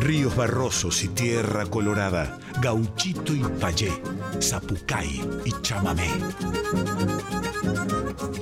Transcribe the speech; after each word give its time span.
Ríos 0.00 0.34
barrosos 0.34 1.04
y 1.04 1.08
tierra 1.08 1.66
colorada, 1.66 2.38
gauchito 2.60 3.34
y 3.34 3.42
payé, 3.60 3.92
zapucay 4.40 5.20
y 5.44 5.52
chamamé. 5.62 6.08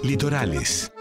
Litorales. 0.02 0.92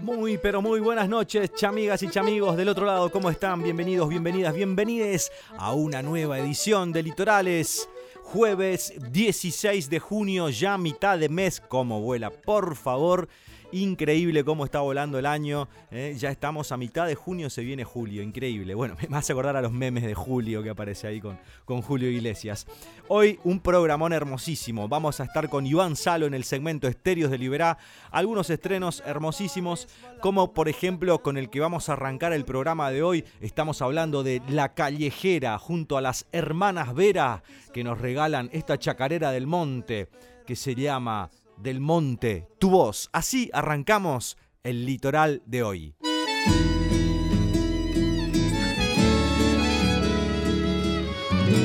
Muy, 0.00 0.38
pero 0.38 0.60
muy 0.60 0.80
buenas 0.80 1.08
noches, 1.08 1.52
chamigas 1.54 2.02
y 2.02 2.08
chamigos 2.08 2.56
del 2.56 2.68
otro 2.68 2.86
lado. 2.86 3.10
¿Cómo 3.10 3.30
están? 3.30 3.62
Bienvenidos, 3.62 4.08
bienvenidas, 4.08 4.54
bienvenides 4.54 5.30
a 5.58 5.74
una 5.74 6.02
nueva 6.02 6.38
edición 6.38 6.92
de 6.92 7.02
Litorales. 7.02 7.88
Jueves 8.22 8.92
16 9.10 9.88
de 9.88 10.00
junio, 10.00 10.48
ya 10.48 10.76
mitad 10.76 11.18
de 11.18 11.28
mes. 11.28 11.60
¿Cómo 11.60 12.00
vuela? 12.00 12.30
Por 12.30 12.74
favor, 12.74 13.28
Increíble 13.76 14.42
cómo 14.42 14.64
está 14.64 14.80
volando 14.80 15.18
el 15.18 15.26
año. 15.26 15.68
¿eh? 15.90 16.14
Ya 16.18 16.30
estamos 16.30 16.72
a 16.72 16.78
mitad 16.78 17.06
de 17.06 17.14
junio, 17.14 17.50
se 17.50 17.62
viene 17.62 17.84
julio. 17.84 18.22
Increíble. 18.22 18.74
Bueno, 18.74 18.96
me 19.10 19.18
hace 19.18 19.32
acordar 19.32 19.54
a 19.54 19.60
los 19.60 19.70
memes 19.70 20.02
de 20.02 20.14
Julio 20.14 20.62
que 20.62 20.70
aparece 20.70 21.06
ahí 21.06 21.20
con, 21.20 21.38
con 21.66 21.82
Julio 21.82 22.10
Iglesias. 22.10 22.66
Hoy 23.08 23.38
un 23.44 23.60
programón 23.60 24.14
hermosísimo. 24.14 24.88
Vamos 24.88 25.20
a 25.20 25.24
estar 25.24 25.50
con 25.50 25.66
Iván 25.66 25.94
Salo 25.94 26.24
en 26.24 26.32
el 26.32 26.44
segmento 26.44 26.88
Estéreos 26.88 27.30
de 27.30 27.36
Liberá. 27.36 27.76
Algunos 28.10 28.48
estrenos 28.48 29.02
hermosísimos, 29.04 29.88
como 30.22 30.54
por 30.54 30.70
ejemplo 30.70 31.20
con 31.20 31.36
el 31.36 31.50
que 31.50 31.60
vamos 31.60 31.90
a 31.90 31.92
arrancar 31.92 32.32
el 32.32 32.46
programa 32.46 32.90
de 32.90 33.02
hoy. 33.02 33.26
Estamos 33.42 33.82
hablando 33.82 34.22
de 34.22 34.40
La 34.48 34.72
Callejera 34.72 35.58
junto 35.58 35.98
a 35.98 36.00
las 36.00 36.26
hermanas 36.32 36.94
Vera 36.94 37.42
que 37.74 37.84
nos 37.84 38.00
regalan 38.00 38.48
esta 38.54 38.78
chacarera 38.78 39.32
del 39.32 39.46
monte 39.46 40.08
que 40.46 40.56
se 40.56 40.74
llama 40.74 41.28
del 41.56 41.80
monte, 41.80 42.48
tu 42.58 42.70
voz. 42.70 43.08
Así 43.12 43.50
arrancamos 43.52 44.36
el 44.62 44.86
litoral 44.86 45.42
de 45.46 45.62
hoy. 45.62 45.94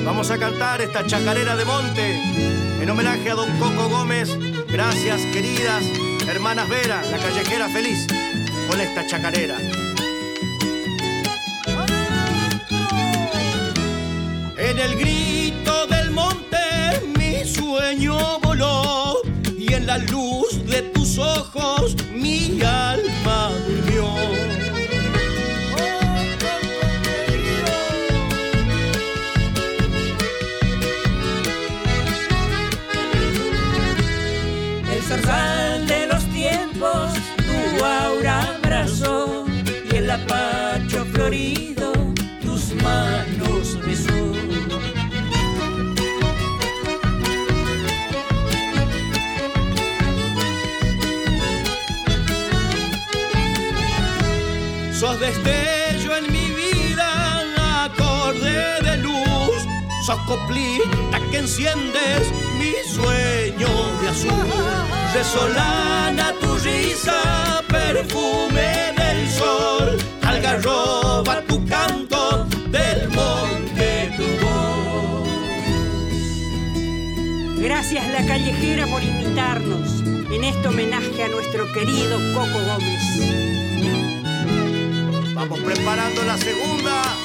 Vamos 0.06 0.32
a 0.32 0.38
cantar 0.38 0.82
esta 0.82 1.06
chacarera 1.06 1.56
de 1.56 1.66
monte 1.66 2.82
en 2.82 2.90
homenaje 2.90 3.30
a 3.30 3.36
don 3.36 3.50
Coco 3.60 3.90
Gómez. 3.90 4.30
Gracias, 4.68 5.22
queridas 5.34 5.84
hermanas 6.32 6.70
Vera, 6.70 7.02
la 7.12 7.18
callejera 7.18 7.68
feliz, 7.70 8.08
con 8.70 8.80
esta 8.80 9.06
chacarera. 9.06 9.58
En 14.58 14.80
el 14.80 14.96
grito 14.98 15.88
del 15.88 16.12
monte 16.12 16.58
mi 17.18 17.44
sueño 17.46 18.40
voló 18.40 18.91
la 19.86 19.98
luz 19.98 20.66
de 20.66 20.82
tus 20.94 21.18
ojos 21.18 21.96
mi 22.14 22.62
alma 22.62 23.21
Sos 60.12 60.20
coplita 60.28 61.22
que 61.32 61.38
enciendes 61.38 62.28
mi 62.60 62.74
sueño 62.86 63.70
de 64.02 64.10
azul. 64.10 64.46
Resolana 65.14 66.34
tu 66.42 66.58
risa, 66.58 67.64
perfume 67.70 68.94
del 68.98 69.30
sol. 69.30 69.98
Algarroba 70.22 71.42
tu 71.48 71.66
canto, 71.66 72.46
del 72.68 73.08
monte 73.08 74.12
tu 74.18 74.28
voz. 74.46 75.30
Gracias 77.58 78.06
La 78.10 78.26
Callejera 78.26 78.88
por 78.88 79.02
invitarnos 79.02 80.02
en 80.30 80.44
este 80.44 80.68
homenaje 80.68 81.24
a 81.24 81.30
nuestro 81.30 81.72
querido 81.72 82.20
Coco 82.34 82.60
Gómez. 82.66 83.02
Vamos 85.34 85.60
preparando 85.60 86.22
la 86.24 86.38
segunda. 86.38 87.21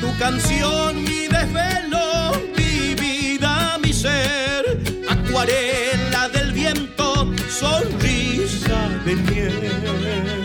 Tu 0.00 0.18
canción, 0.18 1.04
mi 1.04 1.26
desvelo, 1.28 2.32
mi 2.56 2.94
vida, 2.94 3.78
mi 3.82 3.92
ser, 3.92 4.64
acuarela 5.08 6.28
del 6.30 6.52
viento, 6.52 7.30
sonrisa 7.50 8.88
de 9.04 9.16
miel. 9.16 10.35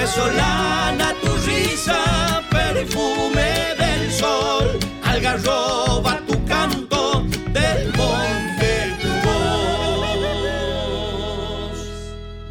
Amor. 0.00 0.06
Resolana 0.06 1.14
tu 1.20 1.36
risa, 1.46 2.42
perfume 2.50 3.74
del 3.78 4.12
sol, 4.12 4.78
algarroba 5.04 6.19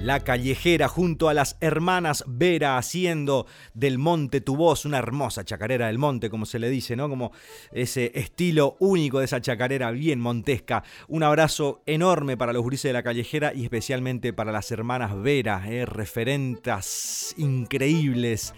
La 0.10 0.22
callejera 0.22 0.88
junto 0.88 1.30
a 1.30 1.36
las 1.36 1.56
hermanas 1.62 2.24
Vera 2.26 2.80
haciendo 2.80 3.46
del 3.76 4.00
monte 4.00 4.42
tu 4.42 4.56
voz, 4.56 4.86
una 4.86 4.98
hermosa 4.98 5.46
chacarera 5.46 5.86
del 5.86 6.00
monte, 6.00 6.32
como 6.32 6.48
se 6.48 6.58
le 6.58 6.68
dice, 6.72 6.96
¿no? 6.96 7.10
Como 7.10 7.32
ese 7.72 8.12
estilo 8.16 8.76
único 8.80 9.20
de 9.20 9.26
esa 9.26 9.40
chacarera 9.40 9.92
bien 9.92 10.20
montesca. 10.20 10.84
Un 11.10 11.22
abrazo 11.22 11.84
enorme 11.86 12.38
para 12.38 12.54
los 12.54 12.64
gurises 12.64 12.90
de 12.90 12.94
la 12.94 13.04
callejera 13.04 13.54
y 13.54 13.66
especialmente 13.66 14.34
para 14.34 14.52
las 14.52 14.72
hermanas 14.72 15.16
Vera, 15.22 15.62
¿eh? 15.68 15.86
referentas 15.86 17.36
increíbles 17.38 18.56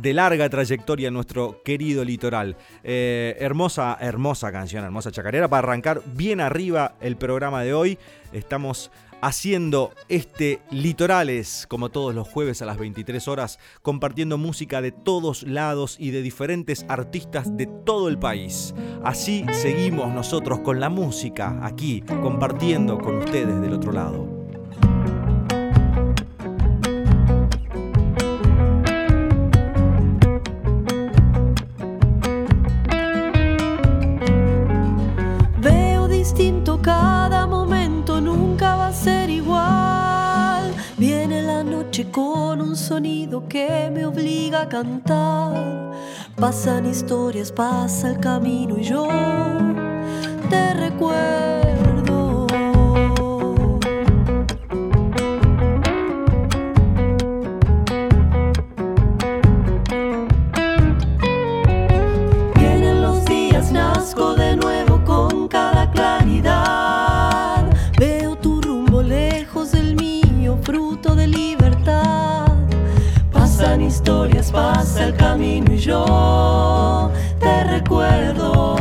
de 0.00 0.14
larga 0.14 0.48
trayectoria 0.48 1.08
en 1.08 1.14
nuestro 1.14 1.62
querido 1.62 2.02
litoral. 2.02 2.56
Eh, 2.82 3.36
hermosa, 3.40 3.98
hermosa 4.00 4.50
canción, 4.52 4.84
hermosa 4.84 5.12
chacarera 5.12 5.48
para 5.48 5.68
arrancar 5.68 6.00
bien 6.14 6.40
arriba 6.40 6.94
el 7.02 7.16
programa 7.16 7.62
de 7.62 7.74
hoy. 7.74 7.98
Estamos 8.32 8.90
haciendo 9.20 9.92
este 10.08 10.60
Litorales, 10.70 11.66
como 11.68 11.90
todos 11.90 12.14
los 12.14 12.28
jueves 12.28 12.62
a 12.62 12.66
las 12.66 12.78
23 12.78 13.28
horas, 13.28 13.58
compartiendo 13.82 14.38
música 14.38 14.80
de 14.80 14.92
todos 14.92 15.42
lados 15.42 15.96
y 15.98 16.10
de 16.10 16.22
diferentes 16.22 16.84
artistas 16.88 17.56
de 17.56 17.66
todo 17.66 18.08
el 18.08 18.18
país. 18.18 18.74
Así 19.02 19.44
seguimos 19.52 20.12
nosotros 20.12 20.60
con 20.60 20.80
la 20.80 20.88
música 20.88 21.58
aquí, 21.62 22.02
compartiendo 22.02 22.98
con 22.98 23.18
ustedes 23.18 23.60
del 23.60 23.74
otro 23.74 23.92
lado. 23.92 24.37
Con 42.06 42.60
un 42.60 42.76
sonido 42.76 43.48
que 43.48 43.90
me 43.92 44.06
obliga 44.06 44.62
a 44.62 44.68
cantar. 44.68 45.92
Pasan 46.36 46.86
historias, 46.86 47.50
pasa 47.50 48.10
el 48.10 48.20
camino 48.20 48.78
y 48.78 48.84
yo 48.84 49.08
te 50.48 50.74
recuerdo. 50.74 51.77
Historias, 74.08 74.50
pasa 74.50 75.04
el 75.04 75.14
camino 75.16 75.74
y 75.74 75.76
yo 75.76 77.10
te 77.38 77.64
recuerdo. 77.64 78.74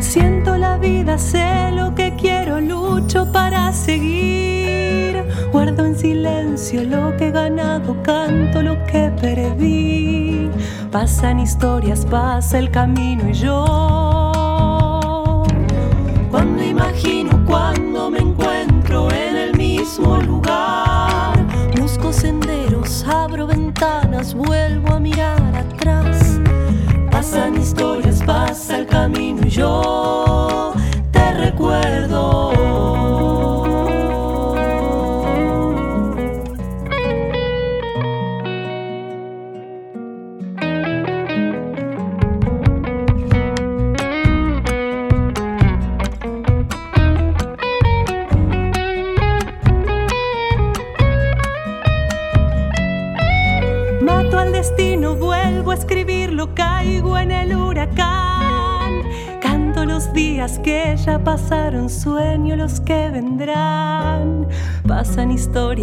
Siento 0.00 0.56
la 0.56 0.78
vida, 0.78 1.18
sé 1.18 1.70
lo 1.72 1.94
que 1.94 2.14
quiero, 2.16 2.58
lucho 2.58 3.30
para 3.30 3.74
seguir. 3.74 5.22
Guardo 5.52 5.84
en 5.84 5.98
silencio 5.98 6.82
lo 6.84 7.14
que 7.18 7.28
he 7.28 7.30
ganado, 7.30 8.02
canto 8.02 8.62
lo 8.62 8.82
que 8.86 9.12
perdí. 9.20 10.50
Pasan 10.90 11.40
historias, 11.40 12.06
pasa 12.06 12.58
el 12.58 12.70
camino 12.70 13.28
y 13.28 13.34
yo. 13.34 14.31
Senderos, 22.22 23.04
abro 23.04 23.48
ventanas, 23.48 24.32
vuelvo 24.32 24.92
a 24.92 25.00
mirar 25.00 25.56
atrás. 25.56 26.38
Pasan 27.10 27.60
historias, 27.60 28.22
pasa 28.22 28.78
el 28.78 28.86
camino 28.86 29.40
y 29.44 29.50
yo 29.50 30.11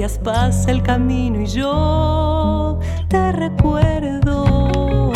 pasa 0.07 0.72
el 0.72 0.81
camino 0.81 1.42
y 1.42 1.46
yo 1.46 2.80
te 3.10 3.34
recuerdo. 3.34 5.12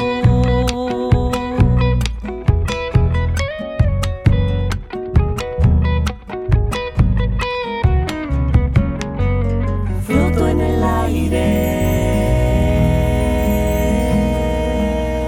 Floto 10.06 10.48
en 10.50 10.60
el 10.60 10.84
aire. 10.84 11.76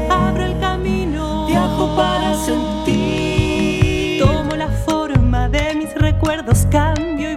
Abro 0.09 0.43
el 0.43 0.59
camino, 0.59 1.47
viajo 1.47 1.95
para 1.95 2.33
sentir. 2.35 4.19
Tomo 4.19 4.55
la 4.57 4.67
forma 4.67 5.47
de 5.47 5.75
mis 5.75 5.95
recuerdos, 5.95 6.67
cambio 6.69 7.31
y. 7.31 7.34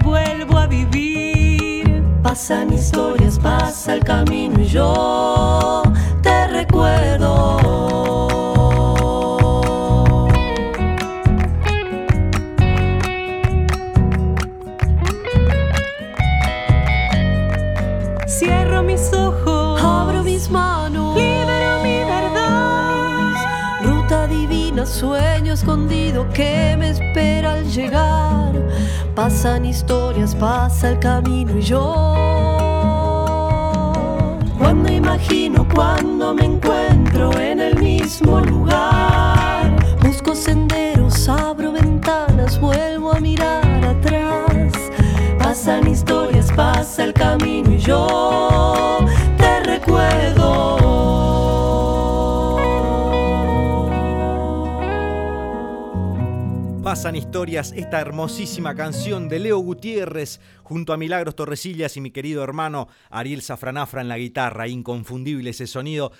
Pasan 2.28 2.74
historias, 2.74 3.38
pasa 3.38 3.94
el 3.94 4.04
camino 4.04 4.60
y 4.60 4.66
yo 4.66 5.82
te 6.22 6.46
recuerdo. 6.48 7.56
Cierro 18.26 18.82
mis 18.82 19.10
ojos, 19.14 19.80
abro 19.82 20.22
mis 20.22 20.50
manos, 20.50 21.16
libero 21.16 21.82
mi 21.82 22.04
verdad. 22.04 23.32
Ruta 23.84 24.26
divina, 24.26 24.84
sueño 24.84 25.54
escondido 25.54 26.28
que 26.34 26.76
me 26.78 26.90
espera 26.90 27.54
al 27.54 27.64
llegar. 27.70 28.47
Pasan 29.18 29.64
historias, 29.64 30.32
pasa 30.32 30.90
el 30.90 31.00
camino 31.00 31.58
y 31.58 31.62
yo. 31.62 32.14
Cuando 34.56 34.92
imagino, 34.92 35.66
cuando 35.74 36.34
me 36.34 36.44
encuentro 36.44 37.36
en 37.36 37.58
el 37.58 37.82
mismo 37.82 38.38
lugar, 38.38 39.74
busco 40.04 40.36
senderos, 40.36 41.28
abro 41.28 41.72
ventanas, 41.72 42.60
vuelvo 42.60 43.12
a 43.12 43.18
mirar 43.18 43.84
atrás. 43.84 44.72
Pasan 45.40 45.88
historias, 45.88 46.52
pasa 46.52 47.02
el 47.02 47.12
camino 47.12 47.72
y 47.72 47.78
yo 47.78 48.98
Pasan 56.88 57.16
historias, 57.16 57.74
esta 57.76 58.00
hermosísima 58.00 58.74
canción 58.74 59.28
de 59.28 59.38
Leo 59.38 59.58
Gutiérrez 59.58 60.40
junto 60.62 60.94
a 60.94 60.96
Milagros 60.96 61.36
Torresillas 61.36 61.98
y 61.98 62.00
mi 62.00 62.10
querido 62.10 62.42
hermano 62.42 62.88
Ariel 63.10 63.42
Safranafra 63.42 64.00
en 64.00 64.08
la 64.08 64.16
guitarra, 64.16 64.68
inconfundible 64.68 65.50
ese 65.50 65.66
sonido. 65.66 66.12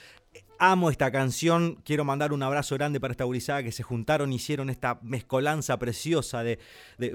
Amo 0.58 0.90
esta 0.90 1.10
canción, 1.10 1.76
quiero 1.84 2.04
mandar 2.04 2.34
un 2.34 2.42
abrazo 2.42 2.74
grande 2.74 3.00
para 3.00 3.12
esta 3.12 3.24
gurizada 3.24 3.62
que 3.62 3.72
se 3.72 3.82
juntaron, 3.82 4.30
hicieron 4.30 4.68
esta 4.68 4.98
mezcolanza 5.00 5.78
preciosa 5.78 6.42
de, 6.42 6.58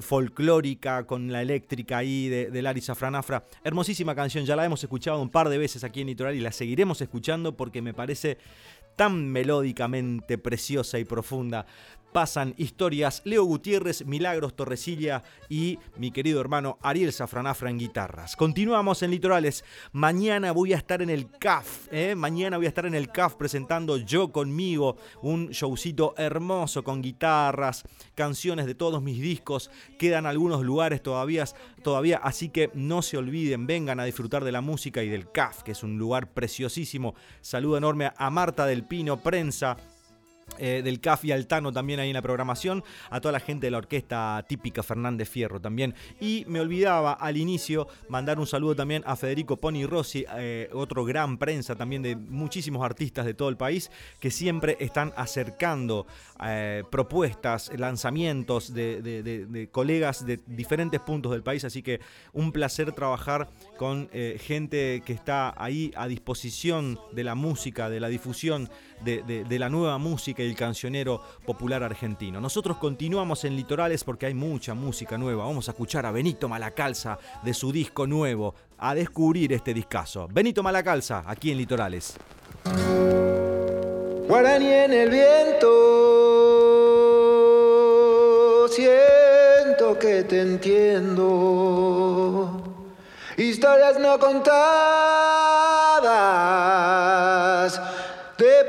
folclórica 0.01 1.05
con 1.05 1.31
la 1.31 1.43
eléctrica 1.43 1.99
ahí 1.99 2.29
de, 2.29 2.49
de 2.49 2.81
Safranafra. 2.81 3.43
Hermosísima 3.63 4.15
canción, 4.15 4.45
ya 4.45 4.55
la 4.55 4.65
hemos 4.65 4.81
escuchado 4.81 5.21
un 5.21 5.29
par 5.29 5.49
de 5.49 5.59
veces 5.59 5.83
aquí 5.83 6.01
en 6.01 6.07
Litoral 6.07 6.33
y 6.33 6.39
la 6.39 6.51
seguiremos 6.51 7.01
escuchando 7.01 7.55
porque 7.55 7.83
me 7.83 7.93
parece 7.93 8.39
tan 8.95 9.31
melódicamente 9.31 10.39
preciosa 10.39 10.97
y 10.97 11.05
profunda. 11.05 11.67
Pasan 12.13 12.53
historias 12.57 13.23
Leo 13.25 13.43
Gutiérrez, 13.43 14.05
Milagros 14.05 14.55
Torresilla 14.55 15.23
y 15.49 15.79
mi 15.97 16.11
querido 16.11 16.39
hermano 16.39 16.77
Ariel 16.83 17.11
Safranafra 17.11 17.71
en 17.71 17.79
guitarras. 17.79 18.35
Continuamos 18.35 19.01
en 19.01 19.09
Litorales. 19.09 19.65
Mañana 19.93 20.51
voy 20.51 20.73
a 20.73 20.77
estar 20.77 21.01
en 21.01 21.09
el 21.09 21.31
CAF. 21.39 21.87
¿eh? 21.91 22.13
Mañana 22.13 22.57
voy 22.57 22.67
a 22.67 22.69
estar 22.69 22.85
en 22.85 22.93
el 22.93 23.09
CAF 23.09 23.33
presentando 23.33 23.97
Yo 23.97 24.31
conmigo, 24.31 24.97
un 25.23 25.49
showcito 25.49 26.13
hermoso 26.15 26.83
con 26.83 27.01
guitarras, 27.01 27.83
canciones 28.13 28.67
de 28.67 28.75
todos 28.75 29.01
mis 29.01 29.19
discos. 29.19 29.71
Quedan 29.97 30.27
algunos 30.27 30.63
lugares 30.63 31.01
todavía, 31.01 31.45
todavía, 31.81 32.17
así 32.17 32.49
que 32.49 32.69
no 32.75 33.01
se 33.01 33.17
olviden, 33.17 33.65
vengan 33.65 33.99
a 33.99 34.05
disfrutar 34.05 34.43
de 34.43 34.51
la 34.51 34.61
música 34.61 35.01
y 35.01 35.09
del 35.09 35.31
CAF, 35.31 35.63
que 35.63 35.71
es 35.71 35.81
un 35.81 35.97
lugar 35.97 36.31
preciosísimo. 36.31 37.15
Saludo 37.41 37.77
enorme 37.77 38.11
a 38.15 38.29
Marta 38.29 38.67
del 38.67 38.85
Pino, 38.85 39.17
prensa, 39.23 39.77
eh, 40.59 40.81
del 40.83 40.99
CAF 40.99 41.25
y 41.25 41.31
Altano 41.31 41.71
también 41.71 41.99
ahí 41.99 42.09
en 42.09 42.13
la 42.13 42.21
programación, 42.21 42.83
a 43.09 43.19
toda 43.19 43.31
la 43.31 43.39
gente 43.39 43.67
de 43.67 43.71
la 43.71 43.79
orquesta 43.79 44.45
típica 44.47 44.83
Fernández 44.83 45.29
Fierro 45.29 45.59
también. 45.59 45.95
Y 46.19 46.45
me 46.47 46.59
olvidaba 46.59 47.13
al 47.13 47.37
inicio 47.37 47.87
mandar 48.07 48.39
un 48.39 48.45
saludo 48.45 48.75
también 48.75 49.03
a 49.05 49.15
Federico 49.15 49.57
Poni 49.57 49.85
Rossi, 49.85 50.25
eh, 50.35 50.69
otro 50.73 51.05
gran 51.05 51.37
prensa 51.37 51.75
también 51.75 52.03
de 52.03 52.15
muchísimos 52.15 52.83
artistas 52.85 53.25
de 53.25 53.33
todo 53.33 53.49
el 53.49 53.57
país 53.57 53.89
que 54.19 54.29
siempre 54.29 54.77
están 54.79 55.11
acercando 55.15 56.05
eh, 56.45 56.83
propuestas, 56.91 57.71
lanzamientos 57.75 58.73
de, 58.73 59.01
de, 59.01 59.69
colegas 59.71 60.25
de 60.25 60.39
diferentes 60.45 60.99
puntos 60.99 61.31
del 61.31 61.41
país. 61.41 61.63
Así 61.63 61.81
que 61.81 61.99
un 62.31 62.51
placer 62.51 62.91
trabajar 62.91 63.49
con 63.77 64.09
gente 64.39 65.01
que 65.05 65.13
está 65.13 65.53
ahí 65.57 65.91
a 65.95 66.07
disposición 66.07 66.99
de 67.11 67.23
la 67.23 67.35
música, 67.35 67.89
de 67.89 67.99
la 67.99 68.07
difusión 68.07 68.69
de 69.03 69.59
la 69.59 69.69
nueva 69.69 69.97
el 70.41 70.55
cancionero 70.55 71.21
popular 71.45 71.83
argentino. 71.83 72.41
Nosotros 72.41 72.77
continuamos 72.77 73.43
en 73.43 73.55
Litorales 73.55 74.03
porque 74.03 74.25
hay 74.25 74.33
mucha 74.33 74.73
música 74.73 75.17
nueva. 75.17 75.45
Vamos 75.45 75.67
a 75.67 75.71
escuchar 75.71 76.05
a 76.05 76.11
Benito 76.11 76.49
Malacalza 76.49 77.19
de 77.43 77.53
su 77.53 77.71
disco 77.71 78.07
nuevo, 78.07 78.55
a 78.79 78.95
descubrir 78.95 79.53
este 79.53 79.73
discazo. 79.73 80.27
Benito 80.31 80.63
Malacalza, 80.63 81.23
aquí 81.27 81.51
en 81.51 81.57
Litorales. 81.57 82.17
Guaraní 84.27 84.71
en 84.71 84.93
el 84.93 85.09
viento, 85.09 85.67
siento 88.69 89.99
que 89.99 90.23
te 90.23 90.41
entiendo. 90.41 91.83
Historias 93.37 93.99
no 93.99 94.17
contadas 94.19 95.33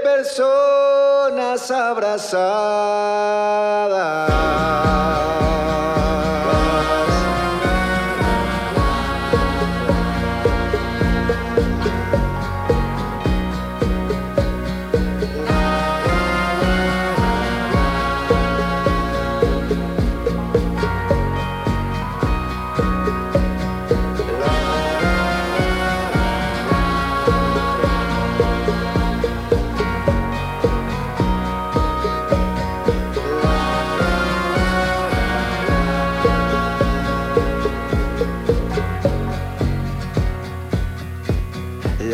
personas 0.02 1.70
abrazadas. 1.70 2.34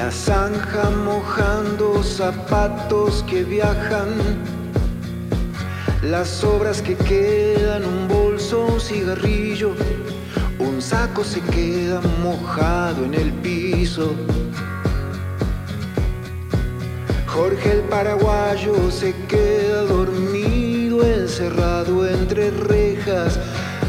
Roja 0.08 0.90
mojando 1.04 2.02
zapatos 2.02 3.22
que 3.28 3.44
viajan, 3.44 4.08
las 6.02 6.42
obras 6.42 6.80
que 6.80 6.96
quedan, 6.96 7.84
un 7.84 8.08
bolso, 8.08 8.64
un 8.66 8.80
cigarrillo, 8.80 9.72
un 10.58 10.80
saco 10.80 11.22
se 11.22 11.40
queda 11.42 12.00
mojado 12.22 13.04
en 13.04 13.14
el 13.14 13.32
piso. 13.42 14.14
Jorge 17.26 17.72
el 17.72 17.80
paraguayo 17.82 18.90
se 18.90 19.14
queda 19.28 19.82
dormido, 19.82 21.04
encerrado 21.04 22.06
entre 22.06 22.50
rejas, 22.50 23.38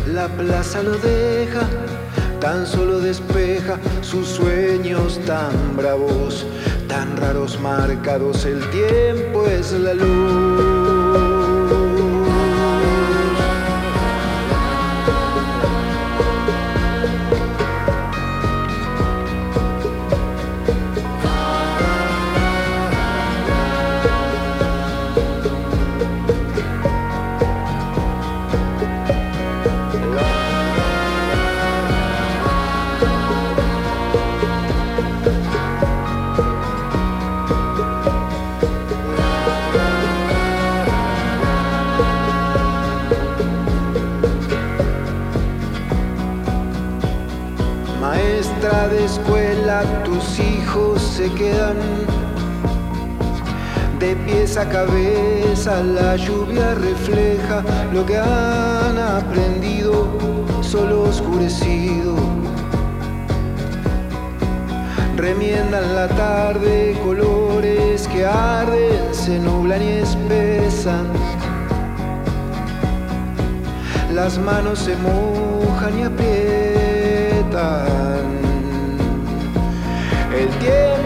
la 0.08 0.28
plaza 0.28 0.84
lo 0.84 0.98
deja 0.98 1.91
tan 2.42 2.66
solo 2.66 3.00
despeja 3.00 3.78
sus 4.02 4.28
sueños 4.28 5.20
tan 5.26 5.78
bravos, 5.78 6.46
tan 6.88 7.16
raros 7.16 7.60
marcados, 7.62 8.46
el 8.46 8.60
tiempo 8.72 9.46
es 9.46 9.72
la 9.72 9.94
luz. 9.94 10.81
Tus 50.22 50.40
hijos 50.40 51.02
se 51.02 51.30
quedan 51.34 51.78
de 54.00 54.16
pies 54.16 54.58
a 54.58 54.68
cabeza, 54.68 55.84
la 55.84 56.16
lluvia 56.16 56.74
refleja 56.76 57.64
lo 57.94 58.06
que 58.06 58.18
han 58.18 58.98
aprendido, 58.98 60.08
solo 60.62 61.04
oscurecido. 61.04 62.16
Remiendan 65.16 65.96
la 65.96 66.08
tarde, 66.08 66.98
colores 67.04 68.08
que 68.08 68.26
arden, 68.26 69.14
se 69.14 69.38
nublan 69.40 69.84
y 69.84 69.90
espesan. 70.06 71.08
Las 74.14 74.40
manos 74.40 74.80
se 74.80 74.96
mojan 74.98 76.00
y 76.00 76.04
aprietan. 76.04 77.02
El 80.42 80.50
tiempo 80.58 81.01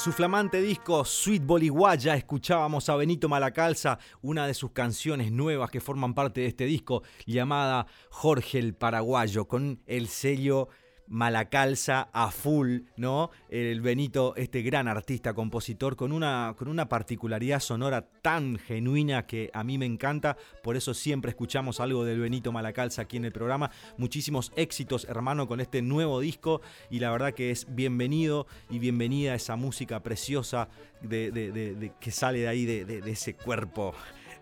su 0.00 0.12
flamante 0.12 0.62
disco 0.62 1.04
Sweet 1.04 1.44
Boliguaya 1.44 2.14
escuchábamos 2.14 2.88
a 2.88 2.96
Benito 2.96 3.28
Malacalza, 3.28 3.98
una 4.22 4.46
de 4.46 4.54
sus 4.54 4.70
canciones 4.70 5.30
nuevas 5.30 5.70
que 5.70 5.82
forman 5.82 6.14
parte 6.14 6.40
de 6.40 6.46
este 6.46 6.64
disco 6.64 7.02
llamada 7.26 7.86
Jorge 8.08 8.60
el 8.60 8.72
Paraguayo, 8.72 9.46
con 9.46 9.82
el 9.84 10.08
sello 10.08 10.68
Malacalza 11.10 12.08
a 12.12 12.30
full, 12.30 12.82
¿no? 12.96 13.30
El 13.48 13.80
Benito, 13.80 14.34
este 14.36 14.62
gran 14.62 14.86
artista, 14.86 15.34
compositor, 15.34 15.96
con 15.96 16.12
una, 16.12 16.54
con 16.56 16.68
una 16.68 16.88
particularidad 16.88 17.58
sonora 17.58 18.06
tan 18.22 18.58
genuina 18.58 19.26
que 19.26 19.50
a 19.52 19.64
mí 19.64 19.76
me 19.76 19.86
encanta, 19.86 20.36
por 20.62 20.76
eso 20.76 20.94
siempre 20.94 21.30
escuchamos 21.30 21.80
algo 21.80 22.04
del 22.04 22.20
Benito 22.20 22.52
Malacalza 22.52 23.02
aquí 23.02 23.16
en 23.16 23.24
el 23.24 23.32
programa. 23.32 23.72
Muchísimos 23.98 24.52
éxitos, 24.54 25.04
hermano, 25.06 25.48
con 25.48 25.60
este 25.60 25.82
nuevo 25.82 26.20
disco 26.20 26.60
y 26.90 27.00
la 27.00 27.10
verdad 27.10 27.34
que 27.34 27.50
es 27.50 27.66
bienvenido 27.74 28.46
y 28.70 28.78
bienvenida 28.78 29.34
esa 29.34 29.56
música 29.56 30.04
preciosa 30.04 30.68
de, 31.02 31.92
que 31.98 32.10
sale 32.12 32.38
de 32.38 32.48
ahí, 32.48 32.64
de, 32.66 33.02
ese 33.10 33.34
cuerpo 33.34 33.94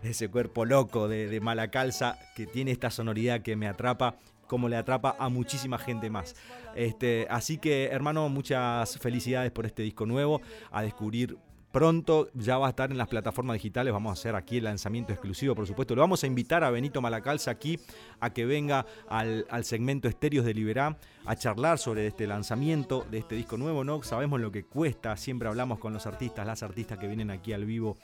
ese 0.03 0.29
cuerpo 0.29 0.63
loco 0.63 1.09
de, 1.09 1.27
de 1.27 1.41
Malacalza 1.41 2.17
que 2.33 2.45
tiene 2.45 2.71
esta 2.71 2.89
sonoridad 2.89 3.41
que 3.41 3.57
me 3.57 3.67
atrapa 3.67 4.17
como 4.49 4.67
le 4.67 4.75
atrapa 4.75 5.15
a 5.19 5.29
muchísima 5.29 5.77
gente 5.77 6.09
más. 6.09 6.35
Este, 6.75 7.27
así 7.29 7.59
que, 7.59 7.85
hermano, 7.85 8.27
muchas 8.29 8.97
felicidades 8.97 9.51
por 9.51 9.65
este 9.67 9.83
disco 9.83 10.07
nuevo, 10.07 10.41
a 10.71 10.81
descubrir 10.81 11.37
pronto 11.71 12.29
ya 12.33 12.57
va 12.57 12.65
a 12.65 12.69
estar 12.71 12.89
en 12.89 12.97
las 12.97 13.07
plataformas 13.07 13.53
digitales. 13.53 13.93
Vamos 13.93 14.09
a 14.09 14.13
hacer 14.13 14.35
aquí 14.35 14.57
el 14.57 14.63
lanzamiento 14.63 15.13
exclusivo, 15.13 15.53
por 15.55 15.67
supuesto. 15.67 15.95
Lo 15.95 16.01
vamos 16.01 16.23
a 16.23 16.27
invitar 16.27 16.63
a 16.63 16.71
Benito 16.71 16.99
Malacalza 16.99 17.51
aquí 17.51 17.79
a 18.19 18.31
que 18.31 18.45
venga 18.45 18.85
al, 19.07 19.45
segmento 19.63 20.07
Estéreos 20.07 20.45
de 20.45 20.53
Liberá 20.55 20.97
a 21.25 21.35
charlar 21.35 21.77
sobre 21.77 22.07
este 22.07 22.25
lanzamiento 22.25 23.05
de 23.11 23.19
este 23.19 23.35
disco 23.35 23.55
nuevo. 23.57 23.83
No 23.83 24.01
sabemos 24.01 24.39
lo 24.39 24.51
que 24.51 24.63
cuesta, 24.63 25.15
siempre 25.15 25.47
hablamos 25.47 25.77
con 25.77 25.93
los 25.93 26.07
artistas, 26.07 26.45
las 26.47 26.63
artistas 26.63 26.97
que 26.97 27.07
vienen 27.07 27.29
aquí 27.29 27.53
al 27.53 27.65
vivo, 27.65 27.97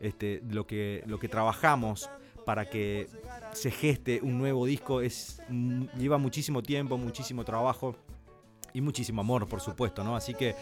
este, 0.00 0.42
lo, 0.50 0.66
que, 0.66 1.04
lo 1.06 1.18
que 1.20 1.28
trabajamos 1.28 2.10
para 2.44 2.68
que 2.68 3.08
se 3.52 3.70
geste 3.70 4.20
un 4.22 4.38
nuevo 4.38 4.66
disco 4.66 5.00
es 5.00 5.40
lleva 5.98 6.18
muchísimo 6.18 6.62
tiempo, 6.62 6.98
muchísimo 6.98 7.44
trabajo 7.44 7.96
y 8.72 8.80
muchísimo 8.80 9.20
amor, 9.20 9.48
por 9.48 9.60
supuesto, 9.60 10.02
¿no? 10.02 10.16
Así 10.16 10.34
que 10.34 10.54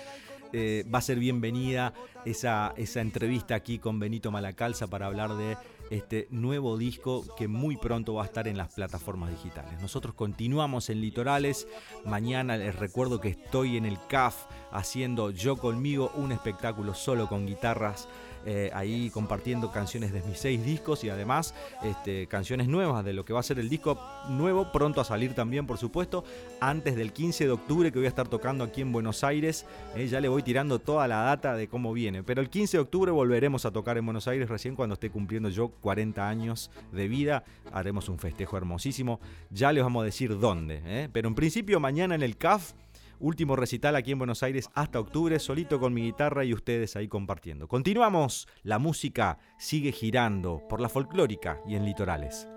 eh, 0.53 0.85
va 0.93 0.99
a 0.99 1.03
ser 1.03 1.19
bienvenida 1.19 1.93
esa, 2.25 2.75
esa 2.77 3.01
entrevista 3.01 3.55
aquí 3.55 3.79
con 3.79 4.01
Benito 4.01 4.31
Malacalza 4.33 4.89
para 4.89 5.07
hablar 5.07 5.37
de 5.37 5.57
este 5.91 6.27
nuevo 6.31 6.77
disco 6.77 7.25
que 7.37 7.49
muy 7.49 7.77
pronto 7.77 8.15
va 8.15 8.23
a 8.23 8.27
estar 8.27 8.49
en 8.49 8.57
las 8.57 8.73
plataformas 8.75 9.31
digitales. 9.31 9.81
Nosotros 9.81 10.15
continuamos 10.15 10.91
en 10.91 11.01
Litorales. 11.01 11.69
Mañana 12.05 12.57
les 12.57 12.77
recuerdo 12.77 13.21
que 13.21 13.29
estoy 13.29 13.77
en 13.77 13.85
el 13.85 13.99
CAF 14.09 14.47
haciendo 14.73 15.31
Yo 15.31 15.57
conmigo 15.57 16.13
un 16.15 16.33
espectáculo 16.33 16.95
solo 16.95 17.29
con 17.29 17.47
guitarras 17.47 18.09
eh, 18.47 18.71
ahí 18.73 19.11
compartiendo 19.11 19.71
canciones 19.71 20.13
de 20.13 20.23
mis 20.23 20.39
seis 20.39 20.65
discos 20.65 21.05
y 21.05 21.11
además 21.11 21.55
este, 21.83 22.27
canciones 22.27 22.69
nuevas 22.69 23.05
de 23.05 23.13
lo 23.13 23.25
que 23.25 23.33
va 23.33 23.41
a 23.41 23.43
ser 23.43 23.59
el 23.59 23.69
disco 23.69 24.01
nuevo, 24.29 24.73
pronto 24.73 25.01
a 25.01 25.05
salir 25.05 25.35
también, 25.35 25.67
por 25.67 25.79
supuesto, 25.79 26.25
antes 26.61 26.97
del 26.97 27.13
15 27.13 27.45
de 27.45 27.51
octubre 27.51 27.93
que 27.93 27.99
voy 27.99 28.07
a 28.07 28.09
estar 28.09 28.29
tocando 28.29 28.65
aquí 28.65 28.81
en 28.81 28.93
Buenos 28.93 29.25
Aires. 29.25 29.67
Eh, 29.95 30.07
ya 30.07 30.21
le 30.21 30.29
voy 30.29 30.43
tirando 30.43 30.79
toda 30.79 31.07
la 31.09 31.23
data 31.23 31.55
de 31.55 31.69
cómo 31.69 31.93
viene, 31.93 32.23
pero 32.23 32.41
el 32.41 32.49
15 32.49 32.79
de 32.79 32.81
octubre 32.83 33.11
volveremos 33.13 33.65
a 33.67 33.71
tocar 33.71 33.99
en 33.99 34.05
Buenos 34.05 34.29
Aires 34.29 34.49
recién 34.49 34.75
cuando 34.75 34.95
esté 34.95 35.11
cumpliendo 35.11 35.49
yo 35.49 35.69
40 35.69 36.29
años 36.29 36.71
de 36.93 37.09
vida. 37.09 37.45
Haremos 37.73 38.09
un 38.09 38.19
festejo 38.19 38.57
hermosísimo. 38.57 39.21
Ya 39.51 39.73
les 39.73 39.83
vamos 39.83 40.03
a 40.03 40.05
decir 40.05 40.39
dónde, 40.39 40.83
¿eh? 40.85 41.09
pero 41.13 41.29
en 41.29 41.35
principio 41.35 41.81
mañana 41.81 42.15
en 42.15 42.23
el 42.23 42.37
CAF 42.37 42.73
Último 43.21 43.55
recital 43.55 43.97
aquí 43.97 44.13
en 44.13 44.19
Buenos 44.19 44.43
Aires 44.43 44.71
hasta 44.75 44.99
octubre, 44.99 45.39
solito 45.39 45.79
con 45.79 45.93
mi 45.93 46.03
guitarra 46.05 46.43
y 46.45 46.55
ustedes 46.55 46.97
ahí 46.97 47.07
compartiendo. 47.07 47.69
Continuamos, 47.69 48.49
la 48.63 48.79
música 48.79 49.39
sigue 49.59 49.93
girando 49.93 50.63
por 50.71 50.81
la 50.81 50.89
folclórica 50.89 51.61
y 51.69 51.75
en 51.75 51.85
litorales. 51.85 52.49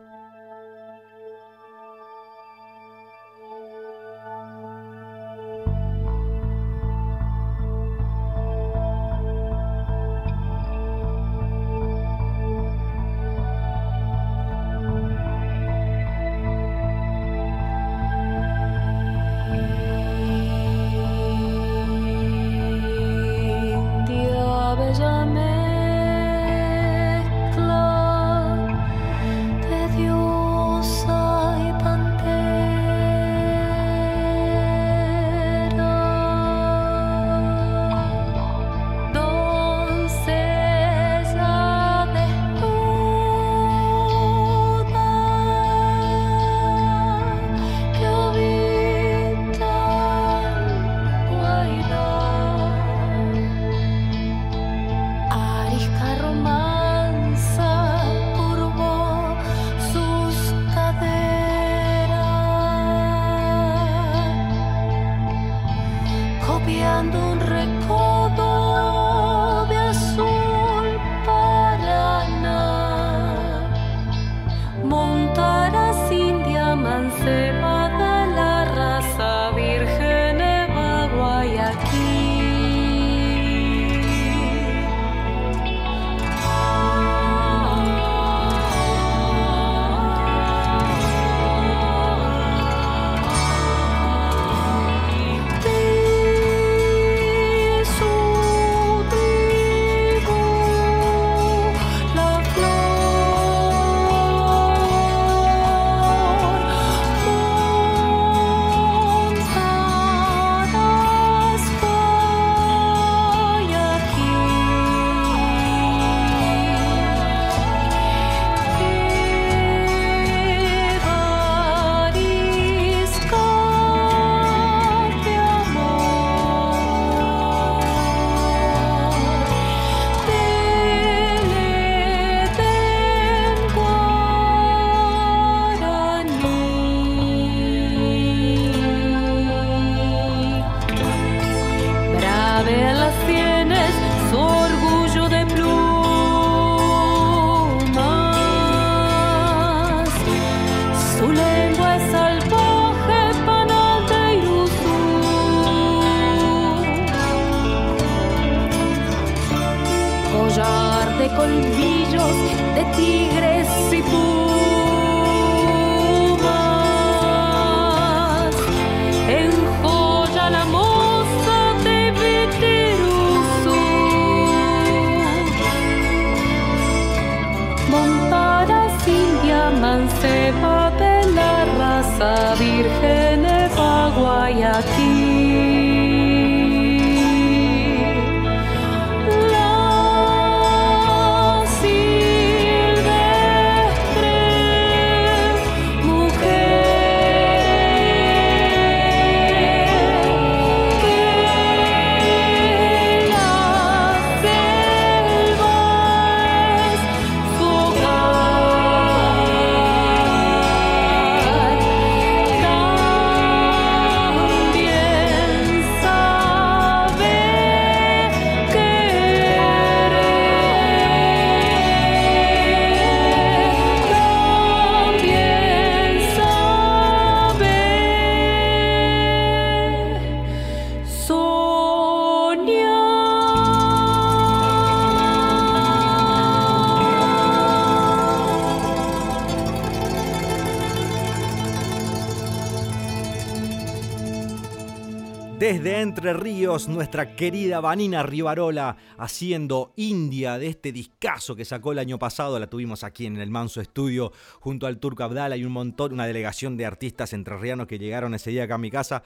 Nuestra 246.63 247.35
querida 247.35 247.81
Vanina 247.81 248.23
Rivarola 248.23 248.95
haciendo 249.17 249.91
India 249.97 250.57
de 250.57 250.67
este 250.67 250.93
discazo 250.93 251.57
que 251.57 251.65
sacó 251.65 251.91
el 251.91 251.99
año 251.99 252.17
pasado. 252.17 252.57
La 252.57 252.67
tuvimos 252.67 253.03
aquí 253.03 253.25
en 253.25 253.35
el 253.35 253.51
Manso 253.51 253.81
Estudio 253.81 254.31
junto 254.61 254.87
al 254.87 254.97
Turco 254.97 255.23
Abdala 255.23 255.57
y 255.57 255.65
un 255.65 255.73
montón, 255.73 256.13
una 256.13 256.25
delegación 256.25 256.77
de 256.77 256.85
artistas 256.85 257.33
entrerrianos 257.33 257.85
que 257.85 257.99
llegaron 257.99 258.33
ese 258.33 258.51
día 258.51 258.63
acá 258.63 258.75
a 258.75 258.77
mi 258.77 258.89
casa. 258.89 259.23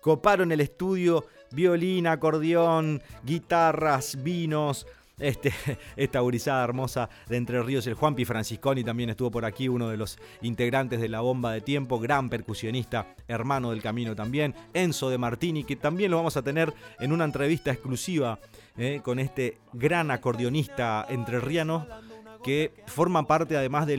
Coparon 0.00 0.52
el 0.52 0.60
estudio, 0.60 1.26
violín, 1.50 2.06
acordeón, 2.06 3.02
guitarras, 3.24 4.22
vinos, 4.22 4.86
este, 5.18 5.52
esta 5.96 6.20
gurizada 6.20 6.64
hermosa 6.64 7.08
de 7.28 7.36
Entre 7.36 7.62
Ríos. 7.62 7.86
El 7.86 7.94
Juanpi 7.94 8.24
Francisconi 8.24 8.84
también 8.84 9.10
estuvo 9.10 9.30
por 9.30 9.44
aquí, 9.44 9.68
uno 9.68 9.88
de 9.88 9.96
los 9.96 10.18
integrantes 10.42 11.00
de 11.00 11.08
la 11.08 11.20
bomba 11.20 11.52
de 11.52 11.60
tiempo, 11.60 11.98
gran 11.98 12.28
percusionista, 12.28 13.14
hermano 13.28 13.70
del 13.70 13.82
camino 13.82 14.14
también. 14.14 14.54
Enzo 14.74 15.10
de 15.10 15.18
Martini, 15.18 15.64
que 15.64 15.76
también 15.76 16.10
lo 16.10 16.18
vamos 16.18 16.36
a 16.36 16.42
tener 16.42 16.72
en 17.00 17.12
una 17.12 17.24
entrevista 17.24 17.70
exclusiva 17.70 18.38
eh, 18.76 19.00
con 19.02 19.18
este 19.18 19.58
gran 19.72 20.10
acordeonista 20.10 21.06
entrerriano 21.08 21.86
que 22.44 22.72
forma 22.86 23.26
parte 23.26 23.56
además 23.56 23.86
de 23.86 23.96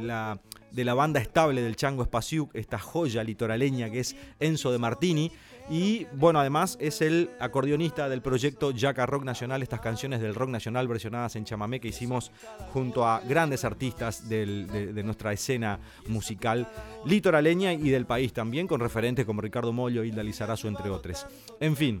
la 0.00 0.40
de 0.76 0.84
la 0.84 0.94
banda 0.94 1.20
estable 1.20 1.62
del 1.62 1.74
Chango 1.74 2.02
Espaciuc, 2.02 2.54
esta 2.54 2.78
joya 2.78 3.24
litoraleña 3.24 3.88
que 3.90 4.00
es 4.00 4.14
Enzo 4.38 4.70
de 4.70 4.78
Martini. 4.78 5.32
Y 5.68 6.06
bueno, 6.12 6.38
además 6.38 6.78
es 6.80 7.00
el 7.00 7.30
acordeonista 7.40 8.08
del 8.08 8.22
proyecto 8.22 8.72
Jaca 8.76 9.04
Rock 9.04 9.24
Nacional, 9.24 9.62
estas 9.62 9.80
canciones 9.80 10.20
del 10.20 10.34
rock 10.34 10.50
nacional 10.50 10.86
versionadas 10.86 11.34
en 11.34 11.44
chamamé 11.44 11.80
que 11.80 11.88
hicimos 11.88 12.30
junto 12.72 13.04
a 13.04 13.20
grandes 13.20 13.64
artistas 13.64 14.28
de, 14.28 15.02
nuestra 15.04 15.32
escena 15.32 15.80
musical 16.06 16.68
litoraleña 17.04 17.72
y 17.72 17.90
del 17.90 18.06
país 18.06 18.32
también, 18.32 18.68
con 18.68 18.80
referentes 18.80 19.26
como 19.26 19.40
Ricardo 19.40 19.72
Mollo, 19.72 20.04
Hilda 20.04 20.22
Lizarazo, 20.22 20.68
entre 20.68 20.88
otros. 20.88 21.26
En 21.58 21.74
fin, 21.74 22.00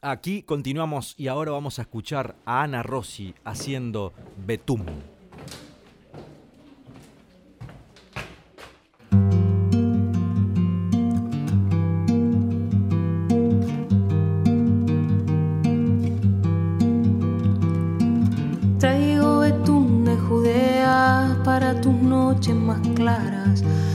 aquí 0.00 0.42
continuamos 0.42 1.14
y 1.18 1.28
ahora 1.28 1.52
vamos 1.52 1.78
a 1.78 1.82
escuchar 1.82 2.36
a 2.46 2.62
Ana 2.62 2.82
Rossi 2.82 3.34
haciendo 3.44 4.14
Betum. 4.46 4.86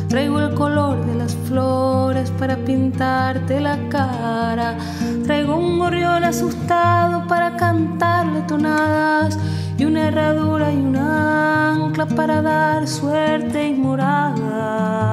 Traigo 0.07 0.39
el 0.39 0.53
color 0.53 1.05
de 1.05 1.15
las 1.15 1.35
flores 1.47 2.31
para 2.31 2.55
pintarte 2.57 3.59
la 3.59 3.77
cara. 3.89 4.77
Traigo 5.23 5.57
un 5.57 5.79
gorrión 5.79 6.23
asustado 6.23 7.27
para 7.27 7.55
cantarle 7.57 8.41
tonadas. 8.41 9.39
Y 9.77 9.85
una 9.85 10.07
herradura 10.07 10.71
y 10.71 10.77
una 10.77 11.71
ancla 11.71 12.05
para 12.05 12.41
dar 12.43 12.87
suerte 12.87 13.69
y 13.69 13.73
morada. 13.73 15.03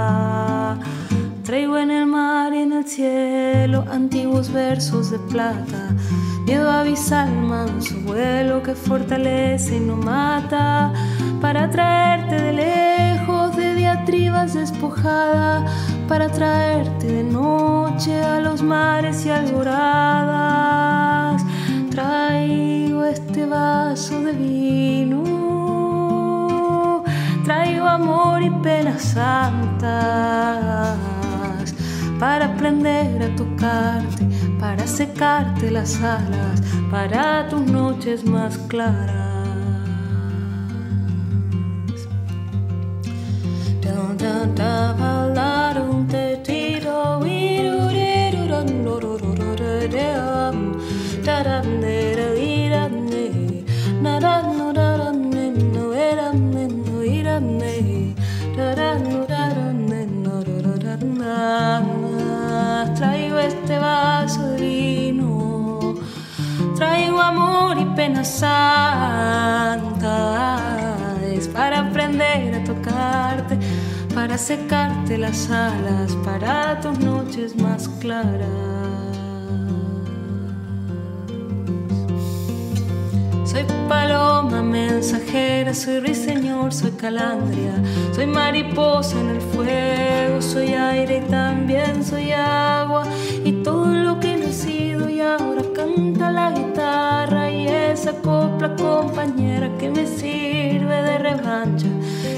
Traigo 1.45 1.79
en 1.79 1.91
el 1.91 2.07
mar 2.07 2.53
y 2.53 2.59
en 2.59 2.73
el 2.75 2.87
cielo 2.87 3.85
antiguos 3.91 4.53
versos 4.53 5.11
de 5.11 5.19
plata. 5.19 5.97
Miedo 6.45 6.71
abisal, 6.71 7.33
manso 7.33 7.95
vuelo 8.05 8.63
que 8.63 8.75
fortalece 8.75 9.77
y 9.77 9.81
no 9.81 9.97
mata 9.97 10.93
para 11.41 11.71
traerte 11.71 12.35
de 12.35 12.53
lejos, 12.53 12.80
de 14.11 14.17
diatribas 14.17 14.55
despojada, 14.55 15.65
para 16.09 16.29
traerte 16.29 17.07
de 17.07 17.23
noche 17.25 18.21
a 18.21 18.41
los 18.41 18.63
mares 18.63 19.25
y 19.27 19.31
alboradas. 19.31 19.71
Traigo 21.91 23.05
este 23.05 23.47
vaso 23.47 24.21
de 24.23 24.33
vino, 24.33 25.23
traigo 27.45 27.87
amor 27.87 28.43
y 28.43 28.51
penas 28.63 29.03
santas 29.03 29.79
para 32.19 32.47
aprender 32.47 33.23
a 33.23 33.37
tocarte, 33.37 34.27
para 34.59 34.87
secarte 34.87 35.71
las 35.71 36.01
alas, 36.03 36.61
para 36.91 37.49
tus 37.49 37.63
noches 37.63 38.25
más 38.25 38.59
claras. 38.59 39.20
Traigo 62.97 63.39
este 63.39 63.79
vaso 63.79 64.57
traigo 66.77 67.21
amor 67.21 67.79
y 67.79 67.85
pena 67.97 68.25
santa, 68.25 68.59
es 71.33 71.47
para 71.49 71.81
aprender 71.81 72.30
para 74.15 74.39
secarte 74.39 75.19
las 75.19 75.51
alas, 75.51 76.17
para 76.25 76.81
tus 76.81 76.99
noches 76.99 77.57
más 77.57 77.89
claras. 78.01 78.49
Soy 83.45 83.65
paloma 83.89 84.63
mensajera, 84.63 85.75
soy 85.75 86.01
ruiseñor, 86.01 86.73
soy 86.73 86.93
calandria, 86.93 87.75
soy 88.13 88.27
mariposa 88.27 89.21
en 89.21 89.29
el 89.31 89.41
fuego, 89.41 90.41
soy 90.41 90.75
aire 90.75 91.23
y 91.27 91.31
también 91.31 92.05
soy 92.05 92.33
agua 92.33 93.05
y 93.45 93.53
todo 93.63 93.87
lo 93.87 94.21
que 94.21 94.35
he 94.35 94.37
nacido 94.37 95.09
y 95.09 95.21
ahora 95.21 95.63
canta 95.75 96.31
la 96.31 96.51
guitarra 96.51 96.70
y 97.51 97.67
esa 97.69 98.13
copla 98.13 98.75
compañera 98.77 99.69
que 99.79 99.91
me 99.91 100.07
sirve 100.07 101.03
de 101.03 101.19
revancha 101.19 101.87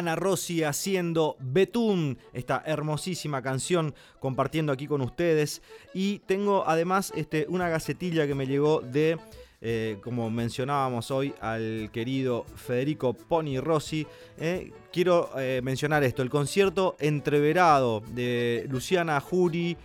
Ana 0.00 0.16
Rossi 0.16 0.64
haciendo 0.64 1.36
Betún, 1.40 2.16
esta 2.32 2.62
hermosísima 2.64 3.42
canción 3.42 3.94
compartiendo 4.18 4.72
aquí 4.72 4.86
con 4.86 5.02
ustedes. 5.02 5.60
Y 5.92 6.20
tengo 6.20 6.64
además 6.66 7.12
este, 7.14 7.44
una 7.50 7.68
gacetilla 7.68 8.26
que 8.26 8.34
me 8.34 8.46
llegó 8.46 8.80
de, 8.80 9.18
eh, 9.60 9.98
como 10.02 10.30
mencionábamos 10.30 11.10
hoy, 11.10 11.34
al 11.42 11.90
querido 11.92 12.46
Federico 12.56 13.12
Pony 13.12 13.60
Rossi. 13.60 14.06
Eh, 14.38 14.72
quiero 14.90 15.30
eh, 15.38 15.60
mencionar 15.62 16.02
esto, 16.02 16.22
el 16.22 16.30
concierto 16.30 16.96
entreverado 16.98 18.02
de 18.14 18.66
Luciana 18.70 19.20
Juri, 19.20 19.76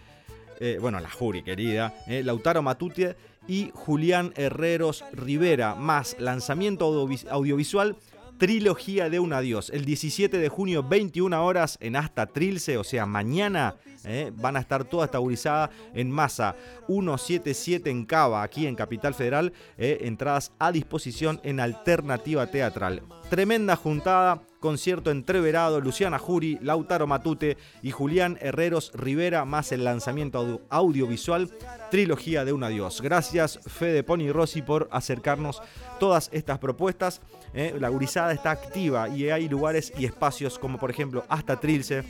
bueno, 0.79 1.01
la 1.01 1.09
Juri 1.09 1.43
querida, 1.43 1.93
Lautaro 2.07 2.61
Matute 2.61 3.17
y 3.45 3.71
Julián 3.73 4.31
Herreros 4.37 5.03
Rivera, 5.11 5.75
más 5.75 6.15
lanzamiento 6.17 6.85
audiovisual 7.29 7.97
Trilogía 8.37 9.09
de 9.09 9.19
un 9.19 9.31
adiós. 9.31 9.69
El 9.69 9.85
17 9.85 10.37
de 10.37 10.49
junio, 10.49 10.83
21 10.83 11.45
horas, 11.45 11.77
en 11.79 11.95
Hasta 11.95 12.25
Trilce, 12.25 12.77
o 12.77 12.83
sea, 12.83 13.05
mañana 13.05 13.75
eh, 14.05 14.31
van 14.35 14.57
a 14.57 14.59
estar 14.59 14.83
toda 14.85 15.05
estabilizada 15.05 15.69
en 15.93 16.11
masa. 16.11 16.55
177 16.87 17.89
en 17.89 18.05
Cava, 18.05 18.43
aquí 18.43 18.67
en 18.67 18.75
Capital 18.75 19.13
Federal. 19.13 19.53
Eh, 19.77 19.99
entradas 20.01 20.51
a 20.59 20.71
disposición 20.71 21.39
en 21.43 21.59
Alternativa 21.59 22.47
Teatral. 22.47 23.01
Tremenda 23.29 23.75
juntada, 23.75 24.43
concierto 24.59 25.09
entreverado, 25.09 25.81
Luciana 25.81 26.19
Juri, 26.19 26.59
Lautaro 26.61 27.07
Matute 27.07 27.57
y 27.81 27.89
Julián 27.89 28.37
Herreros 28.39 28.91
Rivera, 28.93 29.45
más 29.45 29.71
el 29.71 29.83
lanzamiento 29.83 30.61
audiovisual, 30.69 31.49
trilogía 31.89 32.45
de 32.45 32.53
un 32.53 32.63
adiós. 32.63 33.01
Gracias 33.01 33.59
Fede 33.65 34.03
Pony 34.03 34.31
Rossi 34.31 34.61
por 34.61 34.87
acercarnos 34.91 35.61
todas 35.99 36.29
estas 36.33 36.59
propuestas. 36.59 37.21
Eh, 37.53 37.75
la 37.79 37.89
gurizada 37.89 38.31
está 38.31 38.51
activa 38.51 39.09
y 39.09 39.29
hay 39.29 39.49
lugares 39.49 39.91
y 39.97 40.05
espacios 40.05 40.59
como 40.59 40.77
por 40.77 40.91
ejemplo 40.91 41.25
hasta 41.27 41.59
Trilce, 41.59 42.03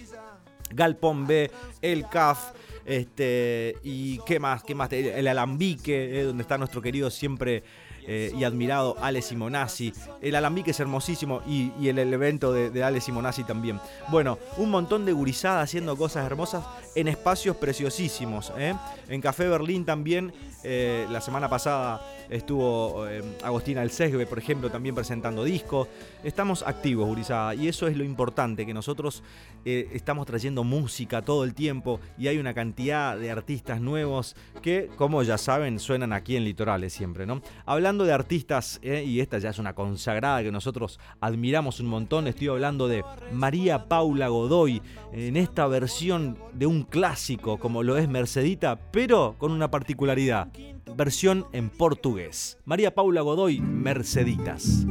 Galpón 0.71 1.27
B, 1.27 1.51
El 1.81 2.07
CAF. 2.07 2.53
Este, 2.85 3.77
y 3.83 4.19
qué 4.19 4.39
más, 4.39 4.63
qué 4.63 4.75
más, 4.75 4.91
el, 4.93 5.27
alambique, 5.27 6.19
eh, 6.19 6.23
donde 6.23 6.43
está 6.43 6.59
nuestro 6.59 6.83
querido 6.83 7.09
siempre 7.09 7.63
eh, 8.07 8.31
y 8.37 8.43
admirado 8.43 8.95
Ale 9.01 9.23
Simonazzi. 9.23 9.91
El 10.21 10.35
alambique 10.35 10.69
es 10.69 10.79
hermosísimo 10.79 11.41
y, 11.47 11.71
el, 11.87 11.97
evento 11.97 12.53
de, 12.53 12.69
de, 12.69 12.83
Ale 12.83 13.01
Simonazzi 13.01 13.43
también. 13.43 13.79
Bueno, 14.09 14.37
un 14.57 14.69
montón 14.69 15.03
de 15.03 15.13
gurizada 15.13 15.61
haciendo 15.61 15.97
cosas 15.97 16.27
hermosas 16.27 16.63
en 16.93 17.07
espacios 17.07 17.55
preciosísimos. 17.57 18.53
¿eh? 18.55 18.75
En 19.09 19.19
Café 19.19 19.47
Berlín 19.47 19.83
también, 19.83 20.31
la 20.63 21.21
semana 21.21 21.47
pasada 21.47 22.01
estuvo 22.29 23.05
Agostina 23.43 23.83
El 23.83 23.91
Sesbe, 23.91 24.25
por 24.25 24.39
ejemplo, 24.39 24.69
también 24.71 24.95
presentando 24.95 25.43
discos. 25.43 25.87
Estamos 26.23 26.63
activos, 26.63 27.07
gurizada, 27.07 27.53
y 27.53 27.67
eso 27.67 27.87
es 27.87 27.95
lo 27.97 28.03
importante, 28.03 28.65
que 28.65 28.73
nosotros 28.73 29.23
estamos 29.65 30.25
trayendo 30.25 30.63
música 30.63 31.23
todo 31.23 31.43
el 31.43 31.53
tiempo 31.53 31.99
y 32.17 32.27
hay 32.27 32.37
una 32.37 32.53
cantidad 32.53 33.17
de 33.17 33.31
artistas 33.31 33.81
nuevos 33.81 34.35
que, 34.61 34.89
como 34.95 35.23
ya 35.23 35.37
saben, 35.37 35.79
suenan 35.79 36.13
aquí 36.13 36.35
en 36.35 36.43
Litorales 36.43 36.93
siempre, 36.93 37.25
¿no? 37.25 37.41
Hablando 37.65 38.05
de 38.05 38.13
artistas, 38.13 38.79
y 38.83 39.19
esta 39.19 39.39
ya 39.39 39.49
es 39.49 39.59
una 39.59 39.73
consagrada 39.73 40.43
que 40.43 40.51
nosotros 40.51 40.99
admiramos 41.19 41.79
un 41.79 41.87
montón, 41.87 42.27
estoy 42.27 42.47
hablando 42.47 42.87
de 42.87 43.03
María 43.31 43.87
Paula 43.87 44.27
Godoy, 44.27 44.81
en 45.11 45.37
esta 45.37 45.65
versión 45.67 46.37
de 46.53 46.67
un 46.67 46.83
clásico 46.83 47.57
como 47.57 47.83
lo 47.83 47.97
es 47.97 48.07
Mercedita, 48.07 48.79
pero 48.91 49.35
con 49.37 49.51
una 49.51 49.71
particularidad, 49.71 50.49
versión 50.95 51.45
en 51.53 51.69
portugués. 51.69 52.59
María 52.65 52.93
Paula 52.93 53.21
Godoy, 53.21 53.59
Merceditas. 53.59 54.85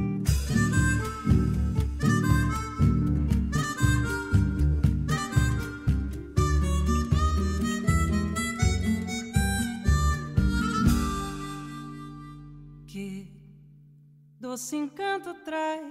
Doce 14.54 14.76
encanto 14.76 15.34
traz 15.44 15.82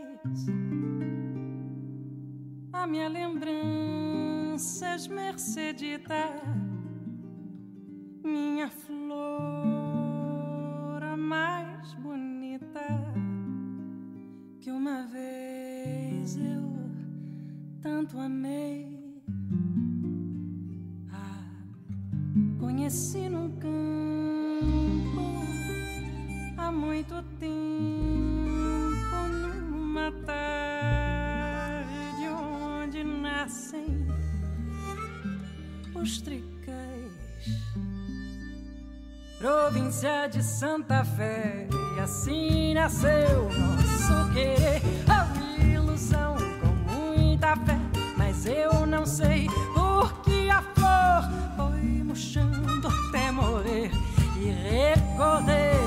a 2.71 2.87
minha 2.87 3.09
lembranças, 3.09 5.05
Mercedita, 5.05 6.31
minha 8.23 8.69
flor 8.69 9.03
a 11.03 11.17
mais 11.17 11.93
bonita 11.95 12.87
que 14.61 14.71
uma 14.71 15.07
vez 15.07 16.37
eu 16.37 16.63
tanto 17.81 18.17
amei. 18.17 18.97
Ah, 21.11 21.51
conheci 22.61 23.27
num 23.27 23.57
campo 23.57 23.73
há 26.57 26.71
muito 26.71 27.21
tempo 27.41 28.12
numa 30.03 30.11
tarde 30.25 31.93
nascem 33.03 34.05
os 35.95 36.21
tricais. 36.21 36.43
Província 39.39 40.27
de 40.27 40.43
Santa 40.43 41.05
Fé, 41.05 41.67
e 41.95 41.99
assim 41.99 42.73
nasceu 42.73 43.49
nosso 43.49 44.33
querer. 44.33 44.81
A 45.07 45.25
ilusão 45.63 46.35
com 46.61 46.73
muita 46.93 47.55
fé, 47.57 47.79
mas 48.17 48.45
eu 48.45 48.85
não 48.85 49.05
sei 49.05 49.47
por 49.73 50.21
que 50.21 50.49
a 50.49 50.61
flor 50.61 51.23
foi 51.55 52.03
murchando 52.03 52.87
até 52.87 53.31
morrer. 53.31 53.91
E 54.37 54.49
recordei 54.49 55.82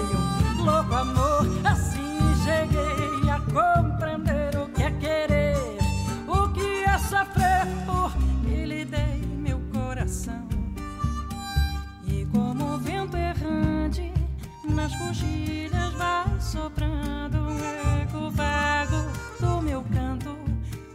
nas 15.06 15.18
coxilhas 15.20 15.92
vai 15.94 16.40
soprando 16.40 17.38
um 17.38 17.58
eco 18.02 18.30
vago 18.30 18.96
do 19.40 19.62
meu 19.62 19.84
canto, 19.92 20.36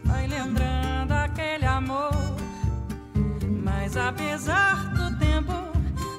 vai 0.04 0.26
lembrando 0.26 1.12
aquele 1.12 1.64
amor. 1.64 2.12
Mas 3.62 3.96
apesar 3.96 4.92
do 4.94 5.18
tempo 5.18 5.52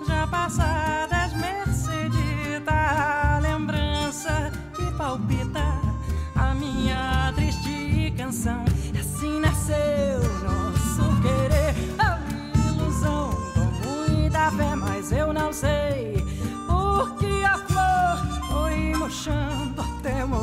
já 0.07 0.25
passadas, 0.27 1.33
Mercedita, 1.33 2.73
a 2.73 3.39
lembrança 3.39 4.51
que 4.75 4.91
palpita 4.97 5.63
a 6.35 6.53
minha 6.55 7.31
triste 7.35 8.13
canção. 8.17 8.65
Assim 8.99 9.39
nasceu 9.39 10.19
nosso 10.43 11.21
querer, 11.21 11.75
a 11.99 12.19
ilusão 12.69 13.29
com 13.53 13.87
muita 13.87 14.51
fé, 14.51 14.75
mas 14.75 15.11
eu 15.11 15.33
não 15.33 15.51
sei 15.53 15.92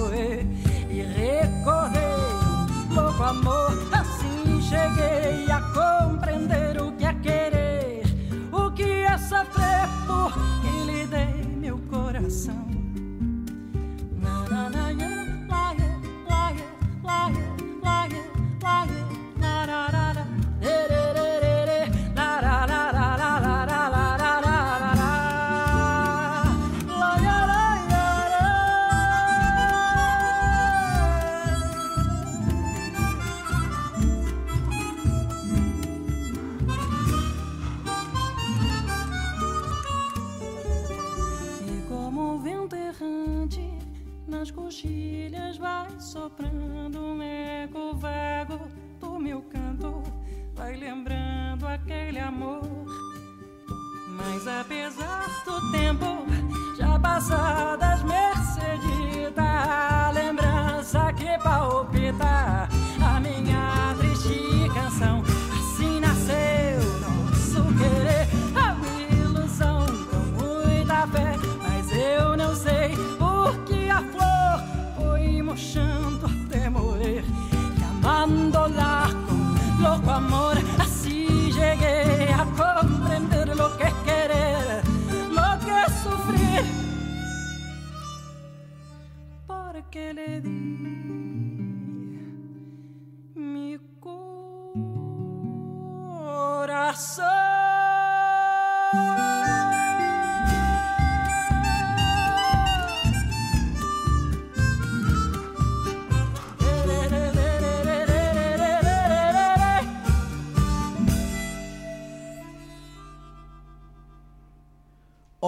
correr 0.00 0.46
e 0.90 1.02
recorrer. 1.02 2.00
Louco 2.90 3.22
amor, 3.22 3.78
assim 3.92 4.60
cheguei 4.62 5.50
a 5.50 5.60
contar. 5.60 6.19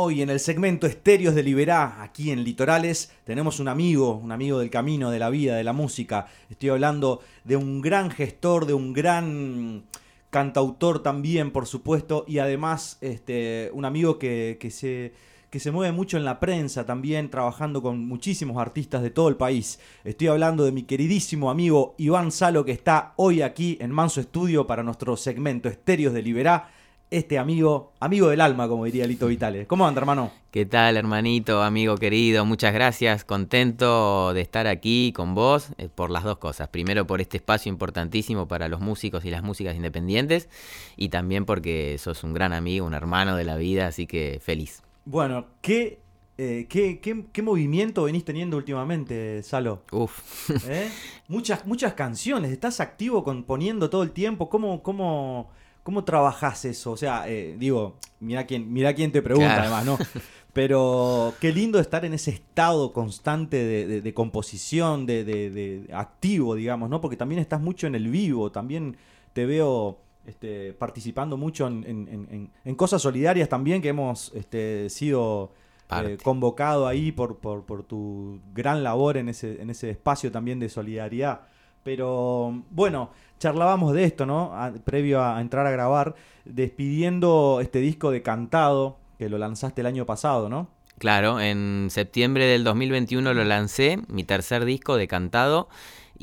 Hoy 0.04 0.20
en 0.20 0.30
el 0.30 0.40
segmento 0.40 0.88
Estéreos 0.88 1.32
de 1.32 1.44
Liberá, 1.44 2.02
aquí 2.02 2.32
en 2.32 2.42
Litorales, 2.42 3.12
tenemos 3.22 3.60
un 3.60 3.68
amigo, 3.68 4.16
un 4.16 4.32
amigo 4.32 4.58
del 4.58 4.68
camino, 4.68 5.12
de 5.12 5.20
la 5.20 5.30
vida, 5.30 5.54
de 5.54 5.62
la 5.62 5.72
música. 5.72 6.26
Estoy 6.50 6.70
hablando 6.70 7.20
de 7.44 7.54
un 7.54 7.80
gran 7.80 8.10
gestor, 8.10 8.66
de 8.66 8.74
un 8.74 8.92
gran 8.94 9.84
cantautor 10.30 11.04
también, 11.04 11.52
por 11.52 11.68
supuesto, 11.68 12.24
y 12.26 12.38
además 12.38 12.98
este, 13.00 13.70
un 13.74 13.84
amigo 13.84 14.18
que, 14.18 14.58
se, 14.72 15.12
que 15.50 15.60
se 15.60 15.70
mueve 15.70 15.92
mucho 15.92 16.16
en 16.16 16.24
la 16.24 16.40
prensa 16.40 16.84
también, 16.84 17.30
trabajando 17.30 17.80
con 17.80 18.04
muchísimos 18.04 18.56
artistas 18.56 19.04
de 19.04 19.10
todo 19.10 19.28
el 19.28 19.36
país. 19.36 19.78
Estoy 20.02 20.26
hablando 20.26 20.64
de 20.64 20.72
mi 20.72 20.82
queridísimo 20.82 21.48
amigo 21.48 21.94
Iván 21.96 22.32
Salo, 22.32 22.64
que 22.64 22.72
está 22.72 23.12
hoy 23.14 23.40
aquí 23.40 23.78
en 23.80 23.92
Manso 23.92 24.20
Estudio 24.20 24.66
para 24.66 24.82
nuestro 24.82 25.16
segmento 25.16 25.68
Estéreos 25.68 26.12
de 26.12 26.22
Liberá. 26.22 26.72
Este 27.12 27.38
amigo, 27.38 27.92
amigo 28.00 28.30
del 28.30 28.40
alma, 28.40 28.66
como 28.68 28.86
diría 28.86 29.06
Lito 29.06 29.26
Vitales. 29.26 29.66
¿Cómo 29.66 29.86
anda, 29.86 30.00
hermano? 30.00 30.32
¿Qué 30.50 30.64
tal, 30.64 30.96
hermanito, 30.96 31.62
amigo 31.62 31.98
querido? 31.98 32.46
Muchas 32.46 32.72
gracias. 32.72 33.22
Contento 33.22 34.32
de 34.32 34.40
estar 34.40 34.66
aquí 34.66 35.12
con 35.14 35.34
vos 35.34 35.72
eh, 35.76 35.90
por 35.94 36.10
las 36.10 36.24
dos 36.24 36.38
cosas. 36.38 36.68
Primero, 36.68 37.06
por 37.06 37.20
este 37.20 37.36
espacio 37.36 37.68
importantísimo 37.68 38.48
para 38.48 38.66
los 38.68 38.80
músicos 38.80 39.26
y 39.26 39.30
las 39.30 39.42
músicas 39.42 39.76
independientes. 39.76 40.48
Y 40.96 41.10
también 41.10 41.44
porque 41.44 41.98
sos 41.98 42.24
un 42.24 42.32
gran 42.32 42.54
amigo, 42.54 42.86
un 42.86 42.94
hermano 42.94 43.36
de 43.36 43.44
la 43.44 43.56
vida, 43.56 43.88
así 43.88 44.06
que 44.06 44.40
feliz. 44.42 44.82
Bueno, 45.04 45.48
¿qué, 45.60 46.00
eh, 46.38 46.64
qué, 46.70 46.98
qué, 47.00 47.26
qué 47.30 47.42
movimiento 47.42 48.04
venís 48.04 48.24
teniendo 48.24 48.56
últimamente, 48.56 49.42
Salo? 49.42 49.82
Uf. 49.92 50.48
¿Eh? 50.66 50.88
Muchas, 51.28 51.66
muchas 51.66 51.92
canciones, 51.92 52.50
estás 52.52 52.80
activo 52.80 53.22
componiendo 53.22 53.90
todo 53.90 54.02
el 54.02 54.12
tiempo. 54.12 54.48
¿Cómo, 54.48 54.82
cómo, 54.82 55.50
cómo 55.82 56.04
trabajás 56.04 56.64
eso? 56.64 56.92
O 56.92 56.96
sea, 56.96 57.28
eh, 57.28 57.56
digo, 57.58 57.96
mira 58.20 58.46
quién, 58.46 58.72
mira 58.72 58.94
quién 58.94 59.10
te 59.12 59.22
pregunta, 59.22 59.54
Claro. 59.54 59.74
además, 59.74 59.84
¿no? 59.86 59.98
Pero 60.52 61.32
qué 61.40 61.50
lindo 61.52 61.80
estar 61.80 62.04
en 62.04 62.12
ese 62.12 62.30
estado 62.30 62.92
constante 62.92 63.56
de, 63.56 63.86
de- 63.86 64.00
de 64.02 64.14
composición, 64.14 65.06
de, 65.06 65.86
activo, 65.94 66.54
digamos, 66.54 66.90
¿no? 66.90 67.00
Porque 67.00 67.16
también 67.16 67.40
estás 67.40 67.60
mucho 67.60 67.86
en 67.86 67.94
el 67.94 68.08
vivo, 68.08 68.52
también 68.52 68.96
te 69.32 69.46
veo 69.46 69.98
este, 70.26 70.74
participando 70.74 71.36
mucho 71.38 71.66
en, 71.66 71.84
en- 71.84 72.08
en- 72.08 72.28
en- 72.30 72.50
en 72.64 72.74
cosas 72.74 73.00
solidarias 73.00 73.48
también, 73.48 73.80
que 73.80 73.88
hemos 73.88 74.30
este, 74.34 74.90
sido 74.90 75.52
eh, 75.90 76.18
convocado 76.22 76.86
ahí 76.86 77.12
por, 77.12 77.38
por, 77.38 77.64
por 77.64 77.82
tu 77.82 78.38
gran 78.54 78.82
labor 78.84 79.16
en 79.16 79.30
ese, 79.30 79.60
en 79.60 79.70
ese 79.70 79.88
espacio 79.90 80.30
también 80.30 80.58
de 80.60 80.68
solidaridad. 80.68 81.40
Pero 81.82 82.62
bueno, 82.70 83.10
charlábamos 83.42 83.92
de 83.92 84.04
esto, 84.04 84.24
¿no? 84.24 84.52
Previo 84.84 85.22
a 85.22 85.40
entrar 85.40 85.66
a 85.66 85.70
grabar, 85.72 86.14
despidiendo 86.44 87.58
este 87.60 87.80
disco 87.80 88.12
de 88.12 88.22
Cantado, 88.22 88.98
que 89.18 89.28
lo 89.28 89.36
lanzaste 89.36 89.80
el 89.80 89.88
año 89.88 90.06
pasado, 90.06 90.48
¿no? 90.48 90.68
Claro, 90.98 91.40
en 91.40 91.88
septiembre 91.90 92.46
del 92.46 92.62
2021 92.62 93.34
lo 93.34 93.44
lancé, 93.44 93.98
mi 94.06 94.22
tercer 94.22 94.64
disco 94.64 94.96
de 94.96 95.08
cantado, 95.08 95.68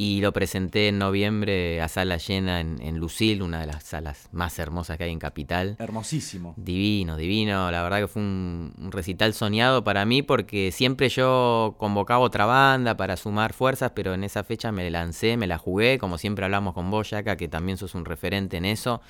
y 0.01 0.21
lo 0.21 0.31
presenté 0.31 0.87
en 0.87 0.97
noviembre 0.97 1.81
a 1.81 1.89
sala 1.89 2.15
llena 2.15 2.61
en, 2.61 2.81
en 2.81 2.99
Lucil, 2.99 3.41
una 3.41 3.59
de 3.59 3.67
las 3.67 3.83
salas 3.83 4.29
más 4.31 4.57
hermosas 4.57 4.97
que 4.97 5.03
hay 5.03 5.11
en 5.11 5.19
Capital. 5.19 5.75
Hermosísimo. 5.77 6.53
Divino, 6.55 7.17
divino. 7.17 7.69
La 7.69 7.83
verdad 7.83 7.99
que 7.99 8.07
fue 8.07 8.21
un, 8.21 8.73
un 8.77 8.93
recital 8.93 9.33
soñado 9.33 9.83
para 9.83 10.05
mí 10.05 10.21
porque 10.21 10.71
siempre 10.71 11.09
yo 11.09 11.75
convocaba 11.77 12.21
otra 12.21 12.45
banda 12.45 12.95
para 12.95 13.17
sumar 13.17 13.51
fuerzas, 13.51 13.91
pero 13.93 14.13
en 14.13 14.23
esa 14.23 14.45
fecha 14.45 14.71
me 14.71 14.89
lancé, 14.89 15.35
me 15.35 15.47
la 15.47 15.57
jugué, 15.57 15.99
como 15.99 16.17
siempre 16.17 16.45
hablamos 16.45 16.75
con 16.75 16.89
vos, 16.89 17.09
Yaka, 17.09 17.35
que 17.35 17.49
también 17.49 17.77
sos 17.77 17.93
un 17.93 18.05
referente 18.05 18.55
en 18.55 18.63
eso, 18.63 19.01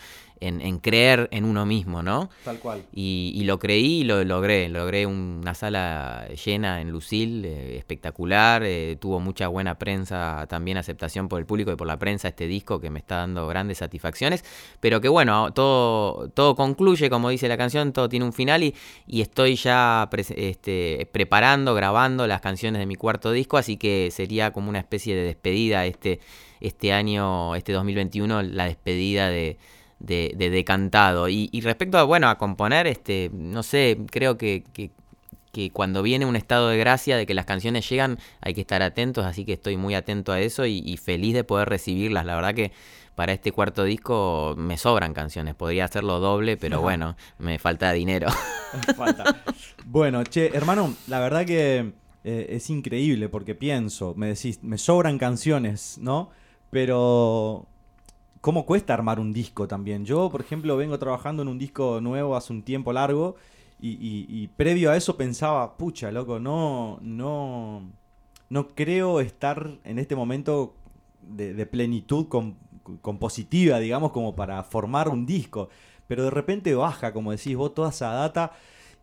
en, 0.42 0.62
en 0.62 0.80
creer 0.80 1.28
en 1.32 1.46
uno 1.46 1.66
mismo, 1.66 2.02
¿no? 2.04 2.30
Tal 2.44 2.60
cual. 2.60 2.84
Y, 2.94 3.32
y 3.36 3.44
lo 3.44 3.60
creí 3.60 4.02
y 4.02 4.04
lo 4.04 4.24
logré. 4.24 4.70
Logré 4.70 5.06
una 5.06 5.54
sala 5.54 6.28
llena 6.46 6.82
en 6.82 6.92
Lucil, 6.92 7.44
eh, 7.46 7.78
espectacular. 7.78 8.64
eh, 8.64 8.98
tuvo 9.00 9.20
mucha 9.20 9.48
buena 9.48 9.78
prensa, 9.78 10.46
también 10.50 10.78
aceptación 10.78 11.28
por 11.28 11.40
el 11.40 11.46
público 11.46 11.72
y 11.72 11.76
por 11.76 11.88
la 11.88 11.98
prensa 11.98 12.30
este 12.30 12.48
disco 12.48 12.80
que 12.80 12.90
me 12.90 13.00
está 13.00 13.18
dando 13.18 13.48
grandes 13.48 13.80
satisfacciones. 13.80 14.44
Pero 14.80 15.02
que 15.02 15.10
bueno, 15.10 15.52
todo, 15.54 16.30
todo 16.30 16.56
concluye, 16.56 17.10
como 17.10 17.30
dice 17.30 17.48
la 17.48 17.58
canción, 17.58 17.94
todo 17.94 18.10
tiene 18.10 18.26
un 18.26 18.34
final 18.34 18.64
y, 18.64 18.76
y 19.08 19.22
estoy 19.22 19.56
ya 19.56 20.10
este, 20.36 21.08
preparando, 21.12 21.74
grabando 21.74 22.28
las 22.28 22.42
canciones 22.42 22.80
de 22.80 22.86
mi 22.86 22.96
cuarto 22.96 23.32
disco, 23.32 23.58
así 23.58 23.78
que 23.78 24.10
sería 24.12 24.52
como 24.52 24.70
una 24.70 24.80
especie 24.80 25.16
de 25.16 25.24
despedida 25.24 25.86
este, 25.86 26.20
este 26.62 26.94
año, 26.94 27.56
este 27.56 27.74
2021, 27.74 28.42
la 28.44 28.66
despedida 28.66 29.30
de 29.30 29.58
de, 30.00 30.34
de 30.36 30.50
decantado. 30.50 31.30
Y, 31.30 31.50
y 31.52 31.62
respecto 31.62 31.98
a, 31.98 32.04
bueno, 32.04 32.30
a 32.30 32.38
componer, 32.38 32.88
este, 32.88 33.30
no 33.34 33.64
sé, 33.64 33.98
creo 34.12 34.38
que, 34.38 34.64
que, 34.74 34.92
que 35.52 35.72
cuando 35.72 36.02
viene 36.02 36.26
un 36.26 36.36
estado 36.36 36.70
de 36.70 36.78
gracia, 36.78 37.18
de 37.18 37.26
que 37.26 37.34
las 37.34 37.46
canciones 37.46 37.88
llegan, 37.90 38.18
hay 38.42 38.54
que 38.54 38.62
estar 38.62 38.82
atentos, 38.82 39.26
así 39.26 39.46
que 39.46 39.54
estoy 39.54 39.78
muy 39.78 39.96
atento 39.96 40.32
a 40.32 40.40
eso 40.40 40.66
y, 40.66 40.80
y 40.80 40.98
feliz 40.98 41.34
de 41.34 41.44
poder 41.44 41.70
recibirlas. 41.70 42.26
La 42.26 42.36
verdad 42.36 42.54
que 42.54 42.72
para 43.20 43.34
este 43.34 43.52
cuarto 43.52 43.84
disco 43.84 44.56
me 44.58 44.78
sobran 44.78 45.14
canciones, 45.14 45.54
podría 45.54 45.84
hacerlo 45.84 46.22
doble, 46.22 46.56
pero 46.56 46.80
bueno, 46.82 47.18
me 47.38 47.60
falta 47.60 47.92
dinero. 47.92 48.30
Falta. 48.96 49.44
Bueno, 49.86 50.24
che, 50.24 50.56
hermano, 50.56 50.96
la 51.08 51.20
verdad 51.20 51.46
que 51.46 51.92
eh, 52.24 52.46
es 52.50 52.70
increíble 52.70 53.28
porque 53.28 53.56
pienso, 53.56 54.14
me 54.16 54.28
decís, 54.28 54.64
me 54.64 54.78
sobran 54.78 55.18
canciones, 55.18 55.98
¿no? 56.00 56.30
Pero 56.70 57.68
cómo 58.42 58.66
cuesta 58.66 58.94
armar 58.94 59.20
un 59.20 59.34
disco 59.34 59.68
también. 59.68 60.06
Yo, 60.06 60.30
por 60.30 60.42
ejemplo, 60.42 60.78
vengo 60.78 60.98
trabajando 61.00 61.42
en 61.42 61.48
un 61.50 61.58
disco 61.60 62.00
nuevo 62.02 62.36
hace 62.36 62.54
un 62.54 62.64
tiempo 62.64 62.94
largo 62.94 63.36
y, 63.82 64.48
previo 64.58 64.92
a 64.92 64.98
eso 64.98 65.16
pensaba, 65.18 65.78
pucha, 65.78 66.12
loco, 66.12 66.40
no, 66.40 67.00
no, 67.02 67.84
no 68.50 68.68
creo 68.70 69.22
estar 69.22 69.78
en 69.84 70.00
este 70.00 70.16
momento 70.16 70.74
de, 71.22 71.54
plenitud 71.66 72.28
com- 72.28 72.56
compositiva, 73.02 73.80
digamos, 73.80 74.12
como 74.12 74.36
para 74.36 74.64
formar 74.64 75.10
un 75.10 75.26
disco. 75.26 75.70
Pero 76.08 76.24
de 76.24 76.30
repente 76.32 76.74
baja, 76.76 77.14
como 77.14 77.32
decís 77.32 77.56
vos, 77.56 77.74
toda 77.74 77.90
esa 77.90 78.10
data 78.12 78.52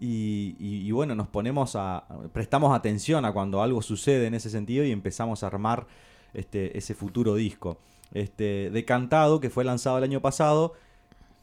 y, 0.00 0.56
y- 0.58 0.86
y 0.86 0.90
bueno, 0.92 1.14
nos 1.14 1.28
ponemos 1.28 1.74
a, 1.76 2.04
prestamos 2.32 2.74
atención 2.74 3.24
a 3.24 3.32
cuando 3.32 3.62
algo 3.62 3.80
sucede 3.82 4.26
en 4.26 4.34
ese 4.34 4.50
sentido 4.50 4.84
y 4.84 4.90
empezamos 4.92 5.42
a 5.42 5.46
armar 5.46 5.86
este, 6.34 6.76
ese 6.76 6.94
futuro 6.94 7.34
disco. 7.34 7.78
Este, 8.12 8.70
Decantado, 8.70 9.40
que 9.40 9.50
fue 9.50 9.64
lanzado 9.64 9.98
el 9.98 10.04
año 10.04 10.20
pasado, 10.20 10.74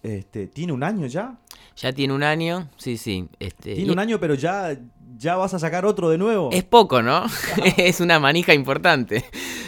este, 0.01 0.47
¿tiene 0.47 0.73
un 0.73 0.83
año 0.83 1.05
ya? 1.07 1.37
ya 1.75 1.91
tiene 1.91 2.13
un 2.13 2.23
año, 2.23 2.69
sí, 2.77 2.97
sí. 2.97 3.27
Este, 3.39 3.75
Tiene 3.75 3.91
un 3.91 3.99
año, 3.99 4.19
pero 4.19 4.35
ya, 4.35 4.77
ya 5.17 5.35
vas 5.35 5.53
a 5.53 5.59
sacar 5.59 5.85
otro 5.85 6.09
de 6.09 6.17
nuevo. 6.17 6.49
Es 6.51 6.63
poco, 6.63 7.01
¿no? 7.01 7.25
es 7.77 7.99
una 7.99 8.19
manija 8.19 8.53
importante. 8.53 9.25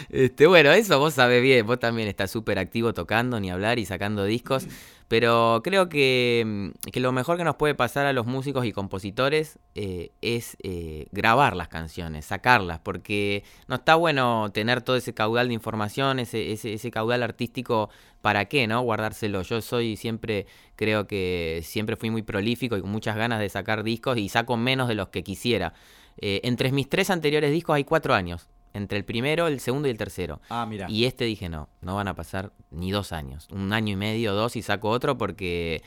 Este, 0.08 0.46
bueno, 0.46 0.70
eso 0.72 0.98
vos 0.98 1.14
sabés 1.14 1.42
bien, 1.42 1.66
vos 1.66 1.80
también 1.80 2.08
estás 2.08 2.30
súper 2.30 2.58
activo 2.58 2.94
tocando, 2.94 3.40
ni 3.40 3.50
hablar 3.50 3.78
y 3.78 3.86
sacando 3.86 4.24
discos. 4.24 4.66
Pero 5.08 5.60
creo 5.62 5.88
que, 5.88 6.42
mm, 6.44 6.90
que 6.90 7.00
lo 7.00 7.12
mejor 7.12 7.36
que 7.36 7.44
nos 7.44 7.56
puede 7.56 7.74
pasar 7.74 8.06
a 8.06 8.12
los 8.12 8.26
músicos 8.26 8.64
y 8.66 8.72
compositores 8.72 9.58
eh, 9.74 10.10
es 10.20 10.56
eh, 10.62 11.06
grabar 11.12 11.54
las 11.54 11.68
canciones, 11.68 12.24
sacarlas, 12.26 12.80
porque 12.80 13.44
no 13.68 13.76
está 13.76 13.94
bueno 13.94 14.50
tener 14.52 14.82
todo 14.82 14.96
ese 14.96 15.14
caudal 15.14 15.48
de 15.48 15.54
información, 15.54 16.18
ese, 16.18 16.52
ese, 16.52 16.74
ese 16.74 16.90
caudal 16.90 17.22
artístico, 17.22 17.88
¿para 18.20 18.46
qué, 18.46 18.66
no? 18.66 18.80
Guardárselo. 18.82 19.42
Yo 19.42 19.60
soy 19.60 19.96
siempre, 19.96 20.46
creo 20.74 21.06
que 21.06 21.60
siempre 21.62 21.96
fui 21.96 22.10
muy 22.10 22.22
prolífico 22.22 22.76
y 22.76 22.80
con 22.80 22.90
muchas 22.90 23.16
ganas 23.16 23.38
de 23.38 23.48
sacar 23.48 23.84
discos 23.84 24.18
y 24.18 24.28
saco 24.28 24.56
menos 24.56 24.88
de 24.88 24.96
los 24.96 25.08
que 25.08 25.22
quisiera. 25.22 25.72
Eh, 26.18 26.40
entre 26.44 26.72
mis 26.72 26.88
tres 26.88 27.10
anteriores 27.10 27.52
discos 27.52 27.76
hay 27.76 27.84
cuatro 27.84 28.14
años. 28.14 28.48
Entre 28.76 28.98
el 28.98 29.04
primero, 29.04 29.46
el 29.46 29.60
segundo 29.60 29.88
y 29.88 29.90
el 29.90 29.96
tercero. 29.96 30.40
Ah, 30.50 30.66
mira. 30.66 30.86
Y 30.90 31.06
este 31.06 31.24
dije, 31.24 31.48
no, 31.48 31.68
no 31.80 31.96
van 31.96 32.08
a 32.08 32.14
pasar 32.14 32.52
ni 32.70 32.90
dos 32.90 33.12
años. 33.12 33.48
Un 33.50 33.72
año 33.72 33.94
y 33.94 33.96
medio, 33.96 34.34
dos 34.34 34.54
y 34.56 34.62
saco 34.62 34.90
otro 34.90 35.16
porque, 35.16 35.82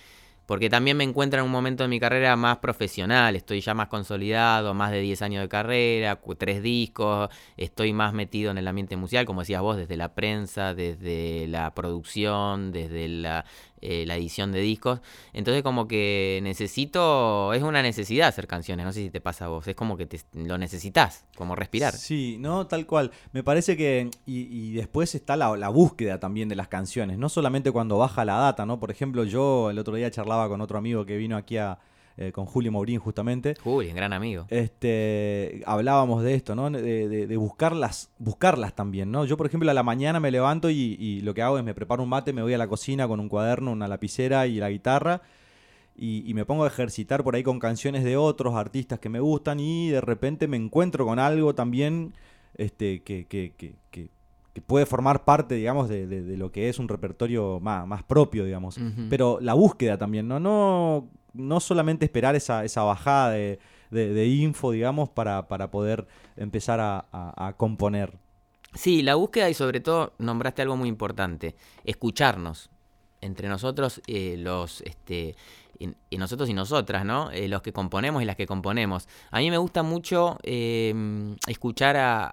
porque 0.48 0.72
también 0.72 0.98
me 0.98 1.04
encuentro 1.04 1.40
en 1.40 1.46
un 1.46 1.52
momento 1.52 1.84
de 1.84 1.90
mi 1.90 2.00
carrera 2.00 2.36
más 2.36 2.58
profesional. 2.58 3.36
Estoy 3.36 3.62
ya 3.62 3.76
más 3.76 3.90
consolidado, 3.90 4.74
más 4.74 4.90
de 4.90 5.02
10 5.02 5.22
años 5.22 5.42
de 5.44 5.50
carrera, 5.50 6.20
tres 6.40 6.64
discos. 6.64 7.30
Estoy 7.58 7.94
más 7.94 8.14
metido 8.14 8.50
en 8.50 8.58
el 8.58 8.68
ambiente 8.68 8.98
musical, 8.98 9.26
como 9.26 9.42
decías 9.42 9.62
vos, 9.62 9.78
desde 9.78 9.96
la 9.96 10.16
prensa, 10.16 10.74
desde 10.74 11.46
la 11.48 11.76
producción, 11.76 12.72
desde 12.72 13.08
la, 13.08 13.46
eh, 13.82 14.06
la 14.06 14.16
edición 14.16 14.52
de 14.52 14.60
discos. 14.62 15.02
Entonces 15.34 15.64
como 15.64 15.88
que 15.88 16.40
necesito, 16.44 17.54
es 17.54 17.64
una 17.64 17.82
necesidad 17.82 18.28
hacer 18.28 18.48
canciones, 18.48 18.86
no 18.86 18.94
sé 18.94 19.04
si 19.04 19.10
te 19.10 19.22
pasa 19.22 19.46
a 19.46 19.48
vos, 19.50 19.68
es 19.68 19.76
como 19.76 19.98
que 19.98 20.06
te, 20.06 20.20
lo 20.34 20.58
necesitas, 20.58 21.26
como 21.36 21.56
respirar. 21.56 21.94
Sí, 21.94 22.38
no, 22.40 22.68
tal 22.68 22.86
cual. 22.86 23.12
Me 23.32 23.44
parece 23.44 23.78
que. 23.78 24.10
Y, 24.26 24.74
después 24.74 25.16
está 25.16 25.36
la, 25.36 25.56
la 25.58 25.70
búsqueda 25.70 26.20
también 26.20 26.50
de 26.50 26.56
las 26.56 26.68
canciones. 26.68 27.18
No 27.18 27.30
solamente 27.30 27.72
cuando 27.72 27.98
baja 27.98 28.26
la 28.26 28.36
data, 28.36 28.66
¿no? 28.66 28.80
Por 28.80 28.92
ejemplo, 28.92 29.24
yo 29.24 29.70
el 29.70 29.80
otro 29.80 29.96
día 29.96 30.12
charlaba 30.12 30.48
con 30.48 30.62
otro 30.62 30.78
amigo 30.78 31.06
que 31.06 31.18
vino 31.18 31.38
aquí 31.38 31.58
a. 31.58 31.80
eh, 32.22 32.34
con 32.34 32.46
Julio 32.46 32.70
Mourín, 32.72 33.00
justamente. 33.00 33.56
Julio, 33.64 33.96
gran 33.96 34.12
amigo. 34.12 34.46
Este, 34.94 35.62
hablábamos 35.66 36.22
de 36.24 36.34
esto, 36.34 36.54
¿no? 36.56 36.70
De, 36.70 37.08
de- 37.08 37.28
de 37.28 37.38
buscarlas, 37.38 38.10
buscarlas 38.20 38.76
también, 38.76 39.10
¿no? 39.12 39.24
Yo, 39.26 39.38
por 39.38 39.46
ejemplo, 39.48 39.72
a 39.72 39.74
la 39.74 39.84
mañana 39.84 40.20
me 40.20 40.30
levanto 40.32 40.70
y, 40.70 40.98
y 41.00 41.22
lo 41.22 41.34
que 41.34 41.42
hago 41.42 41.58
es 41.58 41.64
me 41.64 41.74
preparo 41.74 42.04
un 42.04 42.10
mate, 42.10 42.34
me 42.34 42.42
voy 42.42 42.54
a 42.54 42.58
la 42.58 42.68
cocina 42.68 43.08
con 43.08 43.20
un 43.20 43.30
cuaderno, 43.30 43.72
una 43.72 43.88
lapicera 43.88 44.48
y 44.48 44.56
la 44.58 44.70
guitarra 44.70 45.22
y, 45.96 46.30
y 46.30 46.34
me 46.34 46.44
pongo 46.46 46.64
a 46.64 46.68
ejercitar 46.68 47.24
por 47.24 47.36
ahí 47.36 47.44
con 47.44 47.60
canciones 47.60 48.04
de 48.04 48.18
otros 48.18 48.56
artistas 48.56 49.00
que 49.00 49.10
me 49.10 49.20
gustan 49.20 49.60
y 49.60 49.90
de 49.90 50.02
repente 50.02 50.48
me 50.48 50.58
encuentro 50.58 51.06
con 51.06 51.20
algo 51.20 51.56
también 51.56 52.14
este, 52.58 53.02
que, 53.04 53.26
que- 53.28 53.54
que- 53.58 53.76
que- 53.92 54.10
puede 54.68 54.86
formar 54.86 55.24
parte, 55.24 55.56
digamos, 55.56 55.88
de, 55.88 56.06
de- 56.06 56.22
de 56.22 56.36
lo 56.36 56.52
que 56.52 56.68
es 56.68 56.80
un 56.80 56.90
repertorio 56.90 57.62
más, 57.62 57.88
más 57.88 58.04
propio, 58.04 58.44
digamos. 58.44 58.78
Pero 59.10 59.38
la 59.42 59.54
búsqueda 59.54 59.98
también, 59.98 60.28
¿no? 60.28 60.38
No, 60.42 61.08
no 61.40 61.60
solamente 61.60 62.06
esperar 62.06 62.36
esa, 62.36 62.64
esa 62.66 62.84
bajada 62.84 63.32
de, 63.32 63.60
de, 63.90 64.28
info, 64.28 64.72
digamos, 64.72 65.10
para, 65.10 65.48
para 65.48 65.72
poder 65.72 66.08
empezar 66.38 66.80
a, 66.82 67.54
componer. 67.58 68.18
Sí, 68.74 69.02
la 69.02 69.16
búsqueda 69.16 69.50
y 69.50 69.54
sobre 69.54 69.80
todo 69.80 70.14
nombraste 70.20 70.62
algo 70.62 70.78
muy 70.78 70.90
importante, 70.90 71.56
escucharnos 71.86 72.70
entre 73.22 73.50
nosotros 73.50 74.02
eh, 74.08 74.36
los 74.38 74.82
este 74.82 75.36
y, 75.80 76.18
nosotros 76.18 76.50
y 76.50 76.54
nosotras, 76.54 77.06
¿no? 77.06 77.32
Eh, 77.32 77.48
los 77.48 77.62
que 77.62 77.74
componemos 77.74 78.22
y 78.22 78.26
las 78.26 78.36
que 78.36 78.46
componemos. 78.46 79.08
A 79.32 79.40
mí 79.40 79.50
me 79.50 79.58
gusta 79.58 79.82
mucho 79.82 80.38
eh, 80.44 80.94
escuchar 81.48 81.98
a, 81.98 82.32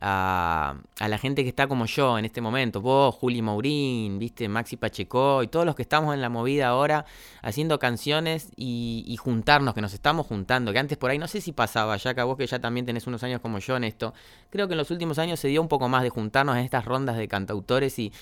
a, 0.00 0.76
la 0.98 1.18
gente 1.18 1.42
que 1.42 1.48
está 1.48 1.66
como 1.66 1.86
yo 1.86 2.18
en 2.18 2.24
este 2.24 2.40
momento, 2.40 2.80
vos, 2.80 3.14
Juli 3.14 3.42
Maurín, 3.42 4.18
viste, 4.18 4.48
Maxi 4.48 4.76
Pacheco 4.76 5.42
y 5.42 5.48
todos 5.48 5.64
los 5.64 5.74
que 5.74 5.82
estamos 5.82 6.14
en 6.14 6.20
la 6.20 6.28
movida 6.28 6.68
ahora 6.68 7.06
haciendo 7.42 7.78
canciones 7.78 8.50
y, 8.56 9.16
juntarnos, 9.20 9.74
que 9.74 9.80
nos 9.80 9.94
estamos 9.94 10.26
juntando, 10.26 10.72
que 10.72 10.78
antes 10.78 10.98
por 10.98 11.10
ahí 11.10 11.18
no 11.18 11.28
sé 11.28 11.40
si 11.40 11.52
pasaba, 11.52 11.96
ya 11.96 12.14
que 12.14 12.22
vos 12.22 12.36
que 12.36 12.46
ya 12.46 12.58
también 12.58 12.86
tenés 12.86 13.06
unos 13.06 13.22
años 13.22 13.40
como 13.40 13.58
yo 13.58 13.76
en 13.76 13.84
esto, 13.84 14.12
creo 14.50 14.68
que 14.68 14.74
en 14.74 14.78
los 14.78 14.90
últimos 14.90 15.18
años 15.18 15.40
se 15.40 15.48
dio 15.48 15.62
un 15.62 15.68
poco 15.68 15.88
más 15.88 16.02
de 16.02 16.10
juntarnos 16.10 16.56
en 16.56 16.64
estas 16.64 16.84
rondas 16.84 17.16
de 17.16 17.28
cantautores 17.28 17.98
y, 17.98 18.12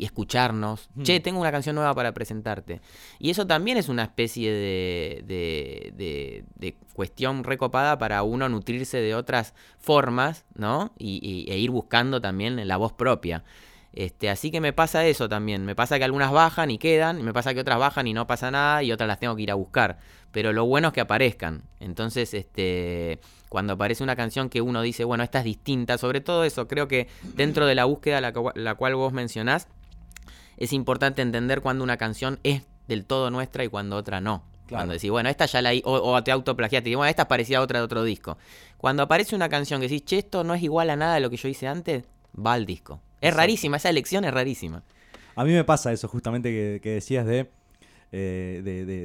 escucharnos. 0.00 0.88
Hmm. 0.94 1.02
Che, 1.02 1.20
tengo 1.20 1.40
una 1.40 1.52
canción 1.52 1.76
nueva 1.76 1.94
para 1.94 2.12
presentarte. 2.12 2.80
Y 3.18 3.30
eso 3.30 3.46
también 3.46 3.76
es 3.76 3.88
una 3.88 4.04
especie 4.04 4.52
de, 4.52 5.22
de, 5.26 6.44
de 6.54 6.76
cuestión 6.96 7.44
recopada 7.44 7.98
para 7.98 8.22
uno 8.22 8.48
nutrirse 8.48 8.98
de 8.98 9.14
otras 9.14 9.54
formas, 9.78 10.44
¿no? 10.54 10.92
Y, 10.98 11.46
e 11.50 11.58
ir 11.58 11.70
buscando 11.70 12.20
también 12.20 12.66
la 12.66 12.76
voz 12.76 12.92
propia. 12.92 13.44
Este, 13.92 14.28
así 14.28 14.50
que 14.50 14.60
me 14.60 14.72
pasa 14.72 15.06
eso 15.06 15.28
también. 15.28 15.64
Me 15.64 15.74
pasa 15.74 15.98
que 15.98 16.04
algunas 16.04 16.30
bajan 16.30 16.70
y 16.70 16.78
quedan, 16.78 17.18
y 17.18 17.22
me 17.22 17.32
pasa 17.32 17.54
que 17.54 17.60
otras 17.60 17.78
bajan 17.78 18.06
y 18.06 18.12
no 18.12 18.26
pasa 18.26 18.50
nada, 18.50 18.82
y 18.82 18.92
otras 18.92 19.08
las 19.08 19.18
tengo 19.18 19.34
que 19.36 19.42
ir 19.42 19.50
a 19.50 19.54
buscar. 19.54 19.98
Pero 20.32 20.52
lo 20.52 20.66
bueno 20.66 20.88
es 20.88 20.94
que 20.94 21.00
aparezcan. 21.00 21.62
Entonces, 21.80 22.34
este, 22.34 23.20
cuando 23.48 23.72
aparece 23.72 24.02
una 24.02 24.14
canción 24.14 24.50
que 24.50 24.60
uno 24.60 24.82
dice, 24.82 25.04
bueno, 25.04 25.24
esta 25.24 25.38
es 25.38 25.44
distinta, 25.44 25.96
sobre 25.96 26.20
todo 26.20 26.44
eso, 26.44 26.68
creo 26.68 26.88
que 26.88 27.08
dentro 27.22 27.64
de 27.66 27.74
la 27.74 27.86
búsqueda 27.86 28.20
la, 28.20 28.34
la 28.54 28.74
cual 28.74 28.94
vos 28.96 29.14
mencionás, 29.14 29.68
es 30.58 30.74
importante 30.74 31.22
entender 31.22 31.62
cuando 31.62 31.82
una 31.82 31.96
canción 31.96 32.38
es 32.42 32.62
del 32.88 33.06
todo 33.06 33.30
nuestra 33.30 33.64
y 33.64 33.68
cuando 33.68 33.96
otra 33.96 34.20
no. 34.20 34.44
Cuando 34.68 34.94
decís, 34.94 35.10
bueno, 35.10 35.28
esta 35.28 35.46
ya 35.46 35.62
la... 35.62 35.70
O, 35.84 35.92
o 35.92 36.24
te 36.24 36.32
autoplagiaste, 36.32 36.90
y 36.90 36.94
bueno, 36.96 37.08
esta 37.08 37.28
parecía 37.28 37.60
otra 37.62 37.78
de 37.78 37.84
otro 37.84 38.02
disco. 38.02 38.36
Cuando 38.78 39.02
aparece 39.02 39.34
una 39.34 39.48
canción 39.48 39.80
que 39.80 39.88
decís, 39.88 40.04
che, 40.04 40.18
esto 40.18 40.44
no 40.44 40.54
es 40.54 40.62
igual 40.62 40.90
a 40.90 40.96
nada 40.96 41.14
de 41.14 41.20
lo 41.20 41.30
que 41.30 41.36
yo 41.36 41.48
hice 41.48 41.66
antes, 41.66 42.04
va 42.34 42.54
al 42.54 42.66
disco. 42.66 43.00
Es 43.20 43.34
rarísima, 43.34 43.78
esa 43.78 43.90
elección 43.90 44.24
es 44.24 44.32
rarísima. 44.32 44.82
A 45.34 45.44
mí 45.44 45.52
me 45.52 45.64
pasa 45.64 45.92
eso 45.92 46.08
justamente 46.08 46.80
que, 46.80 46.90
decías 46.90 47.26
de, 47.26 47.50
eh, 48.12 48.62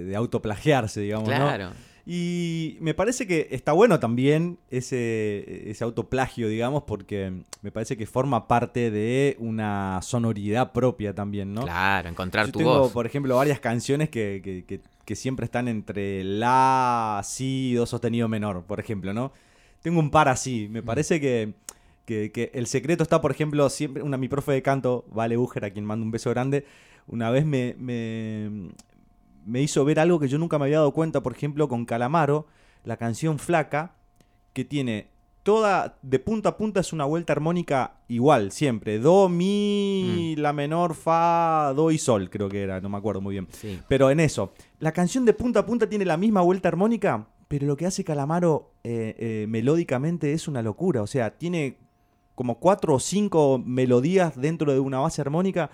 de, 0.08 0.16
autoplagiarse, 0.16 1.02
digamos. 1.02 1.28
Claro. 1.28 1.72
Y 2.06 2.78
me 2.80 2.94
parece 2.94 3.28
que 3.28 3.48
está 3.52 3.74
bueno 3.74 4.00
también 4.00 4.58
ese, 4.70 5.70
ese 5.70 5.84
autoplagio, 5.84 6.48
digamos, 6.48 6.84
porque 6.84 7.44
me 7.62 7.72
parece 7.72 7.96
que 7.96 8.08
forma 8.08 8.48
parte 8.48 8.90
de 8.90 9.36
una 9.40 10.00
sonoridad 10.02 10.72
propia 10.72 11.14
también, 11.14 11.54
¿no? 11.54 11.64
Claro, 11.64 12.10
encontrar 12.10 12.48
Yo 12.48 12.52
tu 12.54 12.60
tengo, 12.60 12.80
voz. 12.80 12.92
por 12.92 13.06
ejemplo, 13.06 13.36
varias 13.36 13.60
canciones 13.60 14.10
que, 14.10 14.42
que, 14.68 14.82
que 15.06 15.16
siempre 15.16 15.46
están 15.46 15.68
entre 15.68 16.24
la, 16.24 17.22
si, 17.24 17.74
do 17.74 17.86
sostenido 17.86 18.28
menor, 18.28 18.64
por 18.64 18.80
ejemplo, 18.80 19.14
¿no? 19.14 19.32
Tengo 19.82 20.00
un 20.00 20.12
par 20.12 20.28
así. 20.30 20.68
Me 20.70 20.82
mm. 20.82 20.86
parece 20.86 21.22
que, 21.22 21.54
que, 22.06 22.52
el 22.54 22.68
secreto 22.68 23.04
está, 23.04 23.22
por 23.22 23.32
ejemplo, 23.32 23.70
siempre. 23.70 24.04
Una, 24.04 24.18
mi 24.18 24.28
profe 24.28 24.52
de 24.52 24.62
canto, 24.62 25.06
Vale 25.12 25.38
Uger, 25.38 25.66
a 25.66 25.72
quien 25.72 25.86
mando 25.86 26.06
un 26.06 26.12
beso 26.12 26.30
grande, 26.30 26.66
una 27.08 27.30
vez 27.30 27.46
me, 27.46 27.76
me, 27.78 28.72
me 29.46 29.62
hizo 29.62 29.84
ver 29.86 30.00
algo 30.00 30.20
que 30.20 30.28
yo 30.28 30.38
nunca 30.38 30.58
me 30.60 30.66
había 30.66 30.78
dado 30.78 30.92
cuenta, 30.92 31.22
por 31.22 31.34
ejemplo, 31.34 31.68
con 31.68 31.86
Calamaro, 31.86 32.48
la 32.84 32.98
canción 32.98 33.40
Flaca, 33.40 33.96
que 34.54 34.66
tiene 34.66 35.12
toda, 35.44 35.98
de 36.02 36.20
punta 36.20 36.50
a 36.50 36.58
punta 36.58 36.80
es 36.80 36.94
una 36.94 37.06
vuelta 37.06 37.34
armónica 37.34 37.96
igual, 38.08 38.52
siempre. 38.52 39.00
Do, 39.00 39.30
mi, 39.30 40.36
mm. 40.38 40.40
la 40.40 40.54
menor, 40.54 40.96
fa, 40.96 41.74
do 41.76 41.92
y 41.92 41.98
sol, 41.98 42.30
creo 42.30 42.50
que 42.50 42.62
era, 42.62 42.82
no 42.82 42.90
me 42.90 42.98
acuerdo 42.98 43.22
muy 43.22 43.34
bien. 43.34 43.48
Pero 43.88 44.12
en 44.12 44.20
eso, 44.20 44.54
la 44.80 44.92
canción 44.92 45.26
de 45.26 45.34
punta 45.34 45.62
a 45.62 45.66
punta 45.66 45.88
tiene 45.90 46.06
la 46.06 46.18
misma 46.18 46.42
vuelta 46.42 46.68
armónica, 46.68 47.28
pero 47.52 47.68
lo 47.68 47.76
que 47.76 47.86
hace 47.86 48.06
Calamaro 48.06 48.72
eh, 48.86 49.14
eh, 49.20 49.46
melódicamente 49.50 50.32
es 50.32 50.48
una 50.48 50.62
locura. 50.62 51.02
O 51.02 51.08
sea, 51.08 51.38
tiene 51.38 51.76
como 52.34 52.60
cuatro 52.60 52.94
o 52.96 53.00
cinco 53.02 53.62
melodías 53.64 54.40
dentro 54.40 54.72
de 54.72 54.80
una 54.80 55.00
base 55.00 55.20
armónica. 55.20 55.70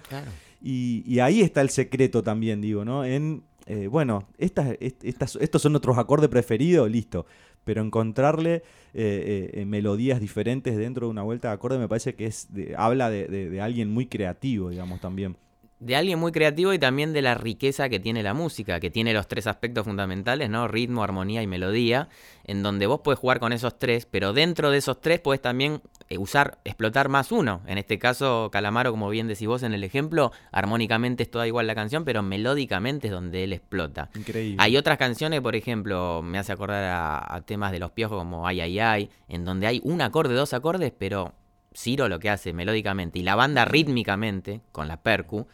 Y, 0.60 1.20
ahí 1.20 1.42
está 1.42 1.62
el 1.62 1.70
secreto 1.70 2.24
también, 2.24 2.62
digo, 2.62 2.84
¿no? 2.84 3.06
En, 3.06 3.44
eh, 3.68 3.86
bueno, 3.86 4.28
estas, 4.40 4.76
estos 4.80 5.62
son 5.62 5.74
nuestros 5.74 6.00
acordes 6.00 6.30
preferidos, 6.30 6.90
listo 6.90 7.28
pero 7.68 7.82
encontrarle 7.82 8.64
eh, 8.94 9.52
eh, 9.54 9.66
melodías 9.66 10.22
diferentes 10.22 10.78
dentro 10.78 11.08
de 11.08 11.12
una 11.12 11.22
vuelta 11.22 11.50
de 11.50 11.56
acorde 11.56 11.78
me 11.78 11.90
parece 11.90 12.16
que 12.16 12.26
es 12.26 12.48
habla 12.78 13.10
de, 13.10 13.60
alguien 13.62 13.92
muy 13.92 14.06
creativo, 14.06 14.70
digamos, 14.70 15.02
también. 15.02 15.36
De 15.80 15.96
alguien 15.96 16.18
muy 16.18 16.32
creativo 16.32 16.74
y 16.74 16.80
también 16.80 17.14
de 17.14 17.22
la 17.22 17.36
riqueza 17.36 17.88
que 17.88 18.00
tiene 18.00 18.24
la 18.24 18.34
música, 18.34 18.80
que 18.80 18.90
tiene 18.90 19.14
los 19.14 19.28
tres 19.28 19.46
aspectos 19.46 19.86
fundamentales, 19.86 20.50
¿no? 20.50 20.68
Ritmo, 20.68 21.04
armonía 21.04 21.44
y 21.44 21.48
melodía, 21.48 22.10
en 22.46 22.64
donde 22.64 22.88
vos 22.88 23.02
puedes 23.04 23.20
jugar 23.20 23.40
con 23.40 23.54
esos 23.54 23.78
tres, 23.78 24.08
pero 24.08 24.34
dentro 24.34 24.72
de 24.72 24.80
esos 24.80 25.00
tres 25.02 25.20
puedes 25.20 25.40
también 25.40 25.82
eh, 26.10 26.18
usar, 26.18 26.58
explotar 26.64 27.10
más 27.10 27.32
uno. 27.32 27.62
En 27.68 27.78
este 27.78 28.00
caso, 28.00 28.50
Calamaro, 28.52 28.90
como 28.90 29.08
bien 29.10 29.28
decís 29.28 29.48
vos 29.48 29.62
en 29.62 29.74
el 29.74 29.84
ejemplo, 29.84 30.32
armónicamente 30.52 31.22
es 31.22 31.30
toda 31.30 31.46
igual 31.46 31.68
la 31.68 31.76
canción, 31.76 32.06
pero 32.06 32.24
melódicamente 32.24 33.08
es 33.08 33.14
donde 33.14 33.44
él 33.44 33.54
explota. 33.54 34.10
Increíble. 34.16 34.58
Hay 34.60 34.78
otras 34.78 34.98
canciones, 34.98 35.42
por 35.42 35.56
ejemplo, 35.56 36.22
me 36.24 36.40
hace 36.40 36.54
acordar 36.54 36.86
a, 37.30 37.42
temas 37.42 37.72
de 37.72 37.80
los 37.80 37.92
piojos 37.92 38.18
como 38.18 38.48
Ay, 38.48 38.62
ay, 38.62 38.80
ay, 38.80 39.10
en 39.28 39.46
donde 39.46 39.68
hay 39.68 39.80
un 39.84 40.02
acorde, 40.02 40.34
dos 40.34 40.54
acordes, 40.54 40.92
pero 40.98 41.36
Ciro 41.78 42.10
lo 42.10 42.20
que 42.20 42.32
hace 42.32 42.54
melódicamente 42.54 43.20
y 43.20 43.24
la 43.24 43.36
banda 43.36 43.64
rítmicamente, 43.64 44.62
con 44.72 44.88
la 44.88 44.98
percu, 45.04 45.48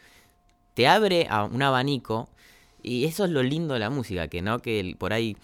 te 0.73 0.87
abre 0.87 1.27
a 1.29 1.43
un 1.43 1.61
abanico 1.61 2.29
y 2.81 3.05
eso 3.05 3.25
es 3.25 3.31
lo 3.31 3.43
lindo 3.43 3.73
de 3.73 3.79
la 3.79 3.89
música, 3.89 4.27
que 4.27 4.41
no 4.41 4.59
que 4.59 4.95
por 4.97 5.13
ahí 5.13 5.37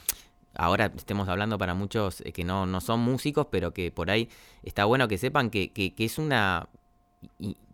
ahora 0.55 0.91
estemos 0.95 1.29
hablando 1.29 1.57
para 1.57 1.73
muchos 1.73 2.21
eh, 2.21 2.31
que 2.31 2.43
no, 2.43 2.65
no 2.65 2.81
son 2.81 2.99
músicos, 2.99 3.47
pero 3.49 3.73
que 3.73 3.91
por 3.91 4.11
ahí 4.11 4.29
está 4.63 4.85
bueno 4.85 5.07
que 5.07 5.17
sepan 5.17 5.49
que, 5.49 5.71
que, 5.71 5.93
es 5.97 6.17
una 6.17 6.67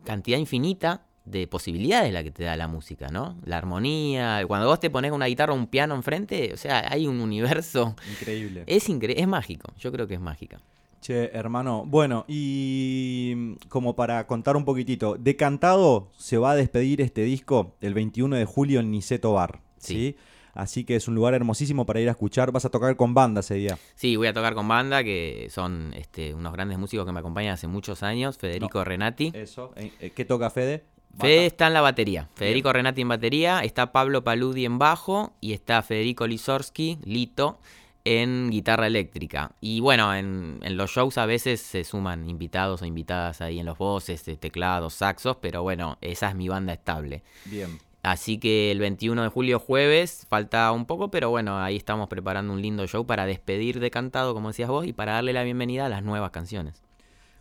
cantidad 0.03 0.37
infinita 0.37 1.05
de 1.25 1.47
posibilidades 1.47 2.13
la 2.13 2.23
que 2.23 2.31
te 2.31 2.43
da 2.43 2.55
la 2.55 2.67
música, 2.67 3.07
¿no? 3.07 3.35
La 3.43 3.57
armonía, 3.57 4.43
cuando 4.47 4.67
vos 4.67 4.79
te 4.79 4.91
pones 4.91 5.11
una 5.11 5.25
guitarra 5.25 5.53
o 5.53 5.55
un 5.55 5.65
piano 5.65 5.95
enfrente, 5.95 6.53
o 6.53 6.57
sea, 6.57 6.85
hay 6.91 7.07
un 7.07 7.19
universo... 7.19 7.95
Increíble. 8.11 8.63
Es, 8.67 8.87
increíble 8.89 9.21
es 9.21 9.27
mágico, 9.27 9.73
yo 9.79 9.91
creo 9.91 10.07
que 10.07 10.13
es 10.13 10.19
mágica. 10.19 10.59
Che, 11.05 11.29
hermano, 11.33 11.83
bueno, 11.85 12.25
y 12.27 13.57
como 13.69 13.95
para 13.95 14.25
contar 14.25 14.57
un 14.57 14.65
poquitito, 14.65 15.17
de 15.19 15.35
Cantado 15.35 16.09
se 16.17 16.39
va 16.39 16.49
a 16.49 16.55
despedir 16.55 16.99
este 16.99 17.21
disco 17.21 17.75
el 17.79 17.93
21 17.93 18.35
de 18.37 18.45
julio 18.45 18.79
en 18.79 18.89
Niceto 18.89 19.33
Bar, 19.33 19.61
¿sí? 19.77 20.15
Así 20.55 20.83
que 20.83 20.95
es 20.95 21.07
un 21.07 21.13
lugar 21.13 21.35
hermosísimo 21.35 21.85
para 21.85 21.99
ir 21.99 22.07
a 22.07 22.13
escuchar. 22.13 22.51
Vas 22.51 22.65
a 22.65 22.71
tocar 22.71 22.95
con 22.95 23.13
banda 23.13 23.41
ese 23.41 23.53
día. 23.53 23.77
Sí, 23.93 24.15
voy 24.15 24.25
a 24.25 24.33
tocar 24.33 24.55
con 24.55 24.67
banda, 24.67 25.03
que 25.03 25.47
son 25.51 25.93
este, 25.93 26.33
unos 26.33 26.53
grandes 26.53 26.79
músicos 26.79 27.05
que 27.05 27.11
me 27.11 27.19
acompañan 27.19 27.53
hace 27.53 27.67
muchos 27.67 28.01
años. 28.01 28.39
Federico 28.39 28.83
Renati. 28.83 29.31
Eso. 29.35 29.73
Eh, 29.75 29.91
eh, 29.99 30.09
¿Qué 30.09 30.25
toca 30.25 30.49
Fede? 30.49 30.85
Fede 31.19 31.45
está 31.45 31.67
en 31.67 31.73
la 31.73 31.81
batería. 31.81 32.29
Federico 32.33 32.73
Renati 32.73 33.01
en 33.01 33.09
batería. 33.09 33.59
Está 33.59 33.91
Pablo 33.91 34.23
Paludi 34.23 34.65
en 34.65 34.79
bajo. 34.79 35.35
Y 35.39 35.53
está 35.53 35.83
Federico 35.83 36.25
Lisorski, 36.25 36.97
Lito, 37.03 37.59
en 38.05 38.49
guitarra 38.51 38.87
eléctrica. 38.87 39.51
Y 39.59 39.81
bueno, 39.81 40.15
en, 40.15 40.59
en, 40.61 40.77
los 40.77 40.91
shows 40.91 41.17
a 41.17 41.25
veces 41.25 41.59
se 41.59 41.83
suman 41.83 42.29
invitados 42.29 42.81
o 42.81 42.85
invitadas 42.85 43.41
ahí 43.41 43.59
en 43.59 43.65
los 43.65 43.77
voces, 43.77 44.23
teclados, 44.39 44.93
saxos, 44.93 45.37
pero 45.41 45.63
bueno, 45.63 45.97
esa 46.01 46.29
es 46.29 46.35
mi 46.35 46.47
banda 46.47 46.73
estable. 46.73 47.23
Bien. 47.45 47.79
Así 48.05 48.37
que 48.37 48.69
el 48.71 48.77
21 48.77 49.23
de 49.23 49.29
julio 49.29 49.57
jueves, 49.57 50.27
falta 50.29 50.71
un 50.71 50.85
poco, 50.85 51.09
pero 51.09 51.31
bueno, 51.31 51.57
ahí 51.57 51.75
estamos 51.75 52.07
preparando 52.07 52.53
un 52.53 52.61
lindo 52.61 52.85
show 52.85 53.03
para 53.07 53.25
despedir 53.25 53.79
de 53.79 53.89
cantado, 53.89 54.35
como 54.35 54.49
decías 54.49 54.69
vos, 54.69 54.85
y 54.85 54.93
para 54.93 55.13
darle 55.13 55.33
la 55.33 55.43
bienvenida 55.43 55.87
a 55.87 55.89
las 55.89 56.03
nuevas 56.03 56.29
canciones. 56.29 56.83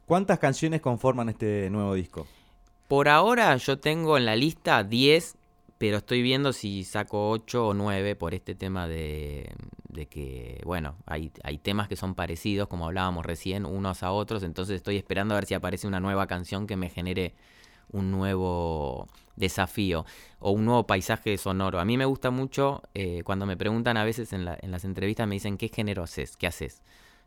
¿Cuántas 0.06 0.38
canciones 0.38 0.80
conforman 0.80 1.28
este 1.28 1.68
nuevo 1.68 1.92
disco? 1.92 2.26
Por 2.88 3.10
ahora 3.10 3.54
yo 3.58 3.78
tengo 3.78 4.16
en 4.16 4.24
la 4.24 4.36
lista 4.36 4.82
10, 4.84 5.36
pero 5.85 5.99
estoy 5.99 6.22
viendo 6.22 6.55
si 6.55 6.82
saco 6.82 7.28
8 7.28 7.66
o 7.68 7.74
9 7.74 8.16
por 8.16 8.32
este 8.32 8.55
tema 8.55 8.89
de, 8.89 9.55
que, 10.09 10.62
bueno, 10.64 10.97
hay, 11.05 11.30
hay 11.43 11.59
temas 11.59 11.89
que 11.89 11.97
son 11.97 12.14
parecidos, 12.14 12.68
como 12.68 12.87
hablábamos 12.87 13.26
recién, 13.26 13.66
unos 13.66 14.03
a 14.03 14.11
otros, 14.11 14.45
entonces 14.45 14.76
estoy 14.76 14.97
esperando 14.97 15.35
a 15.35 15.37
ver 15.37 15.45
si 15.45 15.53
aparece 15.53 15.87
una 15.87 16.01
nueva 16.01 16.26
canción 16.26 16.66
que 16.66 16.78
me 16.78 16.89
genere 16.89 17.35
un 17.93 18.11
nuevo 18.11 19.09
desafío 19.37 20.07
o 20.39 20.53
un 20.53 20.64
nuevo 20.64 20.87
paisaje 20.87 21.37
sonoro. 21.37 21.78
A 21.78 21.85
mí 21.85 21.99
me 21.99 22.07
gusta 22.07 22.30
mucho 22.30 22.82
eh, 22.95 23.20
cuando 23.22 23.45
me 23.45 23.59
preguntan 23.59 23.99
a 23.99 24.05
veces 24.05 24.32
en, 24.32 24.47
las 24.47 24.85
entrevistas, 24.87 25.28
me 25.28 25.35
dicen, 25.35 25.59
¿qué 25.59 25.68
género 25.68 26.05
haces? 26.05 26.39
¿Qué 26.39 26.47
haces? 26.47 26.80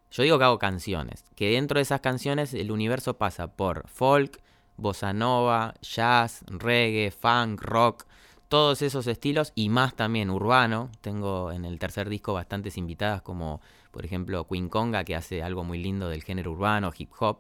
Yo 0.10 0.24
digo 0.24 0.39
que 0.39 0.45
hago 0.45 0.58
canciones, 0.58 1.26
que 1.36 1.51
dentro 1.51 1.78
de 1.78 1.84
esas 1.84 2.01
canciones 2.01 2.55
el 2.55 2.72
universo 2.72 3.20
pasa 3.20 3.55
por 3.55 3.88
folk, 3.88 4.41
bossa 4.78 5.14
nova, 5.14 5.76
jazz, 5.84 6.43
reggae, 6.47 7.12
funk, 7.12 7.62
rock, 7.62 8.07
todos 8.49 8.81
esos 8.81 9.07
estilos 9.07 9.51
y 9.55 9.69
más 9.69 9.95
también 9.95 10.29
urbano. 10.29 10.89
Tengo 11.01 11.51
en 11.51 11.65
el 11.65 11.79
tercer 11.79 12.09
disco 12.09 12.33
bastantes 12.33 12.77
invitadas 12.77 13.21
como 13.21 13.61
por 13.91 14.05
ejemplo 14.05 14.45
Queen 14.47 14.69
Conga, 14.69 15.03
que 15.03 15.15
hace 15.15 15.43
algo 15.43 15.63
muy 15.63 15.77
lindo 15.77 16.09
del 16.09 16.23
género 16.23 16.51
urbano, 16.51 16.91
hip 16.97 17.11
hop. 17.19 17.39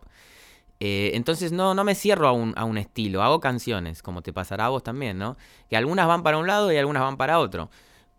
Eh, 0.79 1.11
entonces 1.15 1.51
no, 1.51 1.73
no 1.73 1.83
me 1.83 1.95
cierro 1.95 2.27
a 2.27 2.31
un, 2.31 2.53
a 2.55 2.63
un 2.63 2.77
estilo, 2.77 3.23
hago 3.23 3.39
canciones, 3.39 4.03
como 4.03 4.21
te 4.21 4.31
pasará 4.31 4.65
a 4.65 4.69
vos 4.69 4.83
también, 4.83 5.17
¿no? 5.17 5.37
Que 5.69 5.77
algunas 5.77 6.07
van 6.07 6.21
para 6.21 6.37
un 6.37 6.45
lado 6.45 6.71
y 6.71 6.77
algunas 6.77 7.01
van 7.01 7.17
para 7.17 7.39
otro. 7.39 7.69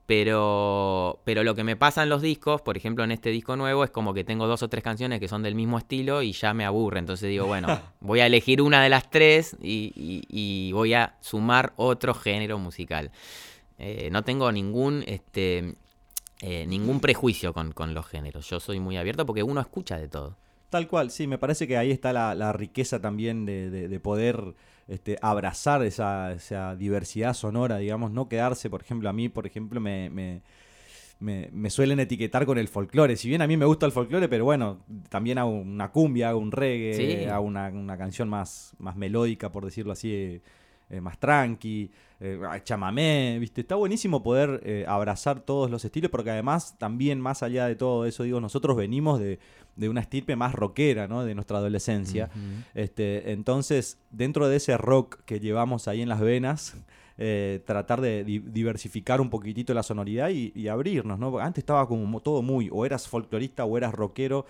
Pero, 0.09 1.21
pero 1.25 1.45
lo 1.45 1.55
que 1.55 1.65
me 1.65 1.77
pasa 1.77 2.03
en 2.03 2.09
los 2.09 2.23
discos, 2.23 2.63
por 2.63 2.79
ejemplo 2.79 3.05
en 3.05 3.11
este 3.11 3.29
disco 3.29 3.57
nuevo, 3.57 3.85
es 3.85 3.91
como 3.91 4.15
que 4.15 4.25
tengo 4.25 4.47
dos 4.47 4.63
o 4.63 4.69
tres 4.71 4.83
canciones 4.83 5.21
que 5.21 5.29
son 5.29 5.43
del 5.43 5.55
mismo 5.55 5.77
estilo 5.77 6.23
y 6.23 6.33
ya 6.33 6.55
me 6.55 6.65
aburre. 6.65 6.99
Entonces 6.99 7.29
digo, 7.29 7.45
bueno, 7.45 7.69
voy 8.01 8.21
a 8.21 8.27
elegir 8.27 8.63
una 8.63 8.83
de 8.83 8.89
las 8.89 9.11
tres 9.11 9.55
y, 9.61 10.73
voy 10.73 10.95
a 10.95 11.19
sumar 11.21 11.75
otro 11.77 12.15
género 12.15 12.59
musical. 12.59 13.11
Eh, 13.77 14.09
no 14.11 14.25
tengo 14.25 14.51
ningún, 14.51 15.05
este, 15.07 15.75
eh, 16.41 16.65
ningún 16.67 17.01
prejuicio 17.01 17.53
con, 17.53 17.75
los 17.93 18.07
géneros. 18.07 18.49
Yo 18.49 18.61
soy 18.61 18.81
muy 18.81 18.97
abierto 18.97 19.27
porque 19.27 19.43
uno 19.43 19.61
escucha 19.61 19.99
de 19.99 20.09
todo. 20.09 20.39
Tal 20.71 20.87
cual, 20.87 21.11
sí, 21.11 21.27
me 21.27 21.39
parece 21.39 21.67
que 21.67 21.77
ahí 21.77 21.91
está 21.91 22.13
la, 22.13 22.53
riqueza 22.53 23.01
también 23.01 23.47
de 23.47 24.01
poder 24.01 24.55
este, 24.89 25.19
abrazar 25.21 25.85
esa, 25.85 26.33
esa, 26.33 26.75
diversidad 26.75 27.35
sonora, 27.35 27.77
digamos, 27.77 28.11
no 28.11 28.27
quedarse, 28.29 28.71
por 28.71 28.81
ejemplo, 28.81 29.11
a 29.11 29.13
mí, 29.13 29.29
por 29.29 29.47
ejemplo, 29.47 29.81
me, 29.81 30.09
me, 30.09 30.41
me, 31.21 31.71
suelen 31.71 32.01
etiquetar 32.01 32.47
con 32.47 32.57
el 32.57 32.69
folclore. 32.69 33.17
Si 33.17 33.29
bien 33.29 33.43
a 33.43 33.47
mí 33.47 33.59
me 33.59 33.67
gusta 33.67 33.85
el 33.85 33.93
folclore, 33.93 34.29
pero 34.29 34.47
bueno, 34.47 34.85
también 35.11 35.37
hago 35.37 35.51
una 35.51 35.93
cumbia, 35.93 36.31
hago 36.31 36.39
un 36.39 36.53
reggae, 36.53 37.29
hago 37.31 37.45
una, 37.45 37.69
una, 37.69 37.99
canción 37.99 38.31
más, 38.31 38.75
más 38.79 38.97
melódica, 38.97 39.53
por 39.53 39.67
decirlo 39.67 39.93
así, 39.93 40.41
eh, 40.91 41.03
más 41.03 41.19
tranqui, 41.19 41.91
eh, 42.19 42.41
chamamé, 42.65 43.37
¿viste? 43.39 43.61
Está 43.61 43.75
buenísimo 43.75 44.23
poder 44.23 44.63
eh, 44.65 44.87
abrazar 44.89 45.41
todos 45.41 45.71
los 45.71 45.85
estilos, 45.85 46.11
porque 46.11 46.31
además 46.31 46.79
también 46.79 47.21
más 47.21 47.43
allá 47.43 47.67
de 47.67 47.77
todo 47.77 48.07
eso, 48.07 48.23
digo, 48.23 48.41
nosotros 48.41 48.75
venimos 48.75 49.21
de, 49.21 49.39
una 49.87 50.01
estirpe 50.01 50.35
más 50.35 50.55
rockera, 50.55 51.07
¿no? 51.07 51.25
De 51.25 51.35
nuestra 51.35 51.59
adolescencia. 51.59 52.31
este, 52.75 53.33
entonces, 53.33 53.99
dentro 54.11 54.49
de 54.49 54.57
ese 54.57 54.79
rock 54.79 55.21
que 55.27 55.41
llevamos 55.41 55.89
ahí 55.89 56.01
en 56.01 56.09
las 56.09 56.21
venas, 56.21 56.75
tratar 57.65 58.01
de 58.01 58.25
diversificar 58.25 59.21
un 59.21 59.29
poquitito 59.29 59.75
la 59.75 59.83
sonoridad 59.83 60.31
y, 60.31 60.69
abrirnos, 60.69 61.19
¿no? 61.19 61.39
Antes 61.39 61.63
estaba 61.63 61.87
como 61.87 62.19
todo 62.21 62.43
muy, 62.43 62.71
o 62.73 62.87
eras 62.87 63.07
folclorista 63.07 63.67
o 63.67 63.77
eras 63.77 63.93
rockero 63.93 64.47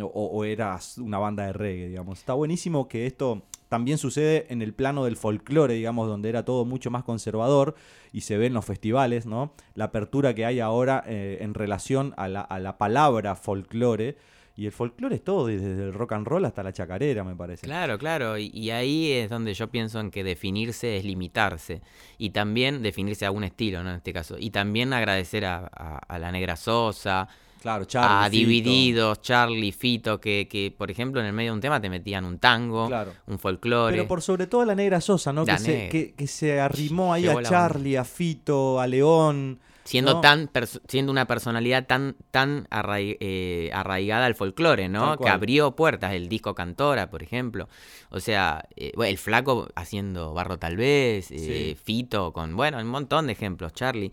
o, 0.00 0.06
o, 0.06 0.44
eras 0.44 0.96
una 0.96 1.18
banda 1.18 1.44
de 1.44 1.52
reggae, 1.52 1.88
digamos. 1.88 2.20
Está 2.20 2.32
buenísimo 2.32 2.88
que 2.88 3.06
esto 3.06 3.42
también 3.72 3.96
sucede 3.96 4.44
en 4.50 4.60
el 4.60 4.74
plano 4.74 5.06
del 5.06 5.16
folclore, 5.16 5.72
digamos, 5.72 6.06
donde 6.06 6.28
era 6.28 6.44
todo 6.44 6.66
mucho 6.66 6.90
más 6.90 7.04
conservador 7.04 7.74
y 8.12 8.20
se 8.20 8.36
ve 8.36 8.44
en 8.44 8.52
los 8.52 8.66
festivales, 8.66 9.24
¿no? 9.24 9.54
La 9.74 9.84
apertura 9.84 10.34
que 10.34 10.44
hay 10.44 10.60
ahora 10.60 11.02
eh, 11.06 11.38
en 11.40 11.54
relación 11.54 12.12
a 12.18 12.28
la, 12.28 12.42
a 12.42 12.60
la 12.60 12.76
palabra 12.76 13.34
folclore. 13.34 14.18
Y 14.56 14.66
el 14.66 14.72
folclore 14.72 15.14
es 15.14 15.24
todo, 15.24 15.46
desde 15.46 15.84
el 15.84 15.94
rock 15.94 16.12
and 16.12 16.26
roll 16.26 16.44
hasta 16.44 16.62
la 16.62 16.74
chacarera, 16.74 17.24
me 17.24 17.34
parece. 17.34 17.64
Claro, 17.64 17.96
claro. 17.96 18.36
Y, 18.36 18.68
ahí 18.68 19.10
es 19.10 19.30
donde 19.30 19.54
yo 19.54 19.70
pienso 19.70 20.00
en 20.00 20.10
que 20.10 20.22
definirse 20.22 20.98
es 20.98 21.06
limitarse. 21.06 21.80
Y 22.18 22.28
también 22.28 22.82
definirse 22.82 23.24
a 23.24 23.30
un 23.30 23.42
estilo, 23.42 23.82
¿no? 23.82 23.88
En 23.88 23.96
este 23.96 24.12
caso. 24.12 24.36
Y 24.38 24.50
también 24.50 24.92
agradecer 24.92 25.46
a, 25.46 25.64
a 25.66 26.18
la 26.18 26.30
Negra 26.30 26.56
Sosa, 26.56 27.26
Claro, 27.62 27.84
Charlie. 27.84 28.26
A 28.26 28.28
Divididos, 28.28 29.22
Charlie, 29.22 29.70
Fito, 29.70 30.20
que, 30.20 30.48
que, 30.50 30.74
por 30.76 30.90
ejemplo 30.90 31.20
en 31.20 31.28
el 31.28 31.32
medio 31.32 31.52
de 31.52 31.54
un 31.54 31.60
tema 31.60 31.80
te 31.80 31.88
metían 31.88 32.24
un 32.24 32.40
tango, 32.40 32.90
un 33.26 33.38
folclore. 33.38 33.94
Pero 33.94 34.08
por 34.08 34.20
sobre 34.20 34.48
todo 34.48 34.62
a 34.62 34.66
la 34.66 34.74
Negra 34.74 35.00
Sosa, 35.00 35.32
¿no? 35.32 35.44
que, 35.44 35.56
se, 35.58 36.14
que, 36.16 36.26
se, 36.26 36.60
arrimó 36.60 37.12
ahí 37.12 37.28
a 37.28 37.40
Charlie, 37.40 37.96
a 37.96 38.04
Fito, 38.04 38.80
a 38.80 38.88
León. 38.88 39.60
Siendo, 39.84 40.20
tan 40.20 40.48
siendo 40.86 41.10
una 41.10 41.26
personalidad 41.26 41.86
tan, 41.86 42.16
tan 42.30 42.68
eh, 42.70 43.70
arraigada 43.72 44.26
al 44.26 44.36
folclore, 44.36 44.88
¿no? 44.88 45.16
Que 45.16 45.28
abrió 45.28 45.74
puertas, 45.74 46.12
el 46.12 46.28
disco 46.28 46.54
Cantora, 46.54 47.10
por 47.10 47.22
ejemplo. 47.22 47.68
O 48.10 48.20
sea, 48.20 48.64
eh, 48.76 48.92
el 48.96 49.18
flaco 49.18 49.68
haciendo 49.74 50.34
Barro 50.34 50.58
tal 50.58 50.76
vez, 50.76 51.30
eh, 51.30 51.76
Fito 51.82 52.32
con, 52.32 52.56
bueno, 52.56 52.78
un 52.78 52.86
montón 52.86 53.26
de 53.26 53.32
ejemplos, 53.32 53.72
Charlie. 53.72 54.12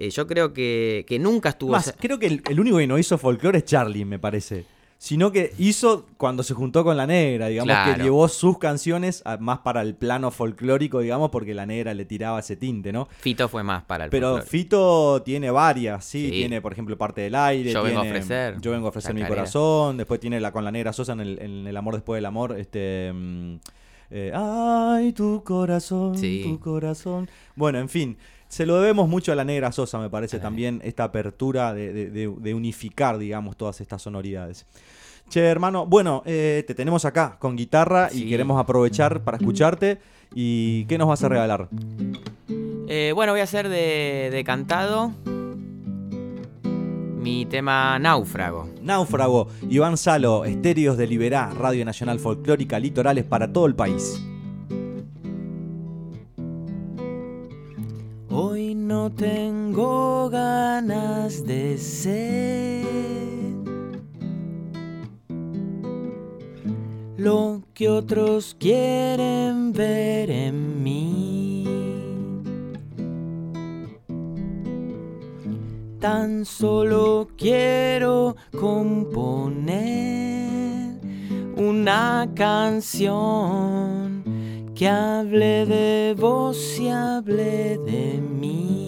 Eh, 0.00 0.10
yo 0.10 0.28
creo 0.28 0.52
que, 0.52 1.04
nunca 1.20 1.48
estuvo... 1.48 1.72
Más, 1.72 1.92
creo 1.98 2.20
que 2.20 2.26
el, 2.26 2.60
único 2.60 2.78
que 2.78 2.86
no 2.86 2.98
hizo 2.98 3.18
folclore 3.18 3.58
es 3.58 3.64
Charlie, 3.64 4.04
me 4.04 4.20
parece. 4.20 4.64
Sino 4.96 5.32
que 5.32 5.52
hizo 5.58 6.06
cuando 6.16 6.44
se 6.44 6.54
juntó 6.54 6.84
con 6.84 6.96
la 6.96 7.04
negra, 7.04 7.48
digamos, 7.48 7.76
que 7.84 8.02
llevó 8.02 8.28
sus 8.28 8.58
canciones 8.58 9.24
más 9.40 9.58
para 9.58 9.82
el 9.82 9.96
plano 9.96 10.30
folclórico, 10.30 11.00
digamos, 11.00 11.30
porque 11.30 11.52
la 11.52 11.66
negra 11.66 11.94
le 11.94 12.04
tiraba 12.04 12.38
ese 12.38 12.54
tinte, 12.54 12.92
¿no? 12.92 13.08
Fito 13.18 13.48
fue 13.48 13.64
más 13.64 13.82
para 13.84 14.04
el 14.04 14.10
Pero 14.10 14.40
Fito 14.42 15.22
tiene 15.22 15.50
varias, 15.50 16.04
¿sí? 16.04 16.28
Tiene, 16.30 16.60
por 16.60 16.72
ejemplo, 16.72 16.96
parte 16.96 17.20
del 17.20 17.34
aire. 17.34 17.72
Yo 17.72 17.82
vengo 17.82 18.00
a 18.00 18.02
ofrecer. 18.02 18.60
Yo 18.60 18.70
vengo 18.70 18.86
a 18.86 18.90
ofrecer 18.90 19.14
mi 19.14 19.24
corazón. 19.24 19.96
Después 19.96 20.20
tiene 20.20 20.40
la 20.40 20.52
con 20.52 20.64
la 20.64 20.70
negra 20.70 20.92
Sosa 20.92 21.12
en 21.12 21.20
el, 21.20 21.76
amor 21.76 21.94
después 21.94 22.18
del 22.18 22.26
amor. 22.26 22.56
Este. 22.58 23.12
Mm, 23.12 23.56
eh, 24.10 24.32
ay, 24.34 25.12
tu 25.12 25.42
corazón, 25.44 26.20
tu 26.20 26.58
corazón. 26.60 27.28
Bueno, 27.54 27.78
en 27.78 27.88
fin. 27.88 28.16
Se 28.48 28.64
lo 28.64 28.80
debemos 28.80 29.08
mucho 29.08 29.30
a 29.30 29.34
la 29.34 29.44
Negra 29.44 29.72
Sosa, 29.72 29.98
me 29.98 30.08
parece, 30.08 30.38
también 30.38 30.80
esta 30.82 31.04
apertura 31.04 31.74
de, 31.74 32.54
unificar, 32.54 33.18
digamos, 33.18 33.56
todas 33.56 33.80
estas 33.80 34.02
sonoridades. 34.02 34.66
Che, 35.28 35.44
hermano, 35.44 35.84
bueno, 35.84 36.22
eh, 36.24 36.64
te 36.66 36.74
tenemos 36.74 37.04
acá 37.04 37.36
con 37.38 37.54
guitarra 37.54 38.08
y 38.10 38.26
queremos 38.26 38.58
aprovechar 38.58 39.22
para 39.22 39.36
escucharte. 39.36 39.98
¿Y 40.34 40.86
qué 40.86 40.96
nos 40.96 41.08
vas 41.08 41.22
a 41.22 41.28
regalar? 41.28 41.68
Eh, 42.88 43.12
bueno, 43.14 43.32
voy 43.32 43.40
a 43.40 43.44
hacer 43.44 43.68
de, 43.68 44.42
cantado 44.46 45.12
mi 47.18 47.44
tema 47.44 47.98
Náufrago. 47.98 48.70
Náufrago, 48.80 49.48
Iván 49.68 49.98
Salo, 49.98 50.46
Estéreos 50.46 50.96
de 50.96 51.06
Liberá, 51.06 51.50
Radio 51.50 51.84
Nacional 51.84 52.18
Folclórica, 52.18 52.78
Litorales 52.78 53.24
para 53.24 53.52
todo 53.52 53.66
el 53.66 53.74
país. 53.74 54.18
Tengo 59.10 60.28
ganas 60.30 61.44
de 61.44 61.78
ser 61.78 62.86
lo 67.16 67.62
que 67.74 67.88
otros 67.88 68.56
quieren 68.58 69.72
ver 69.72 70.30
en 70.30 70.82
mí. 70.82 71.64
Tan 76.00 76.44
solo 76.44 77.28
quiero 77.36 78.36
componer 78.58 79.88
una 81.56 82.30
canción 82.36 84.22
que 84.76 84.88
hable 84.88 85.66
de 85.66 86.14
vos 86.16 86.78
y 86.78 86.88
hable 86.88 87.78
de 87.78 88.20
mí. 88.20 88.87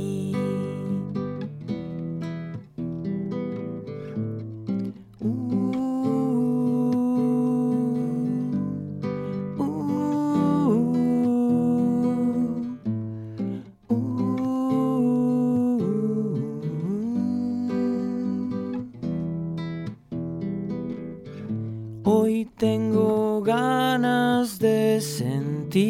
Tengo 22.61 23.40
ganas 23.40 24.58
de 24.58 25.00
sentir 25.00 25.80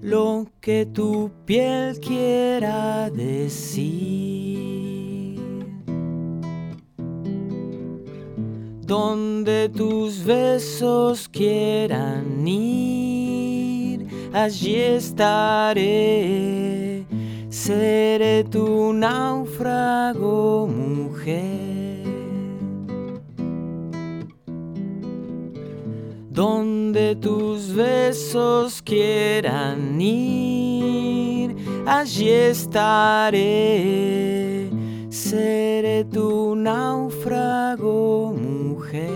lo 0.00 0.46
que 0.58 0.86
tu 0.86 1.30
piel 1.44 2.00
quiera 2.00 3.10
decir. 3.10 4.56
Donde 8.80 9.68
tus 9.68 10.24
besos 10.24 11.28
quieran 11.28 12.48
ir, 12.48 14.06
allí 14.32 14.76
estaré. 14.76 16.16
Seré 17.50 18.44
tu 18.44 18.94
náufrago, 18.94 20.66
mujer. 20.68 21.65
Donde 26.36 27.16
tus 27.16 27.74
besos 27.74 28.82
quieran 28.82 29.98
ir, 29.98 31.56
allí 31.86 32.28
estaré, 32.28 33.40
seré 35.08 36.04
tu 36.04 36.54
náufrago 36.54 38.34
mujer. 38.34 39.14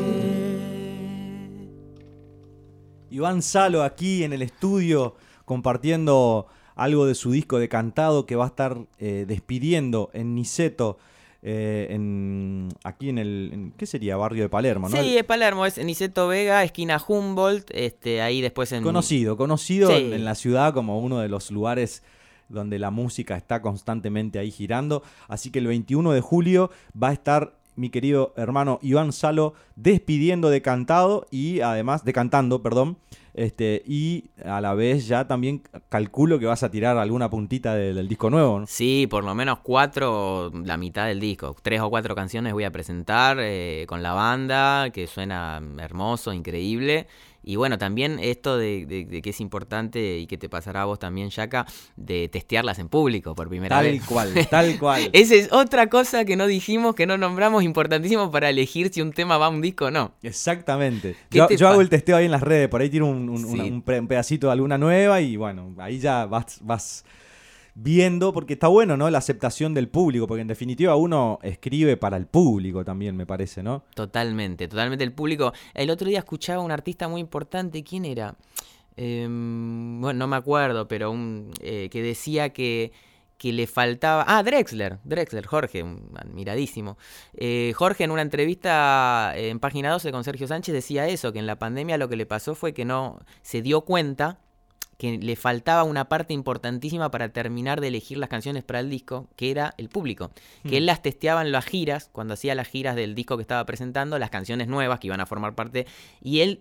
Iván 3.10 3.42
Salo 3.42 3.82
aquí 3.82 4.24
en 4.24 4.32
el 4.32 4.40
estudio 4.40 5.14
compartiendo 5.44 6.46
algo 6.74 7.04
de 7.04 7.14
su 7.14 7.32
disco 7.32 7.58
de 7.58 7.68
cantado 7.68 8.24
que 8.24 8.36
va 8.36 8.44
a 8.44 8.48
estar 8.48 8.78
eh, 8.96 9.26
despidiendo 9.28 10.08
en 10.14 10.34
Niceto. 10.34 10.96
Eh, 11.42 11.86
en, 11.90 12.68
aquí 12.84 13.08
en 13.08 13.18
el, 13.18 13.72
¿qué 13.78 13.86
sería? 13.86 14.16
Barrio 14.16 14.42
de 14.42 14.48
Palermo, 14.50 14.88
¿no? 14.88 14.96
Sí, 14.96 15.16
es 15.16 15.24
Palermo, 15.24 15.64
es 15.64 15.82
Niceto 15.82 16.28
Vega, 16.28 16.62
esquina 16.64 17.02
Humboldt, 17.06 17.70
este, 17.72 18.20
ahí 18.20 18.42
después 18.42 18.70
en... 18.72 18.82
Conocido, 18.82 19.36
conocido 19.38 19.90
en, 19.90 20.24
la 20.24 20.34
ciudad 20.34 20.74
como 20.74 21.00
uno 21.00 21.18
de 21.20 21.28
los 21.28 21.50
lugares 21.50 22.02
donde 22.50 22.78
la 22.78 22.90
música 22.90 23.36
está 23.36 23.62
constantemente 23.62 24.38
ahí 24.38 24.50
girando. 24.50 25.02
Así 25.28 25.50
que 25.50 25.60
el 25.60 25.66
21 25.68 26.12
de 26.12 26.20
julio 26.20 26.70
va 27.00 27.08
a 27.08 27.12
estar 27.12 27.54
mi 27.76 27.88
querido 27.88 28.34
hermano 28.36 28.78
Iván 28.82 29.12
Salo 29.12 29.54
despidiendo 29.76 30.50
de 30.50 30.60
cantado 30.60 31.26
y 31.30 31.60
además 31.60 32.04
de 32.04 32.12
cantando, 32.12 32.62
perdón, 32.62 32.98
este, 33.34 33.82
y 33.86 34.30
a 34.44 34.60
la 34.60 34.74
vez 34.74 35.06
ya 35.06 35.26
también 35.26 35.62
calculo 35.88 36.38
que 36.38 36.46
vas 36.46 36.62
a 36.62 36.70
tirar 36.70 36.98
alguna 36.98 37.30
puntita 37.30 37.74
del, 37.74 38.08
disco 38.08 38.30
nuevo. 38.30 38.64
Sí, 38.66 39.06
por 39.08 39.24
lo 39.24 39.34
menos 39.34 39.58
cuatro, 39.60 40.50
la 40.64 40.76
mitad 40.76 41.06
del 41.06 41.20
disco. 41.20 41.56
Tres 41.62 41.80
o 41.80 41.90
cuatro 41.90 42.14
canciones 42.14 42.52
voy 42.52 42.64
a 42.64 42.70
presentar 42.70 43.38
eh, 43.40 43.84
con 43.88 44.02
la 44.02 44.12
banda, 44.12 44.90
que 44.90 45.06
suena 45.06 45.62
hermoso, 45.78 46.32
increíble. 46.32 47.06
Y 47.42 47.56
bueno, 47.56 47.78
también 47.78 48.18
esto 48.20 48.58
de, 48.58 49.20
que 49.22 49.30
es 49.30 49.40
importante 49.40 50.18
y 50.18 50.26
que 50.26 50.36
te 50.38 50.48
pasará 50.48 50.82
a 50.82 50.84
vos 50.84 50.98
también, 50.98 51.30
Yaka, 51.30 51.66
de 51.96 52.28
testearlas 52.28 52.78
en 52.78 52.88
público 52.88 53.34
por 53.34 53.48
primera 53.48 53.80
vez. 53.80 54.00
Tal 54.00 54.08
cual, 54.08 54.48
tal 54.48 54.78
cual. 54.78 55.10
Esa 55.12 55.34
es 55.34 55.52
otra 55.52 55.88
cosa 55.88 56.24
que 56.24 56.36
no 56.36 56.46
dijimos, 56.46 56.94
que 56.94 57.06
no 57.06 57.16
nombramos, 57.16 57.62
importantísimo 57.62 58.30
para 58.30 58.50
elegir 58.50 58.92
si 58.92 59.00
un 59.00 59.12
tema 59.12 59.38
va 59.38 59.46
a 59.46 59.48
un 59.50 59.62
disco 59.62 59.86
o 59.86 59.90
no. 59.90 60.12
Exactamente. 60.22 61.16
Yo, 61.30 61.46
hago 61.68 61.80
el 61.80 61.88
testeo 61.88 62.16
ahí 62.16 62.26
en 62.26 62.30
las 62.30 62.42
redes, 62.42 62.68
por 62.68 62.80
ahí 62.80 62.90
tiro 62.90 63.06
un, 63.06 63.28
un 63.28 63.82
pedacito 63.82 64.48
de 64.48 64.52
alguna 64.52 64.78
nueva 64.78 65.20
y 65.20 65.36
bueno, 65.36 65.74
ahí 65.78 65.98
ya 65.98 66.26
vas, 66.26 66.58
vas 66.62 67.04
viendo, 67.74 68.32
porque 68.32 68.54
está 68.54 68.68
bueno, 68.68 68.96
¿no? 68.96 69.10
La 69.10 69.18
aceptación 69.18 69.74
del 69.74 69.88
público, 69.88 70.26
porque 70.26 70.42
en 70.42 70.48
definitiva 70.48 70.96
uno 70.96 71.38
escribe 71.42 71.96
para 71.96 72.16
el 72.16 72.26
público 72.26 72.84
también, 72.84 73.16
me 73.16 73.26
parece, 73.26 73.62
¿no? 73.62 73.84
Totalmente, 73.94 74.68
totalmente 74.68 75.04
el 75.04 75.12
público. 75.12 75.52
El 75.74 75.90
otro 75.90 76.08
día 76.08 76.18
escuchaba 76.18 76.60
a 76.62 76.64
un 76.64 76.72
artista 76.72 77.08
muy 77.08 77.20
importante, 77.20 77.82
¿quién 77.82 78.04
era? 78.04 78.34
Em, 78.96 80.00
bueno, 80.00 80.18
no 80.18 80.26
me 80.26 80.36
acuerdo, 80.36 80.88
pero 80.88 81.10
un, 81.10 81.52
eh, 81.60 81.88
que 81.90 82.02
decía 82.02 82.50
que, 82.50 82.92
que 83.38 83.52
le 83.52 83.66
faltaba... 83.66 84.24
Ah, 84.26 84.42
Drexler, 84.42 84.98
Drexler, 85.04 85.46
Jorge, 85.46 85.82
admiradísimo. 86.16 86.98
Eh, 87.32 87.72
Jorge 87.74 88.04
en 88.04 88.10
una 88.10 88.20
entrevista 88.20 89.32
en 89.34 89.58
Página 89.60 89.90
12 89.90 90.12
con 90.12 90.24
Sergio 90.24 90.46
Sánchez 90.46 90.74
decía 90.74 91.08
eso, 91.08 91.32
que 91.32 91.38
en 91.38 91.46
la 91.46 91.58
pandemia 91.58 91.96
lo 91.96 92.10
que 92.10 92.16
le 92.16 92.26
pasó 92.26 92.54
fue 92.54 92.74
que 92.74 92.84
no 92.84 93.20
se 93.40 93.62
dio 93.62 93.80
cuenta 93.82 94.40
que 95.00 95.16
le 95.16 95.34
faltaba 95.34 95.82
una 95.82 96.10
parte 96.10 96.34
importantísima 96.34 97.10
para 97.10 97.30
terminar 97.30 97.80
de 97.80 97.88
elegir 97.88 98.18
las 98.18 98.28
canciones 98.28 98.64
para 98.64 98.80
el 98.80 98.90
disco, 98.90 99.30
que 99.34 99.50
era 99.50 99.72
el 99.78 99.88
público. 99.88 100.30
Que 100.68 100.76
él 100.76 100.84
hmm. 100.84 100.86
las 100.86 101.00
testeaba 101.00 101.40
en 101.40 101.52
las 101.52 101.64
giras, 101.64 102.10
cuando 102.12 102.34
hacía 102.34 102.54
las 102.54 102.68
giras 102.68 102.94
del 102.96 103.14
disco 103.14 103.38
que 103.38 103.40
estaba 103.40 103.64
presentando, 103.64 104.18
las 104.18 104.28
canciones 104.28 104.68
nuevas 104.68 105.00
que 105.00 105.06
iban 105.06 105.20
a 105.20 105.24
formar 105.24 105.54
parte, 105.54 105.86
y 106.20 106.40
él 106.40 106.60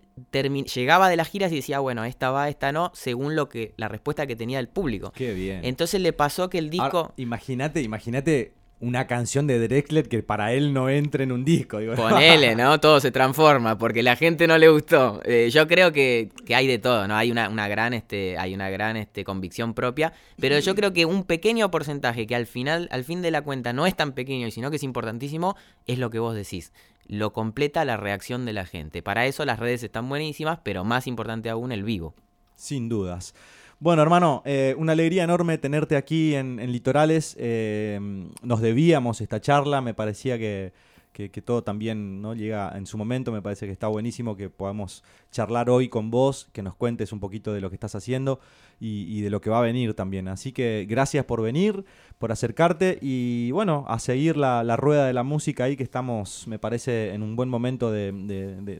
llegaba 0.73 1.09
de 1.09 1.17
las 1.17 1.27
giras 1.27 1.51
y 1.51 1.57
decía, 1.57 1.79
bueno, 1.79 2.05
esta 2.05 2.31
va, 2.31 2.47
esta 2.47 2.71
no, 2.71 2.91
según 2.93 3.35
lo 3.35 3.49
que 3.49 3.73
la 3.75 3.89
respuesta 3.89 4.25
que 4.25 4.37
tenía 4.37 4.59
el 4.59 4.69
público. 4.69 5.11
Qué 5.13 5.33
bien. 5.33 5.65
Entonces 5.65 5.99
le 5.99 6.13
pasó 6.13 6.49
que 6.49 6.59
el 6.59 6.69
disco... 6.69 7.13
Imagínate, 7.17 7.81
imagínate 7.81 8.53
una 8.81 9.07
canción 9.07 9.45
de 9.45 9.59
Drexler 9.59 10.07
que 10.07 10.23
para 10.23 10.53
él 10.53 10.73
no 10.73 10.89
entre 10.89 11.25
en 11.25 11.31
un 11.31 11.43
disco. 11.43 11.79
Digo, 11.79 11.95
Ponele, 11.95 12.55
¿no? 12.55 12.79
Todo 12.81 12.99
se 12.99 13.11
transforma 13.11 13.77
porque 13.77 14.03
la 14.03 14.15
gente 14.15 14.47
no 14.47 14.57
le 14.57 14.69
gustó. 14.69 15.21
Eh, 15.25 15.49
yo 15.51 15.67
creo 15.67 15.91
que, 15.91 16.29
hay 16.53 16.67
de 16.67 16.79
todo, 16.79 17.07
¿no? 17.07 17.15
Hay 17.15 17.31
una, 17.31 17.67
gran, 17.67 17.93
este, 17.93 18.37
hay 18.37 18.53
una 18.53 18.69
gran 18.69 18.95
este, 18.95 19.23
convicción 19.23 19.73
propia, 19.73 20.13
pero 20.39 20.59
yo 20.59 20.75
creo 20.75 20.93
que 20.93 21.05
un 21.05 21.23
pequeño 21.23 21.69
porcentaje 21.71 22.25
que 22.25 22.35
al 22.35 22.47
final, 22.47 22.87
al 22.91 23.03
fin 23.03 23.21
de 23.21 23.31
la 23.31 23.41
cuenta, 23.41 23.73
no 23.73 23.85
es 23.85 23.95
tan 23.95 24.13
pequeño, 24.13 24.49
sino 24.51 24.69
que 24.69 24.77
es 24.77 24.83
importantísimo, 24.83 25.55
es 25.85 25.99
lo 25.99 26.09
que 26.09 26.19
vos 26.19 26.35
decís. 26.35 26.71
Lo 27.05 27.33
completa 27.33 27.83
la 27.85 27.97
reacción 27.97 28.45
de 28.45 28.53
la 28.53 28.65
gente. 28.65 29.01
Para 29.01 29.25
eso 29.25 29.43
las 29.43 29.59
redes 29.59 29.83
están 29.83 30.07
buenísimas, 30.07 30.59
pero 30.63 30.85
más 30.85 31.07
importante 31.07 31.49
aún 31.49 31.71
el 31.71 31.83
vivo. 31.83 32.13
Sin 32.55 32.87
dudas. 32.87 33.33
Bueno, 33.81 34.01
hermano, 34.01 34.41
eh, 34.43 34.75
una 34.77 34.91
alegría 34.91 35.23
enorme 35.23 35.57
tenerte 35.57 35.95
aquí 35.95 36.35
en, 36.35 36.57
Litorales. 36.69 37.37
Eh, 37.39 37.97
nos 38.41 38.59
debíamos 38.59 39.21
esta 39.21 39.39
charla, 39.39 39.79
me 39.79 39.93
parecía 39.93 40.37
que, 40.37 40.73
todo 41.45 41.63
también 41.63 42.21
¿no? 42.21 42.33
llega 42.33 42.73
en 42.75 42.85
su 42.85 42.97
momento, 42.97 43.31
me 43.31 43.41
parece 43.41 43.67
que 43.67 43.71
está 43.71 43.87
buenísimo 43.87 44.35
que 44.35 44.49
podamos 44.49 45.03
charlar 45.31 45.69
hoy 45.69 45.87
con 45.87 46.11
vos, 46.11 46.49
que 46.51 46.61
nos 46.61 46.75
cuentes 46.75 47.13
un 47.13 47.21
poquito 47.21 47.53
de 47.53 47.61
lo 47.61 47.69
que 47.69 47.77
estás 47.77 47.95
haciendo 47.95 48.41
y, 48.81 49.21
de 49.21 49.29
lo 49.29 49.39
que 49.39 49.49
va 49.49 49.59
a 49.59 49.61
venir 49.61 49.93
también. 49.93 50.27
Así 50.27 50.51
que 50.51 50.85
gracias 50.87 51.23
por 51.23 51.41
venir, 51.41 51.85
por 52.17 52.33
acercarte 52.33 52.99
y 53.01 53.51
bueno, 53.51 53.85
a 53.87 53.99
seguir 53.99 54.35
la, 54.35 54.75
rueda 54.75 55.07
de 55.07 55.13
la 55.13 55.23
música 55.23 55.63
ahí 55.63 55.77
que 55.77 55.83
estamos, 55.83 56.49
me 56.49 56.59
parece, 56.59 57.13
en 57.13 57.23
un 57.23 57.37
buen 57.37 57.47
momento 57.47 57.93
de, 57.93 58.11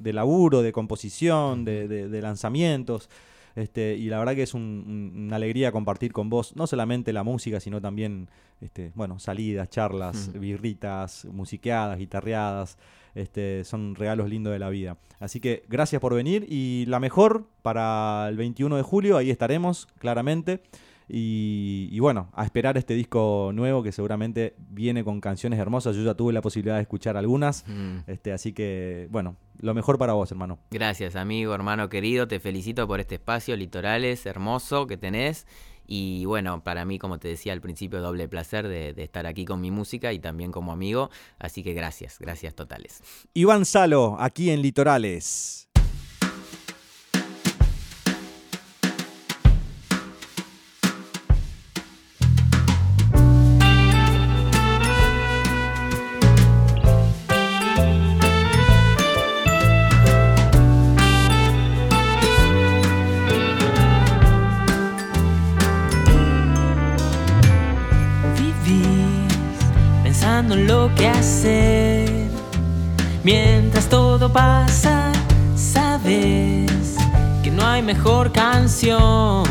de 0.02 0.14
laburo, 0.14 0.62
de 0.62 0.74
composición, 0.74 1.64
de 1.64 2.20
lanzamientos. 2.22 3.10
Este, 3.56 3.96
y 3.96 4.10
la 4.10 4.20
verdad 4.20 4.36
que 4.36 4.44
es 4.44 4.54
una 4.54 5.36
alegría 5.36 5.72
compartir 5.72 6.14
con 6.14 6.30
vos, 6.30 6.56
no 6.56 6.68
solamente 6.68 7.14
la 7.14 7.24
música, 7.24 7.60
sino 7.60 7.82
también 7.82 8.30
este, 8.62 8.92
bueno, 8.96 9.20
salidas, 9.20 9.70
charlas, 9.70 10.32
birritas, 10.34 11.26
musiqueadas, 11.26 11.98
guitarreadas. 11.98 12.78
Este, 13.16 13.64
son 13.64 13.96
regalos 13.96 14.30
lindos 14.30 14.54
de 14.54 14.60
la 14.60 14.70
vida. 14.70 14.98
Así 15.20 15.40
que 15.40 15.64
gracias 15.68 16.00
por 16.00 16.14
venir 16.14 16.46
y 16.48 16.86
la 16.88 17.00
mejor 17.00 17.48
para 17.62 18.28
el 18.30 18.38
21 18.38 18.78
de 18.78 18.84
julio, 18.84 19.18
ahí 19.18 19.30
estaremos 19.30 19.88
claramente. 19.98 20.62
Y, 21.12 22.00
bueno, 22.00 22.30
a 22.34 22.46
esperar 22.46 22.78
este 22.78 22.94
disco 22.94 23.52
nuevo 23.54 23.82
que 23.82 23.92
seguramente 23.92 24.56
viene 24.70 25.04
con 25.04 25.20
canciones 25.20 25.60
hermosas. 25.60 25.96
Yo 25.96 26.04
ya 26.04 26.14
tuve 26.14 26.34
la 26.34 26.42
posibilidad 26.42 26.76
de 26.76 26.84
escuchar 26.84 27.18
algunas. 27.18 27.66
Mm. 27.68 27.98
Este, 28.06 28.32
así 28.32 28.54
que, 28.54 29.08
bueno, 29.10 29.36
lo 29.60 29.74
mejor 29.74 29.98
para 29.98 30.14
vos, 30.14 30.30
hermano. 30.32 30.60
Gracias, 30.70 31.16
amigo, 31.16 31.56
hermano 31.56 31.90
querido. 31.90 32.28
Te 32.28 32.40
felicito 32.40 32.88
por 32.88 33.00
este 33.00 33.16
espacio 33.16 33.56
litorales 33.56 34.26
hermoso 34.28 34.86
que 34.86 34.98
tenés. 34.98 35.48
Y 35.88 36.26
bueno, 36.26 36.64
para 36.64 36.86
mí, 36.86 37.00
como 37.00 37.18
te 37.18 37.30
decía 37.30 37.54
al 37.54 37.62
principio, 37.62 38.00
doble 38.00 38.28
placer 38.28 38.68
de, 38.68 38.94
de, 38.94 39.04
estar 39.04 39.26
aquí 39.26 39.46
con 39.46 39.60
mi 39.60 39.72
música 39.72 40.14
y 40.14 40.20
también 40.20 40.52
como 40.52 40.72
amigo. 40.72 41.10
Así 41.40 41.64
que 41.64 41.74
gracias, 41.74 42.20
gracias 42.20 42.54
totales. 42.54 43.02
Iván 43.34 43.66
Salo, 43.66 44.16
aquí 44.20 44.52
en 44.52 44.62
Litorales. 44.62 45.69
Que 70.96 71.08
hacer. 71.08 72.10
Mientras 73.24 73.88
todo 73.88 74.32
pasa, 74.32 75.12
sabes 75.56 76.96
que 77.44 77.52
no 77.52 77.66
hay 77.66 77.82
mejor 77.82 78.32
canción 78.32 79.44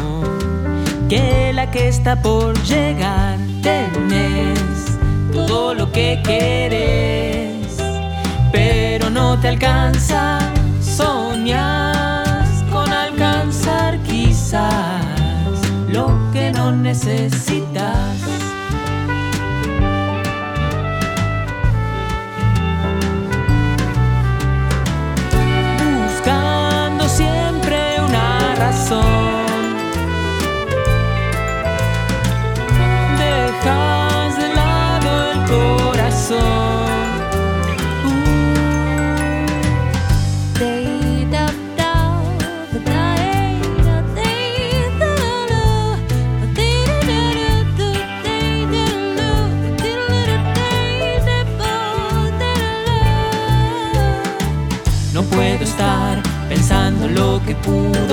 que 1.09 1.53
la 1.55 1.71
que 1.71 1.89
está 1.89 2.21
por 2.21 2.61
llegar. 2.63 3.39
Tenés 3.63 4.99
todo 5.33 5.75
lo 5.75 5.91
que 5.93 6.21
quieres, 6.23 7.77
pero 8.53 9.11
no 9.11 9.39
te 9.39 9.49
alcanza. 9.49 10.39
Soñas 10.81 12.65
con 12.73 12.93
alcanzar 12.93 13.99
quizás 14.01 15.05
lo 15.89 16.07
que 16.33 16.53
no 16.53 16.73
necesitas. 16.73 18.38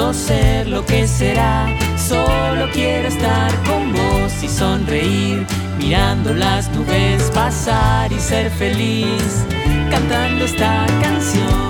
Pudo 0.06 0.14
ser, 0.14 0.68
lo 0.68 0.86
que 0.86 1.08
será. 1.08 1.68
Solo 1.98 2.70
quiero 2.74 3.08
estar 3.08 3.52
con 3.64 3.92
vos 3.94 4.44
y 4.44 4.48
sonreír, 4.48 5.46
mirando 5.78 6.34
las 6.34 6.70
nubes 6.72 7.32
pasar 7.34 8.12
y 8.12 8.20
ser 8.20 8.52
feliz, 8.52 9.46
cantando 9.90 10.46
esta 10.46 10.86
canción. 11.02 11.65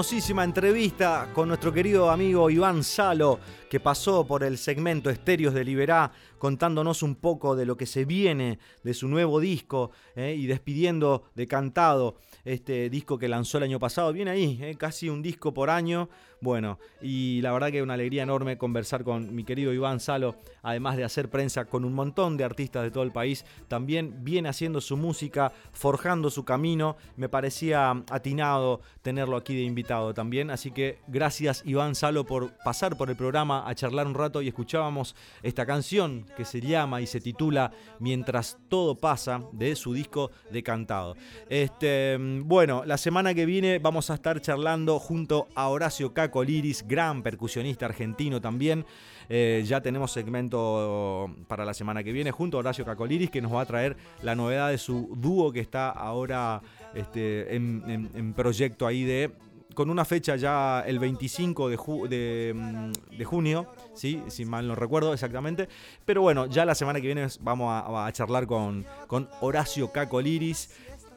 Hermosísima 0.00 0.44
entrevista 0.44 1.28
con 1.34 1.48
nuestro 1.48 1.74
querido 1.74 2.10
amigo 2.10 2.48
Iván 2.48 2.82
Salo, 2.84 3.38
que 3.68 3.80
pasó 3.80 4.26
por 4.26 4.42
el 4.42 4.56
segmento 4.56 5.10
Estéreos 5.10 5.52
de 5.52 5.62
Liberá, 5.62 6.10
contándonos 6.38 7.02
un 7.02 7.16
poco 7.16 7.54
de 7.54 7.66
lo 7.66 7.76
que 7.76 7.84
se 7.84 8.06
viene 8.06 8.58
de 8.82 8.94
su 8.94 9.08
nuevo 9.08 9.40
disco 9.40 9.90
eh, 10.16 10.34
y 10.38 10.46
despidiendo 10.46 11.24
de 11.34 11.46
cantado 11.46 12.16
este 12.46 12.88
disco 12.88 13.18
que 13.18 13.28
lanzó 13.28 13.58
el 13.58 13.64
año 13.64 13.78
pasado. 13.78 14.14
Viene 14.14 14.30
ahí, 14.30 14.58
eh, 14.62 14.74
casi 14.78 15.10
un 15.10 15.20
disco 15.20 15.52
por 15.52 15.68
año. 15.68 16.08
Bueno, 16.42 16.78
y 17.02 17.42
la 17.42 17.52
verdad 17.52 17.70
que 17.70 17.82
una 17.82 17.94
alegría 17.94 18.22
enorme 18.22 18.56
conversar 18.56 19.04
con 19.04 19.34
mi 19.34 19.44
querido 19.44 19.74
Iván 19.74 20.00
Salo, 20.00 20.36
además 20.62 20.96
de 20.96 21.04
hacer 21.04 21.28
prensa 21.28 21.66
con 21.66 21.84
un 21.84 21.92
montón 21.92 22.38
de 22.38 22.44
artistas 22.44 22.82
de 22.82 22.90
todo 22.90 23.02
el 23.02 23.12
país. 23.12 23.44
También 23.68 24.24
viene 24.24 24.48
haciendo 24.48 24.80
su 24.80 24.96
música, 24.96 25.52
forjando 25.72 26.30
su 26.30 26.46
camino. 26.46 26.96
Me 27.16 27.28
parecía 27.28 27.90
atinado 28.10 28.80
tenerlo 29.02 29.36
aquí 29.36 29.54
de 29.54 29.62
invitado 29.62 30.14
también. 30.14 30.50
Así 30.50 30.70
que 30.70 30.98
gracias 31.08 31.62
Iván 31.66 31.94
Salo 31.94 32.24
por 32.24 32.56
pasar 32.64 32.96
por 32.96 33.10
el 33.10 33.16
programa 33.16 33.68
a 33.68 33.74
charlar 33.74 34.06
un 34.06 34.14
rato 34.14 34.40
y 34.40 34.48
escuchábamos 34.48 35.14
esta 35.42 35.66
canción 35.66 36.24
que 36.38 36.46
se 36.46 36.62
llama 36.62 37.02
y 37.02 37.06
se 37.06 37.20
titula 37.20 37.72
Mientras 37.98 38.56
todo 38.70 38.94
pasa 38.94 39.42
de 39.52 39.76
su 39.76 39.92
disco 39.92 40.30
de 40.50 40.62
cantado. 40.62 41.16
Este, 41.50 42.16
bueno, 42.44 42.84
la 42.86 42.96
semana 42.96 43.34
que 43.34 43.44
viene 43.44 43.78
vamos 43.78 44.08
a 44.08 44.14
estar 44.14 44.40
charlando 44.40 44.98
junto 44.98 45.46
a 45.54 45.68
Horacio 45.68 46.14
Caco 46.14 46.29
Coliris, 46.30 46.86
gran 46.86 47.22
percusionista 47.22 47.86
argentino 47.86 48.40
también. 48.40 48.84
Eh, 49.32 49.62
ya 49.64 49.80
tenemos 49.80 50.10
segmento 50.10 51.32
para 51.46 51.64
la 51.64 51.72
semana 51.72 52.02
que 52.02 52.10
viene 52.10 52.32
junto 52.32 52.56
a 52.56 52.60
Horacio 52.60 52.84
Cacoliris 52.84 53.30
que 53.30 53.40
nos 53.40 53.54
va 53.54 53.60
a 53.60 53.64
traer 53.64 53.96
la 54.22 54.34
novedad 54.34 54.70
de 54.70 54.78
su 54.78 55.14
dúo 55.16 55.52
que 55.52 55.60
está 55.60 55.90
ahora 55.90 56.60
este, 56.94 57.54
en, 57.54 58.34
proyecto 58.34 58.88
ahí 58.88 59.04
de 59.04 59.30
con 59.74 59.88
una 59.88 60.04
fecha 60.04 60.34
ya 60.34 60.82
el 60.84 60.98
25 60.98 61.68
de, 61.68 62.52
mm, 62.52 63.16
de, 63.16 63.24
junio, 63.24 63.68
¿sí? 63.94 64.20
si 64.26 64.44
mal 64.44 64.66
no 64.66 64.74
recuerdo 64.74 65.14
exactamente. 65.14 65.68
Pero 66.04 66.22
bueno, 66.22 66.46
ya 66.46 66.64
la 66.64 66.74
semana 66.74 67.00
que 67.00 67.06
viene 67.06 67.28
vamos 67.38 67.70
a, 67.72 68.10
charlar 68.12 68.48
con, 68.48 68.84
con 69.06 69.28
Horacio 69.40 69.92
Cacoliris. 69.92 70.70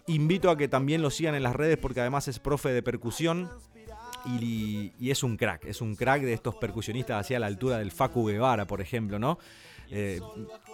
Invito 0.05 0.51
a 0.51 0.57
que 0.57 0.67
también 0.67 1.01
lo 1.01 1.09
sigan 1.09 1.33
en 1.33 1.41
las 1.41 1.55
redes 1.55 1.77
porque 1.77 2.01
además 2.01 2.27
es 2.27 2.37
profe 2.37 2.69
de 2.69 2.83
percusión 2.83 3.49
y, 4.25 4.91
es 5.09 5.23
un 5.23 5.37
crack, 5.37 5.65
es 5.65 5.81
un 5.81 5.95
crack 5.95 6.21
de 6.21 6.33
estos 6.33 6.55
percusionistas 6.55 7.19
hacia 7.19 7.39
la 7.39 7.47
altura 7.47 7.77
del 7.77 7.91
Facu 7.91 8.25
Guevara, 8.25 8.65
por 8.65 8.81
ejemplo, 8.81 9.19
¿no? 9.19 9.37
Eh, 9.91 10.19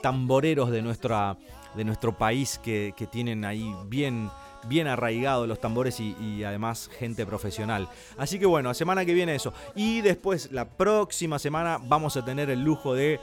tamboreros 0.02 0.72
de, 0.72 0.82
nuestra, 0.82 1.38
de 1.76 1.84
nuestro 1.84 2.18
país 2.18 2.60
que, 2.64 2.94
tienen 3.12 3.44
ahí 3.44 3.74
bien, 3.88 4.30
bien 4.68 4.88
arraigados 4.88 5.48
los 5.48 5.60
tambores 5.60 6.00
y, 6.00 6.44
además 6.44 6.90
gente 7.00 7.26
profesional. 7.26 7.90
Así 8.18 8.40
que 8.40 8.46
bueno, 8.46 8.74
semana 8.74 9.06
que 9.06 9.14
viene 9.14 9.36
eso. 9.36 9.54
Y 9.76 10.02
después, 10.02 10.52
la 10.52 10.70
próxima 10.70 11.40
semana, 11.40 11.80
vamos 11.82 12.16
a 12.18 12.24
tener 12.24 12.50
el 12.50 12.64
lujo 12.64 12.94
de 12.94 13.20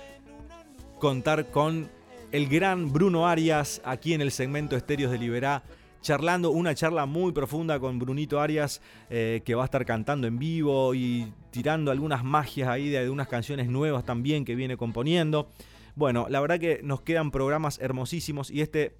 contar 0.98 1.50
con 1.50 1.90
el 2.32 2.48
gran 2.48 2.92
Bruno 2.92 3.26
Arias 3.26 3.80
aquí 3.84 4.12
en 4.12 4.20
el 4.20 4.32
segmento 4.32 4.76
Estéreos 4.76 5.12
de 5.12 5.18
Liberá 5.18 5.62
charlando, 6.06 6.52
una 6.52 6.72
charla 6.72 7.04
muy 7.04 7.32
profunda 7.32 7.80
con 7.80 7.98
Brunito 7.98 8.40
Arias, 8.40 8.80
eh, 9.10 9.42
que 9.44 9.56
va 9.56 9.62
a 9.62 9.64
estar 9.64 9.84
cantando 9.84 10.28
en 10.28 10.38
vivo 10.38 10.94
y 10.94 11.32
tirando 11.50 11.90
algunas 11.90 12.22
magias 12.22 12.68
ahí 12.68 12.88
de, 12.88 13.10
unas 13.10 13.26
canciones 13.26 13.68
nuevas 13.68 14.04
también 14.04 14.44
que 14.44 14.54
viene 14.54 14.76
componiendo. 14.76 15.48
Bueno, 15.96 16.26
la 16.30 16.38
verdad 16.40 16.60
que 16.60 16.80
nos 16.84 17.00
quedan 17.00 17.32
programas 17.32 17.80
hermosísimos 17.80 18.52
y 18.52 18.60
este 18.60 18.94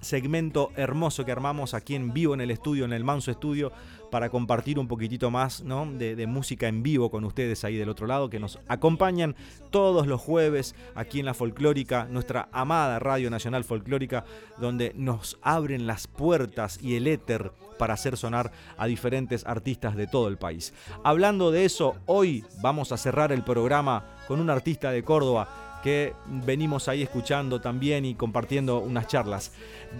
segmento 0.00 0.70
hermoso 0.76 1.24
que 1.24 1.32
armamos 1.32 1.74
aquí 1.74 1.94
en 1.94 2.12
vivo 2.12 2.34
en 2.34 2.40
el 2.40 2.50
estudio, 2.50 2.84
en 2.84 2.92
el 2.92 3.04
Manso 3.04 3.30
Estudio, 3.30 3.72
para 4.10 4.30
compartir 4.30 4.78
un 4.78 4.88
poquitito 4.88 5.30
más 5.30 5.62
¿no? 5.62 5.86
de, 5.86 6.26
música 6.26 6.68
en 6.68 6.82
vivo 6.82 7.10
con 7.10 7.24
ustedes 7.24 7.64
ahí 7.64 7.76
del 7.76 7.88
otro 7.88 8.06
lado, 8.06 8.30
que 8.30 8.38
nos 8.38 8.58
acompañan 8.68 9.36
todos 9.70 10.06
los 10.06 10.20
jueves 10.20 10.74
aquí 10.94 11.20
en 11.20 11.26
la 11.26 11.34
Folclórica, 11.34 12.06
nuestra 12.10 12.48
amada 12.52 12.98
Radio 12.98 13.30
Nacional 13.30 13.64
Folclórica, 13.64 14.24
donde 14.58 14.92
nos 14.94 15.38
abren 15.42 15.86
las 15.86 16.06
puertas 16.06 16.78
y 16.82 16.96
el 16.96 17.06
éter 17.06 17.52
para 17.78 17.94
hacer 17.94 18.16
sonar 18.16 18.50
a 18.76 18.86
diferentes 18.86 19.46
artistas 19.46 19.96
de 19.96 20.06
todo 20.06 20.28
el 20.28 20.38
país. 20.38 20.74
Hablando 21.04 21.50
de 21.50 21.64
eso, 21.64 21.96
hoy 22.06 22.44
vamos 22.60 22.92
a 22.92 22.96
cerrar 22.96 23.30
el 23.32 23.44
programa 23.44 24.04
con 24.26 24.40
un 24.40 24.50
artista 24.50 24.90
de 24.90 25.04
Córdoba 25.04 25.67
que 25.82 26.14
venimos 26.26 26.88
ahí 26.88 27.02
escuchando 27.02 27.60
también 27.60 28.04
y 28.04 28.14
compartiendo 28.14 28.78
unas 28.78 29.06
charlas. 29.06 29.52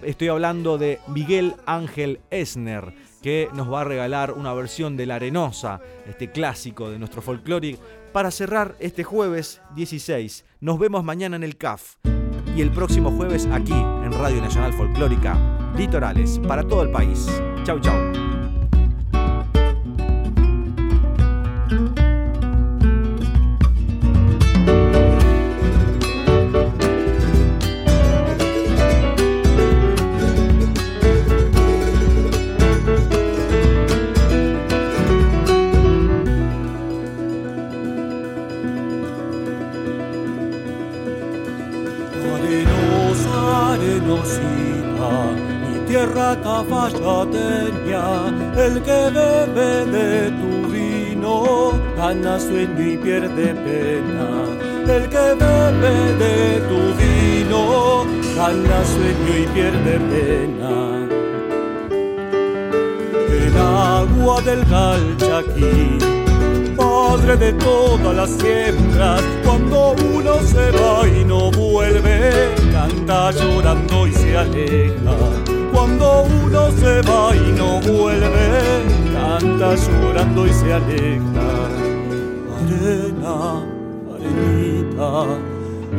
Estoy 0.02 0.28
hablando 0.28 0.78
de 0.78 1.00
Miguel 1.08 1.54
Ángel 1.66 2.20
Esner 2.30 2.92
que 3.22 3.48
nos 3.52 3.72
va 3.72 3.80
a 3.80 3.84
regalar 3.84 4.32
una 4.32 4.52
versión 4.54 4.96
de 4.96 5.06
La 5.06 5.16
Arenosa, 5.16 5.80
este 6.06 6.30
clásico 6.30 6.90
de 6.90 6.98
nuestro 6.98 7.22
folclore, 7.22 7.76
para 8.12 8.30
cerrar 8.30 8.76
este 8.80 9.04
jueves 9.04 9.60
16. 9.74 10.44
Nos 10.60 10.78
vemos 10.78 11.04
mañana 11.04 11.36
en 11.36 11.42
el 11.42 11.56
CAF 11.56 11.96
y 12.56 12.60
el 12.60 12.70
próximo 12.70 13.10
jueves 13.10 13.46
aquí 13.52 13.72
en 13.72 14.12
Radio 14.12 14.40
Nacional 14.40 14.72
Folclórica, 14.72 15.36
Litorales, 15.76 16.40
para 16.46 16.66
todo 16.66 16.82
el 16.82 16.90
país. 16.90 17.28
Chau, 17.64 17.80
chau. 17.80 18.27
El 48.56 48.82
que 48.82 49.10
bebe 49.14 49.86
de 49.86 50.30
tu 50.30 50.68
vino 50.72 51.72
gana 51.96 52.40
sueño 52.40 52.82
y 52.92 52.96
pierde 52.96 53.54
pena. 53.54 54.28
El 54.88 55.08
que 55.08 55.26
bebe 55.42 55.96
de 56.22 56.60
tu 56.68 56.80
vino 56.98 58.04
gana 58.36 58.84
sueño 58.84 59.32
y 59.38 59.46
pierde 59.54 60.00
pena. 60.10 60.74
El 63.30 63.56
agua 63.56 64.40
del 64.42 64.64
Calchaquí, 64.66 65.98
padre 66.76 67.36
de 67.36 67.52
todas 67.52 68.14
las 68.16 68.30
siembras, 68.30 69.22
cuando 69.44 69.94
uno 70.14 70.34
se 70.42 70.70
va 70.72 71.06
y 71.06 71.24
no 71.24 71.50
vuelve, 71.52 72.54
canta 72.72 73.30
llorando 73.30 74.06
y 74.08 74.12
se 74.12 74.36
aleja 74.36 75.37
cuando 75.88 76.24
uno 76.44 76.70
se 76.72 77.00
va 77.02 77.34
y 77.34 77.52
no 77.52 77.80
vuelve, 77.80 78.84
canta 79.12 79.74
llorando 79.74 80.46
y 80.46 80.52
se 80.52 80.72
aleja. 80.72 81.48
Arena, 82.58 83.62
arenita, 84.14 85.10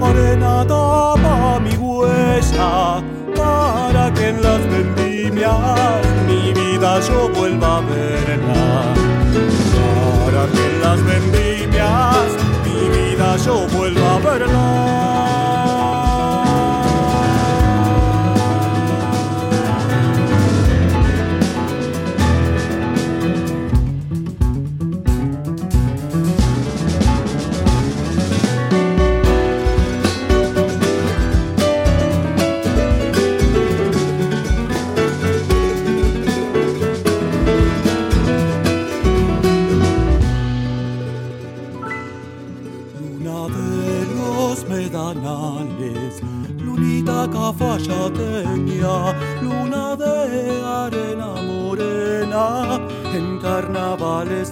arena 0.01 0.65
tapa 0.67 1.59
mi 1.59 1.75
huella 1.75 3.01
para 3.35 4.13
que 4.13 4.29
en 4.29 4.41
las 4.41 4.61
vendimias 4.69 6.01
mi 6.27 6.53
vida 6.53 6.99
yo 7.01 7.29
vuelva 7.29 7.77
a 7.77 7.81
verla. 7.81 8.93
Para 10.23 10.45
que 10.51 10.65
en 10.69 10.81
las 10.81 11.03
vendimias 11.03 12.29
mi 12.65 12.79
vida 12.97 13.37
yo 13.37 13.67
vuelva 13.75 13.98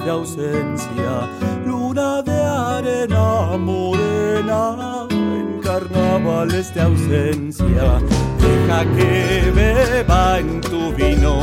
de 0.08 0.14
ausencia, 0.14 1.30
luna 1.66 2.22
de 2.22 2.42
arena 2.42 3.58
morena 3.58 5.06
en 5.12 5.60
carnavales 5.60 6.74
de 6.74 6.82
ausencia. 6.82 8.00
Deja 8.40 8.86
que 8.96 9.52
beba 9.54 10.40
en 10.40 10.62
tu 10.62 10.94
vino 10.94 11.42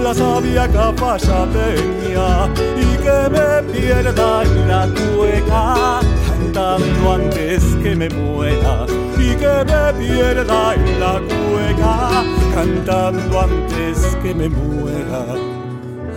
la 0.00 0.14
sabia 0.14 0.68
tenía 0.68 2.48
y 2.76 2.88
que 3.04 3.18
me 3.34 3.72
pierda 3.72 4.44
en 4.44 4.68
la 4.68 4.86
tueca 4.94 6.00
cantando 6.28 7.12
antes 7.14 7.64
que 7.82 7.96
me 7.96 8.08
muera 8.10 8.86
y 9.18 9.34
que 9.34 9.54
me 9.70 10.06
pierda 10.06 10.74
en 10.74 11.00
la 11.00 11.20
cueca 11.32 12.22
cantando 12.54 13.40
antes 13.40 14.16
que 14.22 14.32
me 14.34 14.48
muera. 14.48 15.24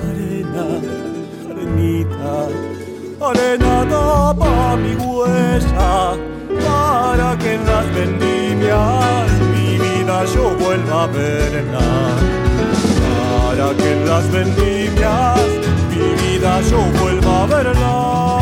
Arena, 0.07 1.00
bonita, 1.81 2.47
arenada 3.19 4.33
pa' 4.37 4.75
mi 4.75 4.95
huesa, 4.95 6.15
para 6.65 7.37
que 7.37 7.55
en 7.55 7.65
las 7.65 7.85
vendimias 7.93 9.31
mi 9.53 9.77
vida 9.77 10.25
yo 10.33 10.55
vuelva 10.59 11.03
a 11.03 11.07
verla. 11.07 11.87
Para 13.43 13.75
que 13.77 13.93
en 13.93 14.07
las 14.07 14.31
vendimias 14.31 15.39
mi 15.89 16.07
vida 16.21 16.61
yo 16.69 16.79
vuelva 16.99 17.43
a 17.43 17.45
verla. 17.47 18.40